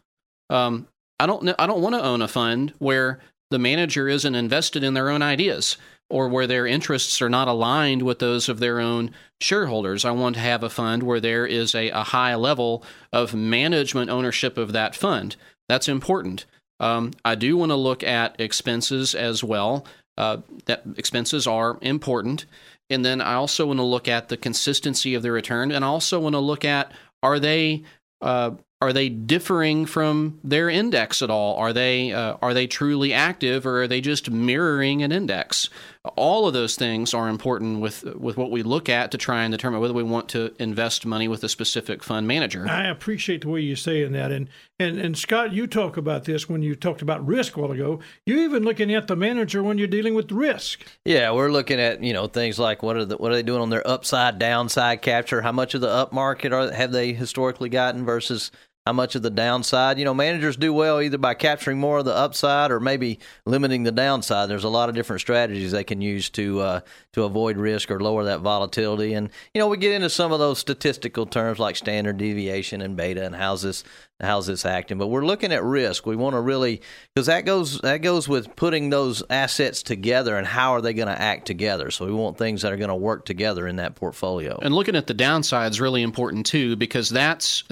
Um, 0.49 0.87
I 1.19 1.27
don't 1.27 1.43
know. 1.43 1.53
I 1.59 1.67
don't 1.67 1.83
want 1.83 1.93
to 1.93 2.03
own 2.03 2.23
a 2.23 2.27
fund 2.27 2.73
where 2.79 3.19
the 3.51 3.59
manager 3.59 4.09
isn't 4.09 4.33
invested 4.33 4.83
in 4.83 4.95
their 4.95 5.11
own 5.11 5.21
ideas 5.21 5.77
or 6.09 6.27
where 6.27 6.47
their 6.47 6.65
interests 6.65 7.21
are 7.21 7.29
not 7.29 7.47
aligned 7.47 8.01
with 8.01 8.17
those 8.17 8.49
of 8.49 8.57
their 8.57 8.79
own 8.79 9.11
shareholders. 9.39 10.03
I 10.03 10.09
want 10.09 10.33
to 10.33 10.41
have 10.41 10.63
a 10.63 10.69
fund 10.71 11.03
where 11.03 11.19
there 11.19 11.45
is 11.45 11.75
a, 11.75 11.91
a 11.91 12.01
high 12.01 12.33
level 12.33 12.83
of 13.13 13.35
management 13.35 14.09
ownership 14.09 14.57
of 14.57 14.73
that 14.73 14.95
fund. 14.95 15.35
That's 15.69 15.87
important. 15.87 16.47
Um, 16.79 17.11
I 17.23 17.35
do 17.35 17.57
want 17.57 17.71
to 17.71 17.75
look 17.75 18.03
at 18.03 18.39
expenses 18.39 19.15
as 19.15 19.43
well. 19.43 19.85
Uh, 20.17 20.37
that 20.65 20.83
expenses 20.97 21.45
are 21.45 21.77
important, 21.81 22.45
and 22.89 23.03
then 23.03 23.19
I 23.19 23.33
also 23.33 23.65
want 23.65 23.79
to 23.79 23.83
look 23.83 24.07
at 24.07 24.29
the 24.29 24.37
consistency 24.37 25.13
of 25.13 25.23
the 25.23 25.31
return, 25.31 25.71
and 25.71 25.83
I 25.83 25.89
also 25.89 26.19
want 26.19 26.35
to 26.35 26.39
look 26.39 26.63
at 26.63 26.91
are 27.21 27.39
they 27.39 27.83
uh, 28.21 28.51
are 28.81 28.93
they 28.93 29.09
differing 29.09 29.85
from 29.85 30.39
their 30.43 30.69
index 30.69 31.21
at 31.21 31.29
all? 31.29 31.55
Are 31.57 31.73
they 31.73 32.13
uh, 32.13 32.37
are 32.41 32.53
they 32.53 32.67
truly 32.67 33.13
active, 33.13 33.65
or 33.65 33.83
are 33.83 33.87
they 33.87 33.99
just 33.99 34.29
mirroring 34.29 35.03
an 35.03 35.11
index? 35.11 35.69
All 36.15 36.47
of 36.47 36.53
those 36.53 36.75
things 36.75 37.13
are 37.13 37.27
important 37.27 37.81
with 37.81 38.03
with 38.15 38.37
what 38.37 38.51
we 38.51 38.63
look 38.63 38.89
at 38.89 39.11
to 39.11 39.17
try 39.17 39.43
and 39.43 39.51
determine 39.51 39.79
whether 39.79 39.93
we 39.93 40.03
want 40.03 40.29
to 40.29 40.53
invest 40.59 41.05
money 41.05 41.27
with 41.27 41.43
a 41.43 41.49
specific 41.49 42.03
fund 42.03 42.27
manager. 42.27 42.67
I 42.67 42.87
appreciate 42.87 43.41
the 43.41 43.49
way 43.49 43.61
you're 43.61 43.75
saying 43.75 44.11
that, 44.13 44.31
and 44.31 44.49
and 44.79 44.99
and 44.99 45.17
Scott, 45.17 45.53
you 45.53 45.67
talk 45.67 45.97
about 45.97 46.25
this 46.25 46.49
when 46.49 46.61
you 46.61 46.75
talked 46.75 47.01
about 47.01 47.25
risk 47.25 47.57
a 47.57 47.61
while 47.61 47.71
ago. 47.71 47.99
You're 48.25 48.39
even 48.39 48.63
looking 48.63 48.93
at 48.93 49.07
the 49.07 49.15
manager 49.15 49.63
when 49.63 49.77
you're 49.77 49.87
dealing 49.87 50.15
with 50.15 50.31
risk. 50.31 50.85
Yeah, 51.05 51.31
we're 51.31 51.51
looking 51.51 51.79
at 51.79 52.03
you 52.03 52.13
know 52.13 52.27
things 52.27 52.59
like 52.59 52.83
what 52.83 52.95
are 52.95 53.05
the, 53.05 53.17
what 53.17 53.31
are 53.31 53.35
they 53.35 53.43
doing 53.43 53.61
on 53.61 53.69
their 53.69 53.87
upside 53.87 54.39
downside 54.39 55.01
capture? 55.01 55.41
How 55.41 55.51
much 55.51 55.73
of 55.73 55.81
the 55.81 55.89
up 55.89 56.13
market 56.13 56.53
are 56.53 56.71
have 56.71 56.91
they 56.91 57.13
historically 57.13 57.69
gotten 57.69 58.05
versus 58.05 58.51
how 58.85 58.93
much 58.93 59.15
of 59.15 59.23
the 59.23 59.31
downside? 59.31 59.97
You 59.97 60.05
know, 60.05 60.13
managers 60.13 60.57
do 60.57 60.71
well 60.71 61.01
either 61.01 61.17
by 61.17 61.33
capturing 61.33 61.79
more 61.79 61.97
of 61.97 62.05
the 62.05 62.15
upside 62.15 62.69
or 62.69 62.79
maybe 62.79 63.19
limiting 63.45 63.83
the 63.83 63.91
downside. 63.91 64.47
There's 64.47 64.63
a 64.63 64.69
lot 64.69 64.89
of 64.89 64.95
different 64.95 65.21
strategies 65.21 65.71
they 65.71 65.83
can 65.83 66.01
use 66.01 66.29
to 66.31 66.61
uh, 66.61 66.79
to 67.13 67.23
avoid 67.23 67.57
risk 67.57 67.89
or 67.89 67.99
lower 67.99 68.25
that 68.25 68.41
volatility. 68.41 69.13
And 69.13 69.31
you 69.53 69.59
know, 69.59 69.67
we 69.67 69.77
get 69.77 69.93
into 69.93 70.09
some 70.09 70.31
of 70.31 70.39
those 70.39 70.59
statistical 70.59 71.25
terms 71.25 71.57
like 71.57 71.75
standard 71.75 72.17
deviation 72.17 72.81
and 72.81 72.95
beta 72.95 73.25
and 73.25 73.35
how's 73.35 73.63
this 73.63 73.83
how's 74.21 74.45
this 74.45 74.65
acting. 74.65 74.99
But 74.99 75.07
we're 75.07 75.25
looking 75.25 75.51
at 75.51 75.63
risk. 75.63 76.05
We 76.05 76.15
want 76.15 76.35
to 76.35 76.41
really 76.41 76.81
because 77.13 77.25
that 77.25 77.45
goes 77.45 77.79
that 77.79 77.97
goes 78.03 78.29
with 78.29 78.55
putting 78.55 78.91
those 78.91 79.23
assets 79.31 79.81
together 79.81 80.37
and 80.37 80.45
how 80.45 80.73
are 80.73 80.81
they 80.81 80.93
going 80.93 81.07
to 81.07 81.19
act 81.19 81.47
together. 81.47 81.89
So 81.89 82.05
we 82.05 82.13
want 82.13 82.37
things 82.37 82.61
that 82.61 82.71
are 82.71 82.77
going 82.77 82.89
to 82.89 82.95
work 82.95 83.25
together 83.25 83.67
in 83.67 83.77
that 83.77 83.95
portfolio. 83.95 84.59
And 84.61 84.75
looking 84.75 84.95
at 84.95 85.07
the 85.07 85.15
downside 85.15 85.71
is 85.71 85.81
really 85.81 86.03
important 86.03 86.45
too, 86.45 86.75
because 86.75 87.09
that's 87.09 87.63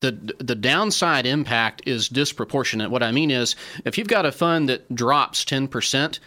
the 0.00 0.34
the 0.38 0.54
downside 0.54 1.26
impact 1.26 1.82
is 1.86 2.08
disproportionate. 2.08 2.90
What 2.90 3.02
I 3.02 3.12
mean 3.12 3.30
is, 3.30 3.56
if 3.84 3.98
you've 3.98 4.08
got 4.08 4.26
a 4.26 4.32
fund 4.32 4.68
that 4.68 4.94
drops 4.94 5.44
ten 5.44 5.68
percent, 5.68 6.20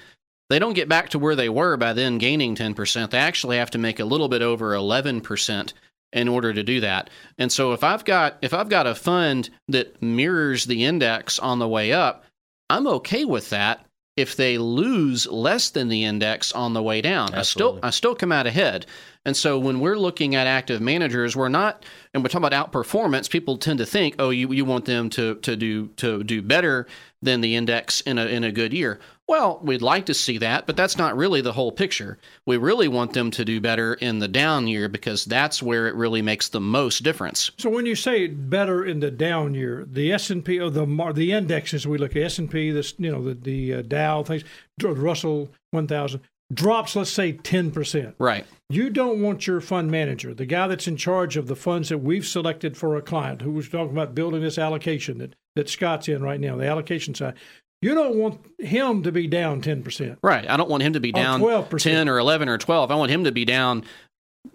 they 0.50 0.60
don't 0.60 0.74
get 0.74 0.90
back 0.90 1.10
to 1.10 1.20
where 1.20 1.36
they 1.36 1.50
were 1.50 1.78
by 1.78 1.94
then 1.94 2.18
gaining 2.18 2.56
ten 2.56 2.74
percent. 2.74 3.12
They 3.12 3.18
actually 3.18 3.58
have 3.58 3.72
to 3.72 3.78
make 3.78 4.00
a 4.00 4.06
little 4.06 4.30
bit 4.30 4.42
over 4.42 4.74
eleven 4.74 5.22
percent 5.22 5.74
in 6.12 6.28
order 6.28 6.54
to 6.54 6.64
do 6.64 6.80
that. 6.82 7.10
And 7.38 7.52
so 7.52 7.74
if 7.74 7.84
I've 7.84 8.06
got 8.06 8.38
if 8.42 8.54
I've 8.54 8.70
got 8.70 8.88
a 8.88 8.96
fund 8.96 9.50
that 9.68 10.02
mirrors 10.02 10.66
the 10.66 10.86
index 10.86 11.40
on 11.40 11.60
the 11.60 11.68
way 11.68 11.92
up, 11.92 12.24
I'm 12.70 12.88
okay 12.88 13.26
with 13.26 13.50
that 13.50 13.86
if 14.16 14.36
they 14.36 14.60
lose 14.60 15.26
less 15.26 15.72
than 15.72 15.88
the 15.88 16.04
index 16.04 16.52
on 16.52 16.74
the 16.74 16.84
way 16.84 17.02
down. 17.02 17.34
I 17.34 17.42
still 17.42 17.80
I 17.82 17.90
still 17.90 18.16
come 18.16 18.32
out 18.32 18.46
ahead. 18.46 18.86
And 19.26 19.36
so 19.36 19.58
when 19.58 19.80
we're 19.80 19.98
looking 19.98 20.36
at 20.36 20.48
active 20.48 20.82
managers, 20.82 21.36
we're 21.36 21.50
not 21.50 21.86
and 22.14 22.24
we're 22.24 22.30
talking 22.30 22.46
about 22.46 22.72
outperformance, 22.72 23.30
people 23.30 23.58
tend 23.58 23.80
to 23.80 23.86
think, 23.86 24.16
oh, 24.20 24.30
you, 24.30 24.52
you 24.52 24.66
want 24.66 24.86
them 24.86 25.10
to 25.12 25.36
to 25.36 25.56
do 25.56 25.88
to 25.98 26.24
do 26.24 26.42
better 26.42 26.88
than 27.22 27.42
the 27.42 27.56
index 27.56 28.02
in 28.02 28.18
a 28.18 28.26
in 28.26 28.44
a 28.44 28.52
good 28.52 28.74
year. 28.74 29.00
Well, 29.28 29.60
we'd 29.64 29.82
like 29.82 30.06
to 30.08 30.14
see 30.14 30.38
that, 30.40 30.68
but 30.68 30.76
that's 30.76 30.98
not 30.98 31.16
really 31.16 31.40
the 31.40 31.54
whole 31.54 31.72
picture. 31.72 32.18
We 32.46 32.58
really 32.58 32.90
want 32.90 33.14
them 33.14 33.32
to 33.32 33.46
do 33.46 33.62
better 33.62 33.94
in 33.94 34.20
the 34.20 34.28
down 34.28 34.68
year 34.68 34.90
because 34.90 35.24
that's 35.24 35.64
where 35.64 35.88
it 35.88 35.96
really 35.96 36.22
makes 36.22 36.50
the 36.50 36.60
most 36.60 37.04
difference. 37.04 37.50
So 37.58 37.70
when 37.70 37.86
you 37.86 37.96
say 37.96 38.28
better 38.28 38.84
in 38.84 39.00
the 39.00 39.12
down 39.12 39.54
year, 39.54 39.86
the 39.90 40.12
S 40.12 40.30
and 40.30 40.44
P 40.44 40.60
or 40.60 40.70
the 40.70 40.86
the 41.16 41.32
indexes 41.32 41.88
we 41.88 41.98
look 41.98 42.16
at 42.16 42.24
S 42.24 42.38
and 42.38 42.52
P, 42.52 42.72
this 42.72 42.94
you 42.98 43.12
know 43.12 43.24
the 43.24 43.34
the 43.34 43.74
uh, 43.76 43.82
Dow 43.82 44.24
things, 44.24 44.44
Russell 44.82 45.50
one 45.72 45.88
thousand 45.88 46.22
drops, 46.52 46.96
let's 46.96 47.12
say 47.12 47.34
ten 47.34 47.72
percent. 47.72 48.16
Right. 48.18 48.46
You 48.70 48.90
don't 48.90 49.22
want 49.22 49.46
your 49.46 49.62
fund 49.62 49.92
manager, 49.92 50.34
the 50.34 50.46
guy 50.46 50.68
that's 50.68 50.88
in 50.88 50.98
charge 50.98 51.38
of 51.38 51.48
the 51.48 51.56
funds 51.56 51.90
that 51.90 52.00
we've 52.00 52.26
selected 52.26 52.76
for 52.76 52.96
a 52.96 53.02
client, 53.02 53.42
who 53.44 53.52
was 53.52 53.70
talking 53.70 53.92
about 53.92 54.16
building 54.16 54.42
this 54.42 54.58
allocation 54.58 55.20
that 55.20 55.36
that 55.56 55.70
Scott's 55.70 56.08
in 56.08 56.24
right 56.24 56.40
now, 56.40 56.56
the 56.58 56.66
allocation 56.68 57.14
side. 57.14 57.36
You 57.82 57.94
don't 57.94 58.16
want 58.16 58.40
him 58.60 59.04
to 59.04 59.12
be 59.12 59.28
down 59.28 59.62
ten 59.62 59.84
percent. 59.84 60.18
Right. 60.24 60.50
I 60.50 60.58
don't 60.58 60.70
want 60.70 60.84
him 60.84 60.94
to 60.94 61.00
be 61.00 61.12
down 61.12 61.42
12%. 61.42 61.80
10 61.82 62.08
or 62.10 62.18
11 62.18 62.48
or 62.50 62.58
12. 62.58 62.90
I 62.92 62.96
want 62.96 63.12
him 63.12 63.26
to 63.26 63.32
be 63.34 63.44
down 63.46 63.84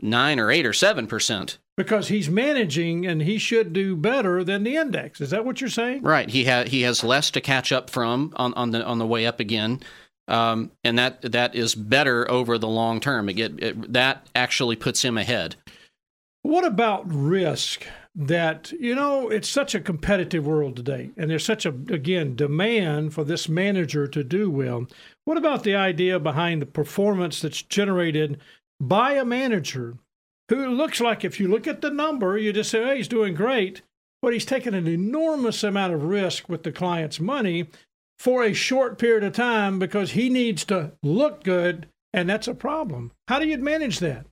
9 0.01 0.41
or 0.41 0.51
8 0.51 0.67
or 0.67 0.73
7%. 0.73 1.59
because 1.77 2.09
he's 2.09 2.29
managing 2.29 3.07
and 3.07 3.23
he 3.23 3.39
should 3.39 3.73
do 3.73 3.97
better 3.97 4.43
than 4.45 4.65
the 4.65 4.77
index. 4.77 5.21
Is 5.21 5.31
that 5.31 5.45
what 5.45 5.61
you're 5.61 5.71
saying? 5.71 6.03
Right. 6.03 6.29
He 6.31 6.45
ha- 6.47 6.65
he 6.65 6.83
has 6.83 7.05
less 7.05 7.31
to 7.33 7.41
catch 7.43 7.71
up 7.71 7.91
from 7.91 8.33
on, 8.37 8.53
on 8.55 8.71
the 8.71 8.83
on 8.85 8.99
the 8.99 9.07
way 9.07 9.27
up 9.27 9.41
again. 9.41 9.81
Um, 10.29 10.71
and 10.85 10.99
that 10.99 11.23
that 11.23 11.55
is 11.55 11.75
better 11.75 12.31
over 12.31 12.59
the 12.59 12.69
long 12.69 13.01
term. 13.01 13.29
It, 13.31 13.39
it, 13.39 13.93
that 13.93 14.29
actually 14.35 14.77
puts 14.77 15.03
him 15.03 15.17
ahead. 15.17 15.57
What 16.43 16.65
about 16.65 17.13
risk? 17.13 17.87
That 18.15 18.73
you 18.73 18.97
know, 18.97 19.29
it's 19.29 19.49
such 19.49 19.75
a 19.75 19.81
competitive 19.81 20.45
world 20.45 20.75
today, 20.77 21.11
and 21.17 21.31
there's 21.31 21.45
such 21.45 21.65
a 21.65 21.69
again 21.69 22.35
demand 22.35 23.15
for 23.15 23.23
this 23.23 23.49
manager 23.49 24.09
to 24.09 24.25
do 24.25 24.51
well. 24.51 24.87
What 25.25 25.39
about 25.39 25.63
the 25.63 25.77
idea 25.77 26.19
behind 26.19 26.61
the 26.61 26.67
performance 26.67 27.41
that's 27.41 27.63
generated 27.63 28.41
by 28.81 29.13
a 29.13 29.25
manager 29.25 29.99
who 30.49 30.69
looks 30.69 31.01
like, 31.01 31.25
if 31.25 31.39
you 31.39 31.47
look 31.47 31.67
at 31.69 31.81
the 31.81 31.91
number, 31.91 32.37
you 32.37 32.53
just 32.53 32.71
say, 32.71 32.83
"Hey, 32.83 32.97
he's 32.97 33.09
doing 33.09 33.35
great," 33.35 33.83
but 34.21 34.33
he's 34.33 34.45
taking 34.45 34.75
an 34.75 34.89
enormous 34.89 35.63
amount 35.63 35.95
of 35.95 36.03
risk 36.03 36.49
with 36.49 36.65
the 36.65 36.73
client's 36.73 37.21
money 37.21 37.69
for 38.19 38.43
a 38.43 38.53
short 38.53 38.99
period 38.99 39.25
of 39.25 39.33
time 39.33 39.79
because 39.79 40.13
he 40.13 40.29
needs 40.29 40.65
to 40.67 40.93
look 41.03 41.45
good, 41.45 41.89
and 42.13 42.29
that's 42.29 42.49
a 42.49 42.55
problem. 42.55 43.13
How 43.29 43.39
do 43.39 43.47
you 43.47 43.59
manage 43.59 44.01
that? 44.01 44.27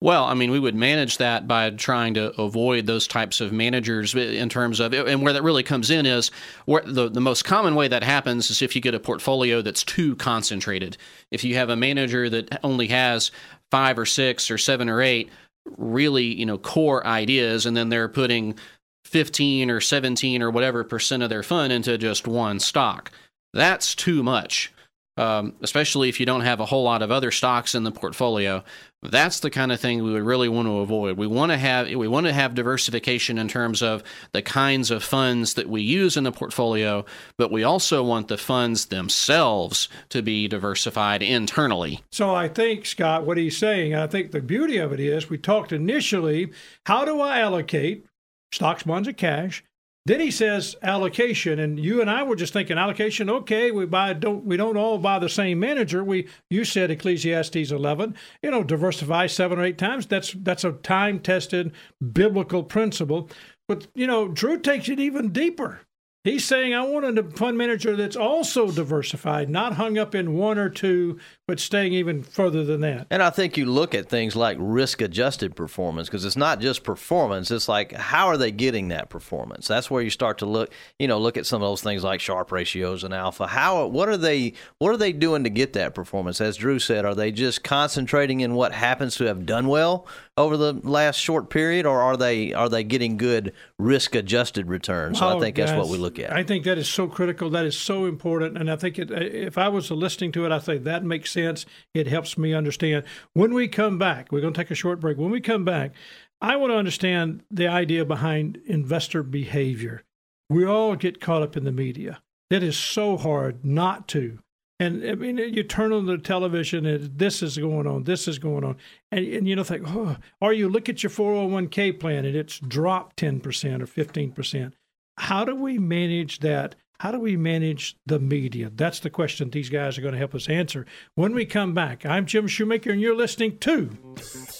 Well, 0.00 0.24
I 0.24 0.34
mean, 0.34 0.50
we 0.50 0.60
would 0.60 0.74
manage 0.74 1.16
that 1.16 1.48
by 1.48 1.70
trying 1.70 2.12
to 2.14 2.38
avoid 2.38 2.84
those 2.84 3.06
types 3.06 3.40
of 3.40 3.52
managers 3.52 4.14
in 4.14 4.50
terms 4.50 4.78
of, 4.78 4.92
and 4.92 5.22
where 5.22 5.32
that 5.32 5.42
really 5.42 5.62
comes 5.62 5.90
in 5.90 6.04
is 6.04 6.30
where 6.66 6.82
the, 6.84 7.08
the 7.08 7.22
most 7.22 7.46
common 7.46 7.74
way 7.74 7.88
that 7.88 8.04
happens 8.04 8.50
is 8.50 8.60
if 8.60 8.74
you 8.74 8.82
get 8.82 8.94
a 8.94 9.00
portfolio 9.00 9.62
that's 9.62 9.82
too 9.82 10.14
concentrated. 10.16 10.98
If 11.30 11.42
you 11.42 11.54
have 11.54 11.70
a 11.70 11.76
manager 11.76 12.28
that 12.28 12.60
only 12.62 12.88
has 12.88 13.30
five 13.70 13.98
or 13.98 14.04
six 14.04 14.50
or 14.50 14.58
seven 14.58 14.90
or 14.90 15.00
eight 15.00 15.30
really, 15.78 16.24
you 16.24 16.44
know, 16.44 16.58
core 16.58 17.06
ideas, 17.06 17.64
and 17.66 17.76
then 17.76 17.88
they're 17.88 18.08
putting 18.08 18.56
15 19.04 19.70
or 19.70 19.80
17 19.80 20.42
or 20.42 20.50
whatever 20.50 20.84
percent 20.84 21.22
of 21.22 21.30
their 21.30 21.42
fund 21.42 21.72
into 21.72 21.96
just 21.98 22.26
one 22.26 22.58
stock. 22.60 23.10
That's 23.52 23.94
too 23.94 24.22
much. 24.22 24.72
um, 25.16 25.54
especially 25.62 26.08
if 26.08 26.18
you 26.18 26.26
don't 26.26 26.40
have 26.40 26.58
a 26.60 26.66
whole 26.66 26.82
lot 26.82 27.02
of 27.02 27.12
other 27.12 27.30
stocks 27.30 27.74
in 27.74 27.84
the 27.84 27.92
portfolio. 27.92 28.64
That's 29.02 29.40
the 29.40 29.50
kind 29.50 29.70
of 29.70 29.78
thing 29.78 30.02
we 30.02 30.12
would 30.12 30.22
really 30.24 30.48
want 30.48 30.66
to 30.66 30.78
avoid. 30.78 31.18
We 31.18 31.26
want 31.26 31.52
to 31.52 31.58
have 31.58 31.88
we 31.88 32.08
want 32.08 32.26
to 32.26 32.32
have 32.32 32.54
diversification 32.54 33.38
in 33.38 33.46
terms 33.46 33.82
of 33.82 34.02
the 34.32 34.42
kinds 34.42 34.90
of 34.90 35.04
funds 35.04 35.54
that 35.54 35.68
we 35.68 35.82
use 35.82 36.16
in 36.16 36.24
the 36.24 36.32
portfolio, 36.32 37.04
but 37.36 37.52
we 37.52 37.62
also 37.62 38.02
want 38.02 38.28
the 38.28 38.38
funds 38.38 38.86
themselves 38.86 39.88
to 40.08 40.22
be 40.22 40.48
diversified 40.48 41.22
internally. 41.22 42.02
So 42.10 42.34
I 42.34 42.48
think 42.48 42.86
Scott, 42.86 43.24
what 43.24 43.36
he's 43.36 43.56
saying, 43.58 43.94
I 43.94 44.06
think 44.06 44.32
the 44.32 44.40
beauty 44.40 44.78
of 44.78 44.92
it 44.92 45.00
is 45.00 45.28
we 45.30 45.38
talked 45.38 45.70
initially, 45.70 46.50
how 46.86 47.04
do 47.04 47.20
I 47.20 47.38
allocate 47.40 48.06
stocks, 48.54 48.82
bonds, 48.82 49.08
and 49.08 49.16
cash? 49.16 49.64
Then 50.06 50.20
he 50.20 50.30
says 50.30 50.76
allocation, 50.82 51.58
and 51.58 51.80
you 51.80 52.02
and 52.02 52.10
I 52.10 52.24
were 52.24 52.36
just 52.36 52.52
thinking 52.52 52.76
allocation. 52.76 53.30
Okay, 53.30 53.70
we 53.70 53.86
buy 53.86 54.12
don't 54.12 54.44
we 54.44 54.58
don't 54.58 54.76
all 54.76 54.98
buy 54.98 55.18
the 55.18 55.30
same 55.30 55.58
manager. 55.60 56.04
We 56.04 56.28
you 56.50 56.66
said 56.66 56.90
Ecclesiastes 56.90 57.70
eleven. 57.70 58.14
You 58.42 58.50
know, 58.50 58.62
diversify 58.62 59.28
seven 59.28 59.58
or 59.58 59.64
eight 59.64 59.78
times. 59.78 60.06
That's 60.06 60.32
that's 60.32 60.64
a 60.64 60.72
time 60.72 61.20
tested 61.20 61.72
biblical 62.12 62.62
principle. 62.62 63.30
But 63.66 63.86
you 63.94 64.06
know, 64.06 64.28
Drew 64.28 64.58
takes 64.58 64.90
it 64.90 65.00
even 65.00 65.32
deeper. 65.32 65.80
He's 66.24 66.46
saying, 66.46 66.72
I 66.72 66.80
want 66.80 67.18
a 67.18 67.22
fund 67.22 67.58
manager 67.58 67.94
that's 67.96 68.16
also 68.16 68.70
diversified, 68.70 69.50
not 69.50 69.74
hung 69.74 69.98
up 69.98 70.14
in 70.14 70.32
one 70.32 70.56
or 70.56 70.70
two, 70.70 71.18
but 71.46 71.60
staying 71.60 71.92
even 71.92 72.22
further 72.22 72.64
than 72.64 72.80
that. 72.80 73.08
And 73.10 73.22
I 73.22 73.28
think 73.28 73.58
you 73.58 73.66
look 73.66 73.94
at 73.94 74.08
things 74.08 74.34
like 74.34 74.56
risk 74.58 75.02
adjusted 75.02 75.54
performance 75.54 76.08
because 76.08 76.24
it's 76.24 76.34
not 76.34 76.60
just 76.60 76.82
performance. 76.82 77.50
It's 77.50 77.68
like, 77.68 77.92
how 77.92 78.28
are 78.28 78.38
they 78.38 78.50
getting 78.50 78.88
that 78.88 79.10
performance? 79.10 79.68
That's 79.68 79.90
where 79.90 80.02
you 80.02 80.08
start 80.08 80.38
to 80.38 80.46
look, 80.46 80.72
you 80.98 81.08
know, 81.08 81.18
look 81.18 81.36
at 81.36 81.44
some 81.44 81.60
of 81.60 81.68
those 81.68 81.82
things 81.82 82.02
like 82.02 82.20
Sharpe 82.20 82.50
ratios 82.52 83.04
and 83.04 83.12
alpha. 83.12 83.46
How, 83.46 83.86
what 83.86 84.08
are 84.08 84.16
they, 84.16 84.54
what 84.78 84.94
are 84.94 84.96
they 84.96 85.12
doing 85.12 85.44
to 85.44 85.50
get 85.50 85.74
that 85.74 85.94
performance? 85.94 86.40
As 86.40 86.56
Drew 86.56 86.78
said, 86.78 87.04
are 87.04 87.14
they 87.14 87.32
just 87.32 87.62
concentrating 87.62 88.40
in 88.40 88.54
what 88.54 88.72
happens 88.72 89.16
to 89.16 89.24
have 89.24 89.44
done 89.44 89.68
well 89.68 90.06
over 90.36 90.56
the 90.56 90.72
last 90.72 91.16
short 91.16 91.48
period 91.48 91.86
or 91.86 92.00
are 92.02 92.16
they, 92.16 92.52
are 92.52 92.68
they 92.68 92.82
getting 92.82 93.16
good 93.16 93.52
risk 93.78 94.14
adjusted 94.14 94.66
returns? 94.66 95.18
So 95.18 95.28
Oh, 95.28 95.36
I 95.36 95.40
think 95.40 95.56
that's 95.56 95.72
what 95.72 95.88
we 95.88 95.96
look 95.96 96.18
at. 96.18 96.32
I 96.32 96.42
think 96.42 96.64
that 96.64 96.76
is 96.76 96.88
so 96.88 97.06
critical. 97.06 97.50
That 97.50 97.66
is 97.66 97.78
so 97.78 98.06
important. 98.06 98.58
And 98.58 98.70
I 98.70 98.76
think 98.76 98.98
it, 98.98 99.10
if 99.10 99.56
I 99.56 99.68
was 99.68 99.90
listening 99.90 100.32
to 100.32 100.44
it, 100.44 100.52
I 100.52 100.58
say 100.58 100.78
that 100.78 101.04
makes 101.04 101.30
sense. 101.30 101.66
It 101.92 102.08
helps 102.08 102.36
me 102.36 102.52
understand. 102.52 103.04
When 103.32 103.54
we 103.54 103.68
come 103.68 103.98
back, 103.98 104.32
we're 104.32 104.40
going 104.40 104.52
to 104.54 104.60
take 104.60 104.72
a 104.72 104.76
short 104.76 104.98
break. 104.98 105.18
When 105.18 105.30
we 105.30 105.40
come 105.40 105.64
back, 105.64 105.92
I 106.40 106.56
want 106.56 106.72
to 106.72 106.76
understand 106.76 107.42
the 107.50 107.68
idea 107.68 108.04
behind 108.04 108.58
investor 108.66 109.22
behavior. 109.22 110.02
We 110.50 110.66
all 110.66 110.96
get 110.96 111.20
caught 111.20 111.42
up 111.42 111.56
in 111.56 111.64
the 111.64 111.72
media. 111.72 112.20
It 112.50 112.62
is 112.62 112.76
so 112.76 113.16
hard 113.16 113.64
not 113.64 114.08
to. 114.08 114.40
And 114.80 115.08
I 115.08 115.14
mean, 115.14 115.38
you 115.38 115.62
turn 115.62 115.92
on 115.92 116.06
the 116.06 116.18
television, 116.18 116.84
and 116.84 117.16
this 117.16 117.42
is 117.42 117.56
going 117.58 117.86
on, 117.86 118.04
this 118.04 118.26
is 118.26 118.38
going 118.40 118.64
on, 118.64 118.76
and, 119.12 119.24
and 119.24 119.48
you 119.48 119.54
know, 119.54 119.62
think, 119.62 119.84
oh, 119.86 120.16
or 120.40 120.52
you 120.52 120.68
look 120.68 120.88
at 120.88 121.02
your 121.02 121.10
401k 121.10 122.00
plan 122.00 122.24
and 122.24 122.34
it's 122.34 122.58
dropped 122.58 123.16
10% 123.16 123.40
or 123.80 123.86
15% 123.86 124.72
how 125.18 125.44
do 125.44 125.54
we 125.54 125.78
manage 125.78 126.40
that? 126.40 126.74
How 127.00 127.10
do 127.10 127.18
we 127.18 127.36
manage 127.36 127.96
the 128.06 128.18
media? 128.18 128.70
That's 128.74 129.00
the 129.00 129.10
question 129.10 129.50
these 129.50 129.68
guys 129.68 129.98
are 129.98 130.00
going 130.00 130.12
to 130.12 130.18
help 130.18 130.34
us 130.34 130.48
answer 130.48 130.86
when 131.14 131.34
we 131.34 131.44
come 131.44 131.74
back. 131.74 132.06
I'm 132.06 132.26
Jim 132.26 132.46
Shoemaker, 132.46 132.90
and 132.90 133.00
you're 133.00 133.16
listening 133.16 133.58
to 133.58 133.90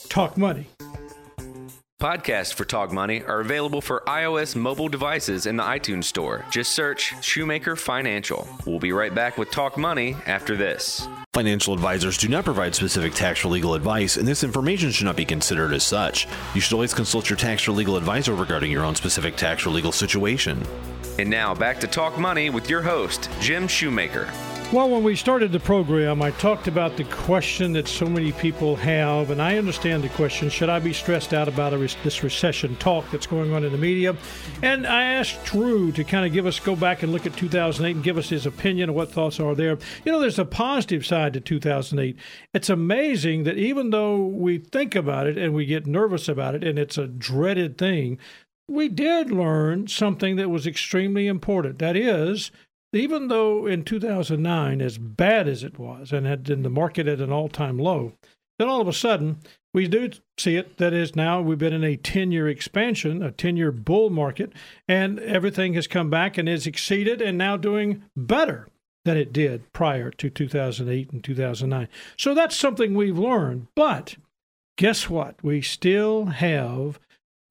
Talk 0.09 0.37
Money. 0.37 0.69
Podcasts 2.05 2.53
for 2.53 2.67
Talk 2.67 2.93
Money 2.93 3.23
are 3.23 3.41
available 3.41 3.81
for 3.81 4.03
iOS 4.07 4.55
mobile 4.55 4.91
devices 4.91 5.47
in 5.47 5.57
the 5.57 5.63
iTunes 5.63 6.05
Store. 6.05 6.45
Just 6.51 6.73
search 6.73 7.15
Shoemaker 7.25 7.77
Financial. 7.77 8.47
We'll 8.67 8.79
be 8.79 8.93
right 8.93 9.15
back 9.15 9.39
with 9.39 9.51
Talk 9.51 9.79
Money 9.79 10.15
after 10.27 10.55
this. 10.55 11.09
Financial 11.33 11.73
advisors 11.73 12.19
do 12.19 12.29
not 12.29 12.45
provide 12.45 12.75
specific 12.75 13.15
tax 13.15 13.43
or 13.43 13.49
legal 13.49 13.73
advice, 13.73 14.19
and 14.19 14.29
this 14.29 14.45
information 14.45 14.91
should 14.91 15.07
not 15.07 15.17
be 15.17 15.25
considered 15.25 15.73
as 15.73 15.83
such. 15.83 16.29
You 16.55 16.61
should 16.61 16.75
always 16.75 16.93
consult 16.93 17.31
your 17.31 17.39
tax 17.39 17.67
or 17.67 17.73
legal 17.73 17.97
advisor 17.97 18.35
regarding 18.35 18.71
your 18.71 18.85
own 18.85 18.97
specific 18.97 19.37
tax 19.37 19.65
or 19.65 19.71
legal 19.71 19.91
situation. 19.91 20.63
And 21.19 21.31
now 21.31 21.55
back 21.55 21.81
to 21.81 21.87
Talk 21.87 22.19
Money 22.19 22.51
with 22.51 22.69
your 22.69 22.83
host, 22.83 23.31
Jim 23.41 23.67
Shoemaker. 23.67 24.31
Well, 24.75 24.91
when 24.91 25.05
we 25.05 25.15
started 25.15 25.53
the 25.53 25.61
program, 25.61 26.21
I 26.21 26.33
talked 26.33 26.67
about 26.67 26.97
the 26.97 27.05
question 27.05 27.75
that 27.75 27.87
so 27.87 28.07
many 28.07 28.33
people 28.33 28.75
have, 28.75 29.31
and 29.31 29.41
I 29.41 29.57
understand 29.57 30.03
the 30.03 30.09
question 30.09 30.51
should 30.51 30.69
I 30.69 30.81
be 30.81 30.93
stressed 30.93 31.33
out 31.33 31.47
about 31.47 31.75
re- 31.75 31.89
this 32.03 32.25
recession 32.25 32.75
talk 32.79 33.09
that's 33.13 33.29
going 33.29 33.53
on 33.53 33.63
in 33.63 33.71
the 33.71 33.79
media? 33.79 34.17
And 34.63 34.85
I 34.85 35.05
asked 35.05 35.45
Drew 35.45 35.93
to 35.93 36.03
kind 36.03 36.27
of 36.27 36.33
give 36.33 36.45
us, 36.45 36.59
go 36.59 36.75
back 36.75 37.05
and 37.05 37.13
look 37.13 37.25
at 37.25 37.37
2008 37.37 37.95
and 37.95 38.03
give 38.03 38.19
us 38.19 38.31
his 38.31 38.47
opinion 38.47 38.89
of 38.89 38.97
what 38.97 39.13
thoughts 39.13 39.39
are 39.39 39.55
there. 39.55 39.79
You 40.05 40.11
know, 40.11 40.19
there's 40.19 40.41
a 40.41 40.45
positive 40.45 41.07
side 41.07 41.35
to 41.35 41.41
2008. 41.41 42.19
It's 42.53 42.69
amazing 42.69 43.45
that 43.45 43.57
even 43.57 43.91
though 43.91 44.27
we 44.27 44.59
think 44.59 44.97
about 44.97 45.29
it 45.29 45.39
and 45.39 45.55
we 45.55 45.67
get 45.67 45.87
nervous 45.87 46.29
about 46.29 46.57
it, 46.57 46.65
and 46.65 46.81
it's 46.81 46.99
a 46.99 47.07
dreaded 47.07 47.79
thing, 47.79 48.19
we 48.67 48.89
did 48.89 49.31
learn 49.31 49.87
something 49.87 50.35
that 50.35 50.51
was 50.51 50.67
extremely 50.67 51.29
important. 51.29 51.79
That 51.79 51.97
is, 51.97 52.51
even 52.97 53.29
though 53.29 53.67
in 53.67 53.85
2009, 53.85 54.81
as 54.81 54.99
bad 54.99 55.49
as 55.49 55.65
it 55.65 55.79
was, 55.79 56.13
and 56.13 56.27
had 56.27 56.49
in 56.51 56.63
the 56.63 56.71
market 56.71 57.09
at 57.09 57.21
an 57.21 57.33
all-time 57.33 57.79
low, 57.79 58.13
then 58.59 58.69
all 58.69 58.81
of 58.81 58.89
a 58.89 58.93
sudden 58.93 59.39
we 59.73 59.89
do 59.89 60.11
see 60.39 60.57
it. 60.57 60.79
That 60.79 60.93
is 60.93 61.17
now 61.17 61.41
we've 61.41 61.59
been 61.59 61.73
in 61.73 61.85
a 61.85 61.97
10-year 61.97 62.49
expansion, 62.49 63.23
a 63.23 63.33
10-year 63.33 63.73
bull 63.73 64.11
market, 64.11 64.53
and 64.87 65.19
everything 65.19 65.75
has 65.75 65.87
come 65.87 66.11
back 66.11 66.39
and 66.39 66.49
is 66.49 66.67
exceeded 66.67 67.21
and 67.21 67.37
now 67.37 67.57
doing 67.57 68.05
better 68.17 68.69
than 69.05 69.17
it 69.17 69.33
did 69.33 69.73
prior 69.73 70.11
to 70.11 70.31
2008 70.31 71.11
and 71.11 71.25
2009. 71.25 71.89
So 72.17 72.35
that's 72.35 72.57
something 72.57 72.95
we've 72.95 73.19
learned. 73.19 73.67
But 73.75 74.17
guess 74.79 75.11
what? 75.11 75.43
We 75.43 75.61
still 75.61 76.27
have 76.27 76.99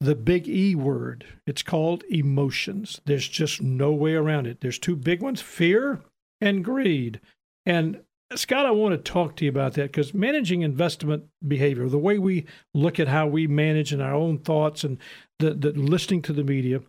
the 0.04 0.16
big 0.16 0.48
E 0.48 0.76
word. 0.76 1.26
It's 1.48 1.64
called 1.64 2.04
emotions. 2.10 3.00
There's 3.06 3.28
just 3.28 3.62
no 3.62 3.92
way 3.94 4.14
around 4.14 4.48
it. 4.48 4.62
There's 4.62 4.80
two 4.80 4.96
big 4.96 5.22
ones 5.22 5.42
fear 5.42 6.02
and 6.42 6.64
greed. 6.64 7.22
And 7.66 8.02
Scott, 8.36 8.66
I 8.66 8.72
want 8.72 8.94
to 8.94 9.12
talk 9.12 9.36
to 9.38 9.46
you 9.46 9.50
about 9.50 9.74
that 9.74 9.92
because 9.92 10.14
managing 10.14 10.62
investment 10.62 11.26
behavior, 11.48 11.88
the 11.88 11.98
way 11.98 12.18
we 12.18 12.46
look 12.74 13.00
at 13.00 13.08
how 13.08 13.28
we 13.28 13.48
manage 13.48 13.94
and 13.94 14.02
our 14.02 14.14
own 14.14 14.40
thoughts 14.40 14.84
and 14.84 14.98
the, 15.40 15.54
the 15.54 15.72
listening 15.72 16.22
to 16.24 16.34
the 16.34 16.44
media, 16.44 16.82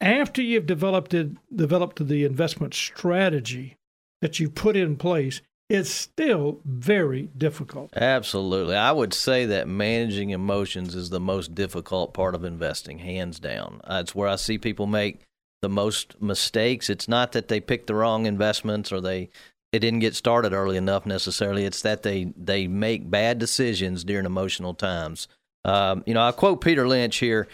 after 0.00 0.42
you've 0.42 0.66
developed 0.66 1.14
it, 1.14 1.30
developed 1.54 2.06
the 2.06 2.24
investment 2.24 2.74
strategy 2.74 3.76
that 4.22 4.40
you 4.40 4.50
put 4.50 4.76
in 4.76 4.96
place, 4.96 5.40
it's 5.68 5.90
still 5.90 6.60
very 6.64 7.28
difficult. 7.36 7.90
Absolutely. 7.96 8.76
I 8.76 8.92
would 8.92 9.12
say 9.12 9.46
that 9.46 9.66
managing 9.66 10.30
emotions 10.30 10.94
is 10.94 11.10
the 11.10 11.20
most 11.20 11.54
difficult 11.54 12.14
part 12.14 12.34
of 12.34 12.44
investing, 12.44 12.98
hands 12.98 13.40
down. 13.40 13.80
It's 13.88 14.14
where 14.14 14.28
I 14.28 14.36
see 14.36 14.58
people 14.58 14.86
make 14.86 15.20
the 15.62 15.68
most 15.68 16.20
mistakes. 16.22 16.88
It's 16.88 17.08
not 17.08 17.32
that 17.32 17.48
they 17.48 17.60
picked 17.60 17.88
the 17.88 17.94
wrong 17.94 18.26
investments 18.26 18.92
or 18.92 19.00
they 19.00 19.28
it 19.72 19.80
didn't 19.80 19.98
get 19.98 20.14
started 20.14 20.52
early 20.52 20.76
enough 20.76 21.04
necessarily. 21.04 21.64
It's 21.64 21.82
that 21.82 22.02
they 22.02 22.32
they 22.36 22.68
make 22.68 23.10
bad 23.10 23.38
decisions 23.38 24.04
during 24.04 24.26
emotional 24.26 24.74
times. 24.74 25.26
Um, 25.64 26.04
you 26.06 26.14
know, 26.14 26.22
I 26.22 26.30
quote 26.30 26.60
Peter 26.60 26.86
Lynch 26.86 27.16
here. 27.16 27.48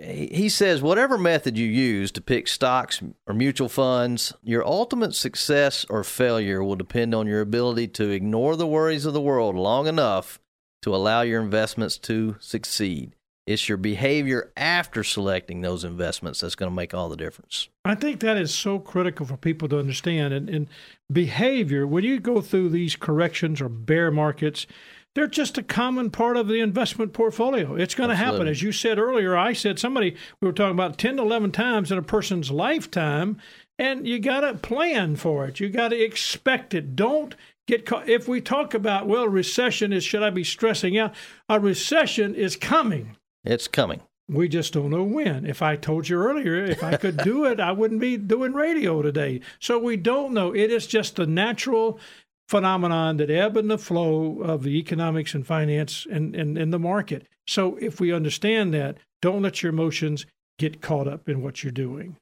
He 0.00 0.48
says, 0.48 0.82
whatever 0.82 1.18
method 1.18 1.58
you 1.58 1.66
use 1.66 2.12
to 2.12 2.20
pick 2.20 2.46
stocks 2.46 3.02
or 3.26 3.34
mutual 3.34 3.68
funds, 3.68 4.32
your 4.42 4.64
ultimate 4.64 5.14
success 5.14 5.84
or 5.90 6.04
failure 6.04 6.62
will 6.62 6.76
depend 6.76 7.14
on 7.14 7.26
your 7.26 7.40
ability 7.40 7.88
to 7.88 8.10
ignore 8.10 8.56
the 8.56 8.66
worries 8.66 9.06
of 9.06 9.14
the 9.14 9.20
world 9.20 9.56
long 9.56 9.86
enough 9.86 10.38
to 10.82 10.94
allow 10.94 11.22
your 11.22 11.40
investments 11.40 11.98
to 11.98 12.36
succeed. 12.38 13.16
It's 13.46 13.68
your 13.68 13.78
behavior 13.78 14.52
after 14.56 15.04
selecting 15.04 15.60
those 15.60 15.84
investments 15.84 16.40
that's 16.40 16.54
going 16.54 16.70
to 16.70 16.76
make 16.76 16.94
all 16.94 17.10
the 17.10 17.16
difference. 17.16 17.68
I 17.84 17.94
think 17.94 18.20
that 18.20 18.38
is 18.38 18.54
so 18.54 18.78
critical 18.78 19.26
for 19.26 19.36
people 19.36 19.68
to 19.68 19.78
understand. 19.78 20.32
And, 20.32 20.48
and 20.48 20.68
behavior, 21.12 21.86
when 21.86 22.04
you 22.04 22.20
go 22.20 22.40
through 22.40 22.70
these 22.70 22.96
corrections 22.96 23.60
or 23.60 23.68
bear 23.68 24.10
markets, 24.10 24.66
they're 25.14 25.26
just 25.26 25.58
a 25.58 25.62
common 25.62 26.10
part 26.10 26.36
of 26.36 26.48
the 26.48 26.60
investment 26.60 27.12
portfolio. 27.12 27.74
It's 27.76 27.94
going 27.94 28.10
to 28.10 28.16
happen. 28.16 28.48
As 28.48 28.62
you 28.62 28.72
said 28.72 28.98
earlier, 28.98 29.36
I 29.36 29.52
said 29.52 29.78
somebody, 29.78 30.16
we 30.40 30.48
were 30.48 30.52
talking 30.52 30.72
about 30.74 30.98
10 30.98 31.16
to 31.16 31.22
11 31.22 31.52
times 31.52 31.92
in 31.92 31.98
a 31.98 32.02
person's 32.02 32.50
lifetime, 32.50 33.38
and 33.78 34.06
you 34.06 34.18
got 34.18 34.40
to 34.40 34.54
plan 34.54 35.16
for 35.16 35.46
it. 35.46 35.60
You 35.60 35.68
got 35.68 35.88
to 35.88 36.02
expect 36.02 36.74
it. 36.74 36.96
Don't 36.96 37.34
get 37.66 37.86
caught. 37.86 38.08
If 38.08 38.26
we 38.26 38.40
talk 38.40 38.74
about, 38.74 39.06
well, 39.06 39.28
recession 39.28 39.92
is, 39.92 40.04
should 40.04 40.22
I 40.22 40.30
be 40.30 40.44
stressing 40.44 40.98
out? 40.98 41.14
A 41.48 41.60
recession 41.60 42.34
is 42.34 42.56
coming. 42.56 43.16
It's 43.44 43.68
coming. 43.68 44.00
We 44.26 44.48
just 44.48 44.72
don't 44.72 44.90
know 44.90 45.02
when. 45.02 45.44
If 45.44 45.60
I 45.60 45.76
told 45.76 46.08
you 46.08 46.16
earlier, 46.16 46.56
if 46.56 46.82
I 46.82 46.96
could 46.96 47.18
do 47.18 47.44
it, 47.50 47.60
I 47.60 47.72
wouldn't 47.72 48.00
be 48.00 48.16
doing 48.16 48.54
radio 48.54 49.02
today. 49.02 49.40
So 49.58 49.78
we 49.78 49.96
don't 49.96 50.32
know. 50.32 50.54
It 50.54 50.72
is 50.72 50.86
just 50.86 51.16
the 51.16 51.26
natural 51.26 52.00
phenomenon 52.48 53.16
that 53.16 53.30
ebb 53.30 53.56
and 53.56 53.70
the 53.70 53.78
flow 53.78 54.40
of 54.40 54.62
the 54.62 54.78
economics 54.78 55.34
and 55.34 55.46
finance 55.46 56.06
and, 56.10 56.34
and, 56.34 56.58
and 56.58 56.72
the 56.72 56.78
market. 56.78 57.26
So 57.46 57.76
if 57.76 58.00
we 58.00 58.12
understand 58.12 58.72
that, 58.74 58.98
don't 59.22 59.42
let 59.42 59.62
your 59.62 59.70
emotions 59.70 60.26
get 60.58 60.80
caught 60.80 61.08
up 61.08 61.28
in 61.28 61.42
what 61.42 61.62
you're 61.62 61.72
doing. 61.72 62.16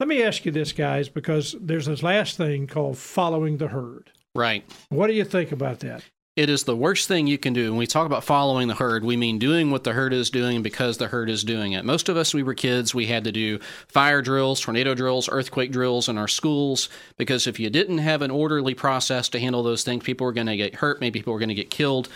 Let 0.00 0.08
me 0.08 0.22
ask 0.22 0.44
you 0.44 0.52
this, 0.52 0.72
guys, 0.72 1.08
because 1.08 1.56
there's 1.60 1.86
this 1.86 2.02
last 2.02 2.36
thing 2.36 2.66
called 2.66 2.98
following 2.98 3.56
the 3.56 3.68
herd. 3.68 4.10
Right. 4.34 4.64
What 4.90 5.08
do 5.08 5.12
you 5.12 5.24
think 5.24 5.50
about 5.50 5.80
that? 5.80 6.04
It 6.38 6.48
is 6.48 6.62
the 6.62 6.76
worst 6.76 7.08
thing 7.08 7.26
you 7.26 7.36
can 7.36 7.52
do. 7.52 7.72
When 7.72 7.80
we 7.80 7.88
talk 7.88 8.06
about 8.06 8.22
following 8.22 8.68
the 8.68 8.76
herd, 8.76 9.02
we 9.02 9.16
mean 9.16 9.40
doing 9.40 9.72
what 9.72 9.82
the 9.82 9.92
herd 9.92 10.12
is 10.12 10.30
doing 10.30 10.62
because 10.62 10.96
the 10.96 11.08
herd 11.08 11.28
is 11.28 11.42
doing 11.42 11.72
it. 11.72 11.84
Most 11.84 12.08
of 12.08 12.16
us, 12.16 12.32
we 12.32 12.44
were 12.44 12.54
kids, 12.54 12.94
we 12.94 13.06
had 13.06 13.24
to 13.24 13.32
do 13.32 13.58
fire 13.88 14.22
drills, 14.22 14.60
tornado 14.60 14.94
drills, 14.94 15.28
earthquake 15.28 15.72
drills 15.72 16.08
in 16.08 16.16
our 16.16 16.28
schools 16.28 16.90
because 17.16 17.48
if 17.48 17.58
you 17.58 17.70
didn't 17.70 17.98
have 17.98 18.22
an 18.22 18.30
orderly 18.30 18.72
process 18.72 19.28
to 19.30 19.40
handle 19.40 19.64
those 19.64 19.82
things, 19.82 20.04
people 20.04 20.24
were 20.24 20.32
going 20.32 20.46
to 20.46 20.56
get 20.56 20.76
hurt, 20.76 21.00
maybe 21.00 21.18
people 21.18 21.32
were 21.32 21.40
going 21.40 21.48
to 21.48 21.56
get 21.56 21.70
killed. 21.70 22.08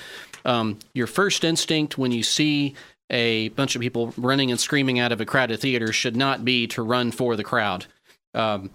Um, 0.45 0.79
your 0.95 1.09
first 1.09 1.43
instinct 1.43 1.99
when 1.99 2.13
you 2.13 2.23
see 2.23 2.77
a 3.11 3.49
bunch 3.49 3.75
of 3.75 3.83
people 3.83 4.15
running 4.17 4.53
and 4.53 4.61
screaming 4.61 5.01
out 5.01 5.11
of 5.11 5.21
a 5.21 5.27
crowded 5.27 5.59
theater 5.59 5.93
should 5.93 6.15
not 6.15 6.45
be 6.45 6.69
to 6.69 6.83
run 6.85 7.11
for 7.11 7.35
the 7.35 7.43
crowd. 7.43 7.87
Um, 8.35 8.71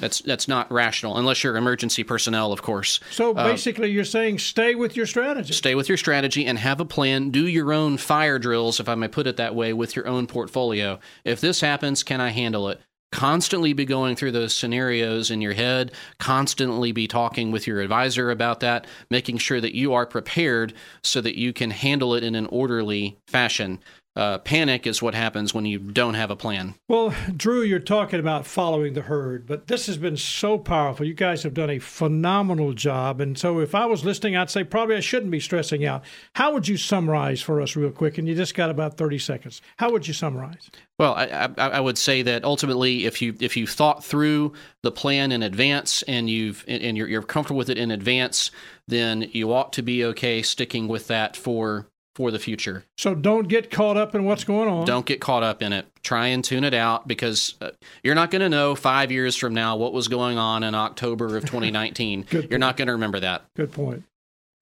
that's 0.00 0.20
that's 0.20 0.48
not 0.48 0.70
rational 0.70 1.16
unless 1.16 1.42
you're 1.42 1.56
emergency 1.56 2.04
personnel, 2.04 2.52
of 2.52 2.62
course. 2.62 3.00
So 3.10 3.34
uh, 3.34 3.44
basically, 3.44 3.90
you're 3.90 4.04
saying 4.04 4.38
stay 4.38 4.74
with 4.74 4.96
your 4.96 5.06
strategy. 5.06 5.52
Stay 5.52 5.74
with 5.74 5.88
your 5.88 5.98
strategy 5.98 6.46
and 6.46 6.58
have 6.58 6.80
a 6.80 6.84
plan. 6.84 7.30
Do 7.30 7.46
your 7.46 7.72
own 7.72 7.98
fire 7.98 8.38
drills, 8.38 8.80
if 8.80 8.88
I 8.88 8.94
may 8.94 9.08
put 9.08 9.26
it 9.26 9.36
that 9.36 9.54
way, 9.54 9.72
with 9.72 9.96
your 9.96 10.06
own 10.06 10.26
portfolio. 10.26 10.98
If 11.24 11.40
this 11.40 11.60
happens, 11.60 12.02
can 12.02 12.20
I 12.20 12.30
handle 12.30 12.68
it? 12.68 12.80
Constantly 13.10 13.72
be 13.72 13.86
going 13.86 14.16
through 14.16 14.32
those 14.32 14.54
scenarios 14.54 15.30
in 15.30 15.40
your 15.40 15.54
head, 15.54 15.92
constantly 16.18 16.92
be 16.92 17.08
talking 17.08 17.50
with 17.50 17.66
your 17.66 17.80
advisor 17.80 18.30
about 18.30 18.60
that, 18.60 18.86
making 19.10 19.38
sure 19.38 19.62
that 19.62 19.74
you 19.74 19.94
are 19.94 20.04
prepared 20.04 20.74
so 21.02 21.22
that 21.22 21.38
you 21.38 21.54
can 21.54 21.70
handle 21.70 22.14
it 22.14 22.22
in 22.22 22.34
an 22.34 22.44
orderly 22.46 23.18
fashion. 23.26 23.80
Uh, 24.18 24.36
panic 24.38 24.84
is 24.84 25.00
what 25.00 25.14
happens 25.14 25.54
when 25.54 25.64
you 25.64 25.78
don't 25.78 26.14
have 26.14 26.28
a 26.28 26.34
plan. 26.34 26.74
Well, 26.88 27.14
Drew, 27.36 27.62
you're 27.62 27.78
talking 27.78 28.18
about 28.18 28.46
following 28.46 28.94
the 28.94 29.02
herd, 29.02 29.46
but 29.46 29.68
this 29.68 29.86
has 29.86 29.96
been 29.96 30.16
so 30.16 30.58
powerful. 30.58 31.06
You 31.06 31.14
guys 31.14 31.44
have 31.44 31.54
done 31.54 31.70
a 31.70 31.78
phenomenal 31.78 32.72
job. 32.72 33.20
And 33.20 33.38
so 33.38 33.60
if 33.60 33.76
I 33.76 33.86
was 33.86 34.04
listening, 34.04 34.36
I'd 34.36 34.50
say 34.50 34.64
probably 34.64 34.96
I 34.96 35.00
shouldn't 35.00 35.30
be 35.30 35.38
stressing 35.38 35.84
out. 35.84 36.02
How 36.34 36.52
would 36.52 36.66
you 36.66 36.76
summarize 36.76 37.40
for 37.40 37.60
us, 37.60 37.76
real 37.76 37.92
quick? 37.92 38.18
And 38.18 38.26
you 38.26 38.34
just 38.34 38.56
got 38.56 38.70
about 38.70 38.96
30 38.96 39.20
seconds. 39.20 39.62
How 39.76 39.92
would 39.92 40.08
you 40.08 40.14
summarize? 40.14 40.68
Well, 40.98 41.14
I, 41.14 41.48
I, 41.56 41.68
I 41.68 41.80
would 41.80 41.96
say 41.96 42.22
that 42.22 42.42
ultimately, 42.42 43.06
if 43.06 43.22
you 43.22 43.36
if 43.38 43.56
you 43.56 43.68
thought 43.68 44.04
through 44.04 44.52
the 44.82 44.90
plan 44.90 45.30
in 45.30 45.44
advance 45.44 46.02
and 46.08 46.28
you've 46.28 46.64
and 46.66 46.96
you're, 46.96 47.06
you're 47.06 47.22
comfortable 47.22 47.58
with 47.58 47.70
it 47.70 47.78
in 47.78 47.92
advance, 47.92 48.50
then 48.88 49.30
you 49.30 49.52
ought 49.52 49.72
to 49.74 49.82
be 49.82 50.04
okay 50.06 50.42
sticking 50.42 50.88
with 50.88 51.06
that 51.06 51.36
for 51.36 51.86
for 52.18 52.32
the 52.32 52.38
future. 52.40 52.84
So 52.96 53.14
don't 53.14 53.46
get 53.46 53.70
caught 53.70 53.96
up 53.96 54.12
in 54.12 54.24
what's 54.24 54.42
going 54.42 54.68
on. 54.68 54.84
Don't 54.84 55.06
get 55.06 55.20
caught 55.20 55.44
up 55.44 55.62
in 55.62 55.72
it. 55.72 55.86
Try 56.02 56.26
and 56.26 56.42
tune 56.42 56.64
it 56.64 56.74
out 56.74 57.06
because 57.06 57.54
uh, 57.60 57.70
you're 58.02 58.16
not 58.16 58.32
going 58.32 58.42
to 58.42 58.48
know 58.48 58.74
five 58.74 59.12
years 59.12 59.36
from 59.36 59.54
now 59.54 59.76
what 59.76 59.92
was 59.92 60.08
going 60.08 60.36
on 60.36 60.64
in 60.64 60.74
October 60.74 61.36
of 61.36 61.44
2019. 61.46 62.26
You're 62.50 62.58
not 62.58 62.76
going 62.76 62.86
to 62.86 62.92
remember 62.94 63.20
that. 63.20 63.44
Good 63.54 63.70
point. 63.70 64.02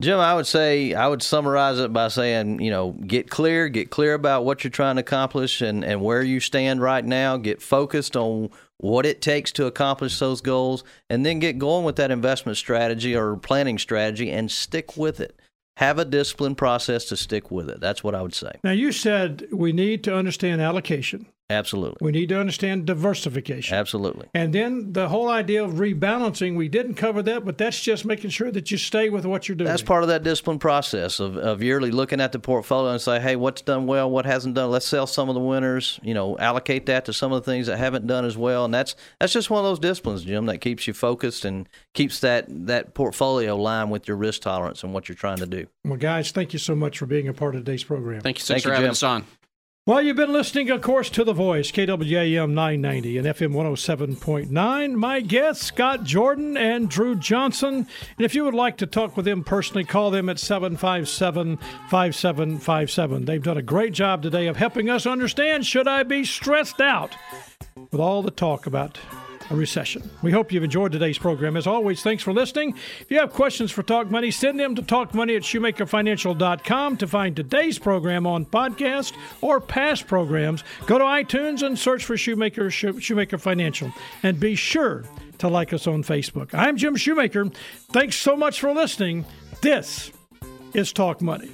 Jim, 0.02 0.20
I 0.20 0.34
would 0.34 0.46
say 0.46 0.92
I 0.92 1.08
would 1.08 1.22
summarize 1.22 1.78
it 1.78 1.94
by 1.94 2.08
saying, 2.08 2.60
you 2.60 2.70
know, 2.70 2.90
get 2.90 3.30
clear, 3.30 3.70
get 3.70 3.88
clear 3.88 4.12
about 4.12 4.44
what 4.44 4.62
you're 4.62 4.70
trying 4.70 4.96
to 4.96 5.00
accomplish 5.00 5.62
and, 5.62 5.82
and 5.82 6.02
where 6.02 6.22
you 6.22 6.40
stand 6.40 6.82
right 6.82 7.02
now. 7.02 7.38
Get 7.38 7.62
focused 7.62 8.18
on 8.18 8.50
what 8.76 9.06
it 9.06 9.22
takes 9.22 9.50
to 9.52 9.64
accomplish 9.64 10.18
those 10.18 10.42
goals, 10.42 10.84
and 11.08 11.24
then 11.24 11.38
get 11.38 11.58
going 11.58 11.86
with 11.86 11.96
that 11.96 12.10
investment 12.10 12.58
strategy 12.58 13.16
or 13.16 13.34
planning 13.36 13.78
strategy 13.78 14.30
and 14.30 14.50
stick 14.50 14.98
with 14.98 15.20
it. 15.20 15.40
Have 15.76 15.98
a 15.98 16.04
disciplined 16.04 16.56
process 16.56 17.04
to 17.06 17.16
stick 17.16 17.50
with 17.50 17.68
it. 17.68 17.80
That's 17.80 18.02
what 18.02 18.14
I 18.14 18.22
would 18.22 18.34
say. 18.34 18.52
Now, 18.64 18.70
you 18.70 18.92
said 18.92 19.46
we 19.52 19.72
need 19.72 20.02
to 20.04 20.16
understand 20.16 20.62
allocation, 20.62 21.26
Absolutely. 21.48 21.98
we 22.00 22.10
need 22.10 22.28
to 22.30 22.40
understand 22.40 22.86
diversification. 22.86 23.76
Absolutely. 23.76 24.26
And 24.34 24.52
then 24.52 24.92
the 24.92 25.08
whole 25.08 25.28
idea 25.28 25.62
of 25.62 25.74
rebalancing, 25.74 26.56
we 26.56 26.68
didn't 26.68 26.94
cover 26.94 27.22
that, 27.22 27.44
but 27.44 27.56
that's 27.56 27.80
just 27.80 28.04
making 28.04 28.30
sure 28.30 28.50
that 28.50 28.70
you 28.70 28.76
stay 28.76 29.08
with 29.10 29.24
what 29.24 29.48
you're 29.48 29.54
doing. 29.54 29.68
That's 29.68 29.82
part 29.82 30.02
of 30.02 30.08
that 30.08 30.24
discipline 30.24 30.58
process 30.58 31.20
of, 31.20 31.36
of 31.36 31.62
yearly 31.62 31.92
looking 31.92 32.20
at 32.20 32.32
the 32.32 32.40
portfolio 32.40 32.90
and 32.90 33.00
say, 33.00 33.20
hey, 33.20 33.36
what's 33.36 33.62
done 33.62 33.86
well, 33.86 34.10
what 34.10 34.26
hasn't 34.26 34.54
done. 34.54 34.70
Let's 34.70 34.86
sell 34.86 35.06
some 35.06 35.28
of 35.28 35.34
the 35.36 35.40
winners. 35.40 36.00
You 36.02 36.14
know, 36.14 36.36
allocate 36.38 36.86
that 36.86 37.04
to 37.04 37.12
some 37.12 37.32
of 37.32 37.44
the 37.44 37.50
things 37.50 37.68
that 37.68 37.76
haven't 37.76 38.06
done 38.08 38.24
as 38.24 38.36
well. 38.36 38.64
And 38.64 38.74
that's 38.74 38.96
that's 39.20 39.32
just 39.32 39.48
one 39.48 39.60
of 39.60 39.64
those 39.64 39.78
disciplines, 39.78 40.24
Jim, 40.24 40.46
that 40.46 40.58
keeps 40.58 40.86
you 40.88 40.94
focused 40.94 41.44
and 41.44 41.68
keeps 41.94 42.20
that 42.20 42.46
that 42.66 42.94
portfolio 42.94 43.56
line 43.56 43.90
with 43.90 44.08
your 44.08 44.16
risk 44.16 44.42
tolerance 44.42 44.82
and 44.82 44.92
what 44.92 45.08
you're 45.08 45.16
trying 45.16 45.38
to 45.38 45.46
do. 45.46 45.66
Well, 45.84 45.96
guys, 45.96 46.32
thank 46.32 46.52
you 46.52 46.58
so 46.58 46.74
much 46.74 46.98
for 46.98 47.06
being 47.06 47.28
a 47.28 47.32
part 47.32 47.54
of 47.54 47.64
today's 47.64 47.84
program. 47.84 48.20
Thank 48.20 48.38
you. 48.38 48.44
Thanks 48.44 48.48
Thank 48.48 48.62
for 48.64 48.68
you, 48.70 48.74
having 48.74 48.86
Jim. 48.86 48.90
us 48.90 49.02
on. 49.04 49.24
Well, 49.88 50.02
you've 50.02 50.16
been 50.16 50.32
listening, 50.32 50.68
of 50.70 50.82
course, 50.82 51.08
to 51.10 51.22
The 51.22 51.32
Voice, 51.32 51.70
KWAM 51.70 52.50
990 52.54 53.18
and 53.18 53.26
FM 53.28 53.52
107.9. 53.52 54.94
My 54.94 55.20
guests, 55.20 55.64
Scott 55.64 56.02
Jordan 56.02 56.56
and 56.56 56.90
Drew 56.90 57.14
Johnson. 57.14 57.86
And 58.16 58.24
if 58.24 58.34
you 58.34 58.42
would 58.42 58.52
like 58.52 58.78
to 58.78 58.86
talk 58.88 59.16
with 59.16 59.26
them 59.26 59.44
personally, 59.44 59.84
call 59.84 60.10
them 60.10 60.28
at 60.28 60.40
757 60.40 61.58
5757. 61.88 63.24
They've 63.26 63.40
done 63.40 63.58
a 63.58 63.62
great 63.62 63.92
job 63.92 64.22
today 64.22 64.48
of 64.48 64.56
helping 64.56 64.90
us 64.90 65.06
understand 65.06 65.64
should 65.64 65.86
I 65.86 66.02
be 66.02 66.24
stressed 66.24 66.80
out 66.80 67.14
with 67.76 68.00
all 68.00 68.24
the 68.24 68.32
talk 68.32 68.66
about 68.66 68.98
a 69.50 69.56
recession. 69.56 70.08
We 70.22 70.32
hope 70.32 70.52
you've 70.52 70.64
enjoyed 70.64 70.92
today's 70.92 71.18
program. 71.18 71.56
As 71.56 71.66
always, 71.66 72.02
thanks 72.02 72.22
for 72.22 72.32
listening. 72.32 72.74
If 73.00 73.10
you 73.10 73.18
have 73.18 73.32
questions 73.32 73.70
for 73.70 73.82
Talk 73.82 74.10
Money, 74.10 74.30
send 74.30 74.58
them 74.58 74.74
to 74.74 74.82
talkmoney 74.82 75.36
at 75.36 75.42
shoemakerfinancial.com 75.42 76.96
to 76.96 77.06
find 77.06 77.36
today's 77.36 77.78
program 77.78 78.26
on 78.26 78.46
podcast 78.46 79.14
or 79.40 79.60
past 79.60 80.06
programs. 80.06 80.64
Go 80.86 80.98
to 80.98 81.04
iTunes 81.04 81.62
and 81.62 81.78
search 81.78 82.04
for 82.04 82.16
Shoemaker 82.16 82.70
Shoemaker 82.70 83.38
Financial 83.38 83.92
and 84.22 84.38
be 84.40 84.54
sure 84.54 85.04
to 85.38 85.48
like 85.48 85.72
us 85.72 85.86
on 85.86 86.02
Facebook. 86.02 86.54
I'm 86.54 86.76
Jim 86.76 86.96
Shoemaker. 86.96 87.46
Thanks 87.92 88.16
so 88.16 88.36
much 88.36 88.60
for 88.60 88.72
listening. 88.72 89.24
This 89.60 90.12
is 90.74 90.92
Talk 90.92 91.20
Money. 91.20 91.50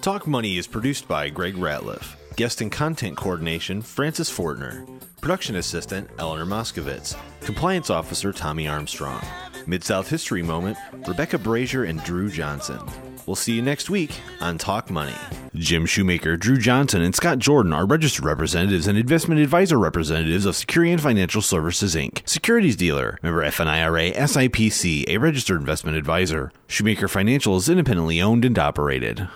Talk 0.00 0.26
Money 0.26 0.56
is 0.58 0.66
produced 0.66 1.08
by 1.08 1.28
Greg 1.28 1.54
Ratliff. 1.54 2.16
Guest 2.36 2.60
and 2.60 2.70
content 2.70 3.16
coordination, 3.16 3.80
Francis 3.80 4.30
Fortner. 4.30 4.95
Production 5.26 5.56
assistant, 5.56 6.08
Eleanor 6.20 6.44
Moskovitz. 6.44 7.16
Compliance 7.40 7.90
officer, 7.90 8.32
Tommy 8.32 8.68
Armstrong. 8.68 9.20
Mid 9.66 9.82
South 9.82 10.08
History 10.08 10.40
Moment, 10.40 10.78
Rebecca 11.04 11.36
Brazier 11.36 11.82
and 11.82 12.00
Drew 12.04 12.30
Johnson. 12.30 12.78
We'll 13.26 13.34
see 13.34 13.54
you 13.54 13.60
next 13.60 13.90
week 13.90 14.12
on 14.40 14.56
Talk 14.56 14.88
Money. 14.88 15.16
Jim 15.56 15.84
Shoemaker, 15.84 16.36
Drew 16.36 16.58
Johnson, 16.58 17.02
and 17.02 17.12
Scott 17.12 17.40
Jordan 17.40 17.72
are 17.72 17.86
registered 17.86 18.24
representatives 18.24 18.86
and 18.86 18.96
investment 18.96 19.40
advisor 19.40 19.80
representatives 19.80 20.46
of 20.46 20.54
Securian 20.54 21.00
Financial 21.00 21.42
Services 21.42 21.96
Inc., 21.96 22.20
securities 22.28 22.76
dealer, 22.76 23.18
member 23.20 23.42
FINRA, 23.42 24.14
SIPC, 24.14 25.08
a 25.08 25.18
registered 25.18 25.58
investment 25.58 25.96
advisor. 25.96 26.52
Shoemaker 26.68 27.08
Financial 27.08 27.56
is 27.56 27.68
independently 27.68 28.22
owned 28.22 28.44
and 28.44 28.56
operated. 28.60 29.26